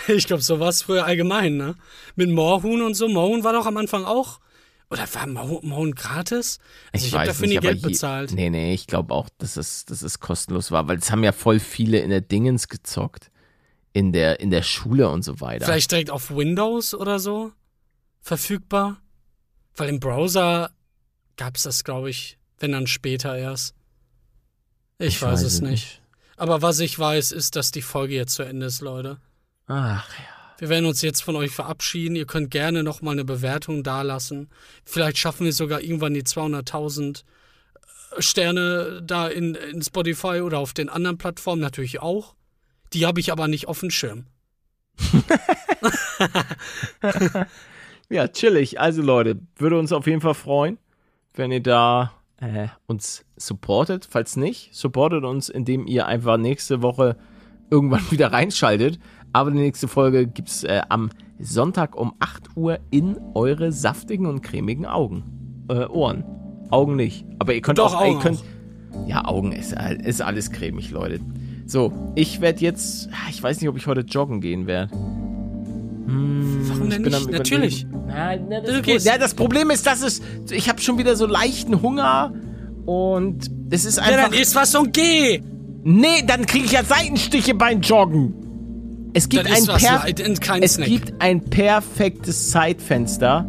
Ich 0.07 0.28
glaube, 0.28 0.41
so 0.41 0.59
war 0.61 0.70
es 0.70 0.82
früher 0.82 1.05
allgemein, 1.05 1.57
ne? 1.57 1.76
Mit 2.16 2.30
Moorhuhn 2.30 2.82
und 2.82 2.93
so. 2.93 3.09
Moorhuhn 3.09 3.43
war 3.43 3.51
doch 3.51 3.66
am 3.66 3.76
Anfang 3.76 4.05
auch. 4.05 4.39
Oder 4.89 5.07
war 5.13 5.25
Moorhuhn 5.27 5.95
gratis? 5.95 6.59
Also 6.91 7.07
ich, 7.07 7.13
habe 7.13 7.25
dafür 7.25 7.47
nie 7.47 7.57
aber 7.57 7.67
Geld 7.69 7.81
je- 7.81 7.88
bezahlt. 7.89 8.31
Nee, 8.31 8.49
nee, 8.49 8.73
ich 8.73 8.86
glaube 8.86 9.13
auch, 9.13 9.27
dass 9.39 9.57
es, 9.57 9.86
dass 9.86 10.01
es 10.03 10.19
kostenlos 10.19 10.69
war, 10.71 10.88
weil 10.88 10.97
es 10.97 11.09
haben 11.11 11.23
ja 11.23 11.31
voll 11.31 11.59
viele 11.59 11.99
in 11.99 12.09
der 12.09 12.21
Dingens 12.21 12.67
gezockt. 12.67 13.31
In 13.95 14.11
der, 14.11 14.39
in 14.39 14.49
der 14.49 14.63
Schule 14.63 15.09
und 15.09 15.21
so 15.23 15.39
weiter. 15.39 15.65
Vielleicht 15.65 15.91
direkt 15.91 16.09
auf 16.09 16.31
Windows 16.36 16.95
oder 16.95 17.19
so 17.19 17.51
verfügbar. 18.21 18.99
Weil 19.75 19.89
im 19.89 19.99
Browser 19.99 20.71
gab 21.38 21.55
es 21.57 21.63
das, 21.63 21.84
glaube 21.84 22.09
ich, 22.09 22.39
wenn 22.57 22.71
dann 22.71 22.88
später 22.88 23.38
erst. 23.38 23.75
Ich, 24.97 25.21
weiß, 25.21 25.43
es 25.43 25.61
nicht. 25.61 26.01
Aber 26.38 26.61
was 26.63 26.79
ich 26.79 26.97
weiß, 26.97 27.31
ist, 27.34 27.55
dass 27.55 27.71
die 27.71 27.81
Folge 27.84 28.15
jetzt 28.15 28.34
zu 28.34 28.43
Ende 28.43 28.65
ist, 28.65 28.81
Leute. 28.81 29.19
Ach 29.67 30.09
ja. 30.17 30.32
Wir 30.60 30.70
werden 30.70 30.86
uns 30.86 31.01
jetzt 31.01 31.22
von 31.22 31.36
euch 31.36 31.51
verabschieden. 31.51 32.16
Ihr 32.16 32.26
könnt 32.26 32.51
gerne 32.51 32.84
noch 32.84 33.01
mal 33.01 33.12
eine 33.12 33.26
Bewertung 33.26 33.84
dalassen. 33.84 34.49
Vielleicht 34.86 35.18
schaffen 35.18 35.45
wir 35.45 35.54
sogar 35.54 35.82
irgendwann 35.82 36.14
die 36.14 36.24
200.000 36.24 37.24
Sterne 38.20 39.01
da 39.04 39.28
in, 39.28 39.56
in 39.56 39.82
Spotify 39.82 40.41
oder 40.41 40.60
auf 40.60 40.74
den 40.74 40.89
anderen 40.89 41.18
Plattformen 41.18 41.62
natürlich 41.62 42.01
auch. 42.01 42.36
Die 42.93 43.06
habe 43.06 43.20
ich 43.20 43.32
aber 43.32 43.47
nicht 43.47 43.68
auf 43.68 43.80
dem 43.80 43.89
Schirm. 43.89 44.26
Ja, 48.10 48.28
chillig. 48.28 48.80
Also 48.80 49.01
Leute, 49.01 49.39
würde 49.56 49.80
uns 49.80 49.91
auf 49.91 50.06
jeden 50.06 50.22
Fall 50.22 50.36
freuen. 50.36 50.78
wenn 51.34 51.51
ihr 51.51 51.64
da 51.64 52.14
äh, 52.39 52.68
uns 52.86 53.26
supportet. 53.38 54.08
Falls 54.08 54.36
nicht, 54.36 54.76
supportet 54.76 55.24
uns, 55.24 55.49
indem 55.49 55.88
ihr 55.88 56.06
einfach 56.06 56.38
nächste 56.38 56.84
Woche 56.84 57.16
irgendwann 57.72 58.04
wieder 58.12 58.32
reinschaltet. 58.32 58.99
Aber 59.34 59.51
die 59.51 59.57
nächste 59.57 59.88
Folge 59.88 60.27
gibt 60.27 60.49
es 60.49 60.63
äh, 60.63 60.81
am 60.89 61.09
Sonntag 61.39 61.95
um 61.95 62.13
8 62.19 62.55
Uhr 62.55 62.79
in 62.91 63.17
eure 63.34 63.71
saftigen 63.71 64.27
und 64.27 64.41
cremigen 64.41 64.86
Augen. 64.86 65.23
Äh, 65.69 65.86
Ohren. 65.88 66.23
Augen 66.69 66.95
nicht. 66.95 67.25
Aber 67.39 67.53
ihr 67.53 67.61
könnt 67.61 67.77
Doch, 67.79 67.95
auch, 67.95 68.01
Augen 68.01 68.13
ihr 68.15 68.19
könnt, 68.21 68.43
Ja, 69.07 69.25
Augen 69.25 69.51
ist, 69.51 69.75
ist 70.03 70.21
alles 70.21 70.51
cremig, 70.51 70.91
Leute. 70.91 71.19
So, 71.65 71.91
ich 72.15 72.41
werde 72.41 72.61
jetzt. 72.61 73.09
Ich 73.29 73.41
weiß 73.41 73.59
nicht, 73.59 73.69
ob 73.69 73.77
ich 73.77 73.88
heute 73.88 74.01
joggen 74.01 74.39
gehen 74.41 74.67
werde. 74.67 74.91
Hm, 74.93 76.59
Warum 76.69 76.89
denn 76.89 77.01
nicht? 77.01 77.31
Natürlich. 77.31 77.88
Na, 78.07 78.36
na, 78.36 78.59
das, 78.61 78.81
gehst- 78.81 79.05
ja, 79.07 79.17
das 79.17 79.34
Problem 79.34 79.69
ist, 79.71 79.86
dass 79.88 80.03
es. 80.03 80.21
Ich 80.51 80.69
habe 80.69 80.81
schon 80.81 80.97
wieder 80.97 81.15
so 81.15 81.25
leichten 81.25 81.81
Hunger 81.81 82.34
und 82.86 83.49
es 83.69 83.86
ist 83.86 83.97
Ja, 83.97 84.03
einfach. 84.03 84.29
dann 84.29 84.34
isst 84.34 84.55
was 84.55 84.75
und 84.75 84.93
geh. 84.93 85.41
nee, 85.84 86.23
dann 86.27 86.45
kriege 86.45 86.65
ich 86.65 86.71
ja 86.73 86.84
Seitenstiche 86.84 87.55
beim 87.55 87.81
Joggen. 87.81 88.36
Es 89.14 89.30
gibt, 89.30 89.45
ein, 89.45 89.66
per 89.66 90.03
es 90.61 90.74
Snack. 90.74 90.88
gibt 90.88 91.14
ein 91.20 91.41
perfektes 91.45 92.49
Zeitfenster, 92.49 93.47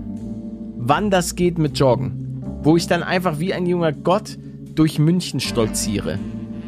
wann 0.76 1.10
das 1.10 1.36
geht 1.36 1.58
mit 1.58 1.78
Joggen. 1.78 2.42
Wo 2.62 2.76
ich 2.76 2.86
dann 2.86 3.02
einfach 3.02 3.38
wie 3.38 3.54
ein 3.54 3.66
junger 3.66 3.92
Gott 3.92 4.38
durch 4.74 4.98
München 4.98 5.40
stolziere. 5.40 6.18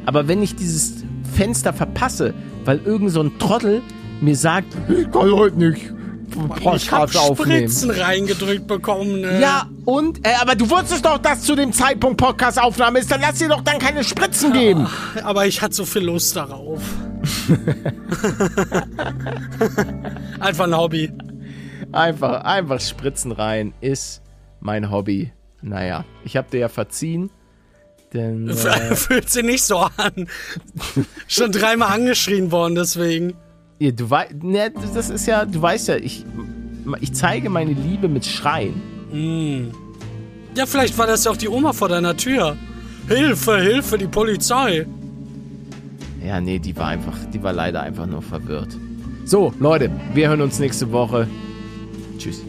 Aber 0.07 0.29
wenn 0.29 0.43
ich 0.43 0.55
dieses 0.57 1.05
Fenster 1.35 1.73
verpasse, 1.73 2.35
weil 2.65 2.81
irgend 2.85 3.11
so 3.11 3.21
ein 3.21 3.39
Trottel 3.39 3.83
mir 4.21 4.37
sagt, 4.37 4.75
ich 4.89 5.11
kann 5.11 5.33
heute 5.33 5.59
nicht 5.59 5.93
ich 6.31 6.37
hab 6.39 6.63
Podcast 6.63 7.17
aufnehmen. 7.17 7.69
Spritzen 7.69 7.91
reingedrückt 7.91 8.67
bekommen. 8.67 9.21
Ne? 9.21 9.41
Ja, 9.41 9.71
und? 9.85 10.27
Äh, 10.27 10.33
aber 10.41 10.55
du 10.55 10.69
wusstest 10.69 11.05
doch, 11.05 11.19
dass 11.19 11.43
zu 11.43 11.55
dem 11.55 11.73
Zeitpunkt 11.73 12.19
Podcast-Aufnahme 12.19 12.99
ist. 12.99 13.11
Dann 13.11 13.21
lass 13.21 13.39
dir 13.39 13.49
doch 13.49 13.63
dann 13.63 13.79
keine 13.79 14.05
Spritzen 14.05 14.53
geben. 14.53 14.87
Aber 15.23 15.47
ich 15.47 15.63
hatte 15.63 15.75
so 15.75 15.85
viel 15.85 16.03
Lust 16.03 16.37
darauf. 16.37 16.83
Einfach 20.41 20.65
ein 20.65 20.77
Hobby. 20.77 21.13
Einfach, 21.93 22.43
einfach 22.45 22.81
Spritzen 22.81 23.33
rein 23.33 23.73
ist 23.81 24.23
mein 24.61 24.91
Hobby. 24.91 25.33
Naja, 25.63 26.05
ich 26.25 26.37
hab 26.37 26.51
dir 26.51 26.61
ja 26.61 26.69
verziehen. 26.69 27.31
Denn, 28.13 28.49
äh, 28.49 28.97
Fühlt 28.97 29.31
sich 29.31 29.45
nicht 29.45 29.65
so 29.65 29.79
an. 29.79 30.29
Schon 31.29 31.53
dreimal 31.53 31.93
angeschrien 31.93 32.51
worden, 32.51 32.75
deswegen. 32.75 33.35
ja, 33.79 33.91
du 33.91 34.09
weißt, 34.09 34.43
ne, 34.43 34.73
das 34.95 35.11
ist 35.11 35.27
ja, 35.27 35.45
du 35.45 35.61
weißt 35.61 35.89
ja, 35.89 35.97
ich, 35.97 36.25
ich 37.01 37.13
zeige 37.13 37.51
meine 37.51 37.73
Liebe 37.73 38.09
mit 38.09 38.25
Schreien. 38.25 38.81
Ja, 40.55 40.67
vielleicht 40.67 40.97
war 40.99 41.07
das 41.07 41.25
ja 41.25 41.31
auch 41.31 41.37
die 41.37 41.49
Oma 41.49 41.73
vor 41.73 41.89
deiner 41.89 42.17
Tür. 42.17 42.57
Hilfe, 43.09 43.61
Hilfe, 43.61 43.99
die 43.99 44.09
Polizei. 44.09 44.87
Ja, 46.25 46.41
nee, 46.41 46.59
die 46.59 46.77
war 46.77 46.89
einfach, 46.89 47.17
die 47.33 47.43
war 47.43 47.53
leider 47.53 47.83
einfach 47.83 48.07
nur 48.07 48.23
verwirrt. 48.23 48.77
So, 49.25 49.53
Leute, 49.59 49.91
wir 50.15 50.29
hören 50.29 50.41
uns 50.41 50.59
nächste 50.59 50.93
Woche. 50.93 51.27
Tschüss. 52.19 52.43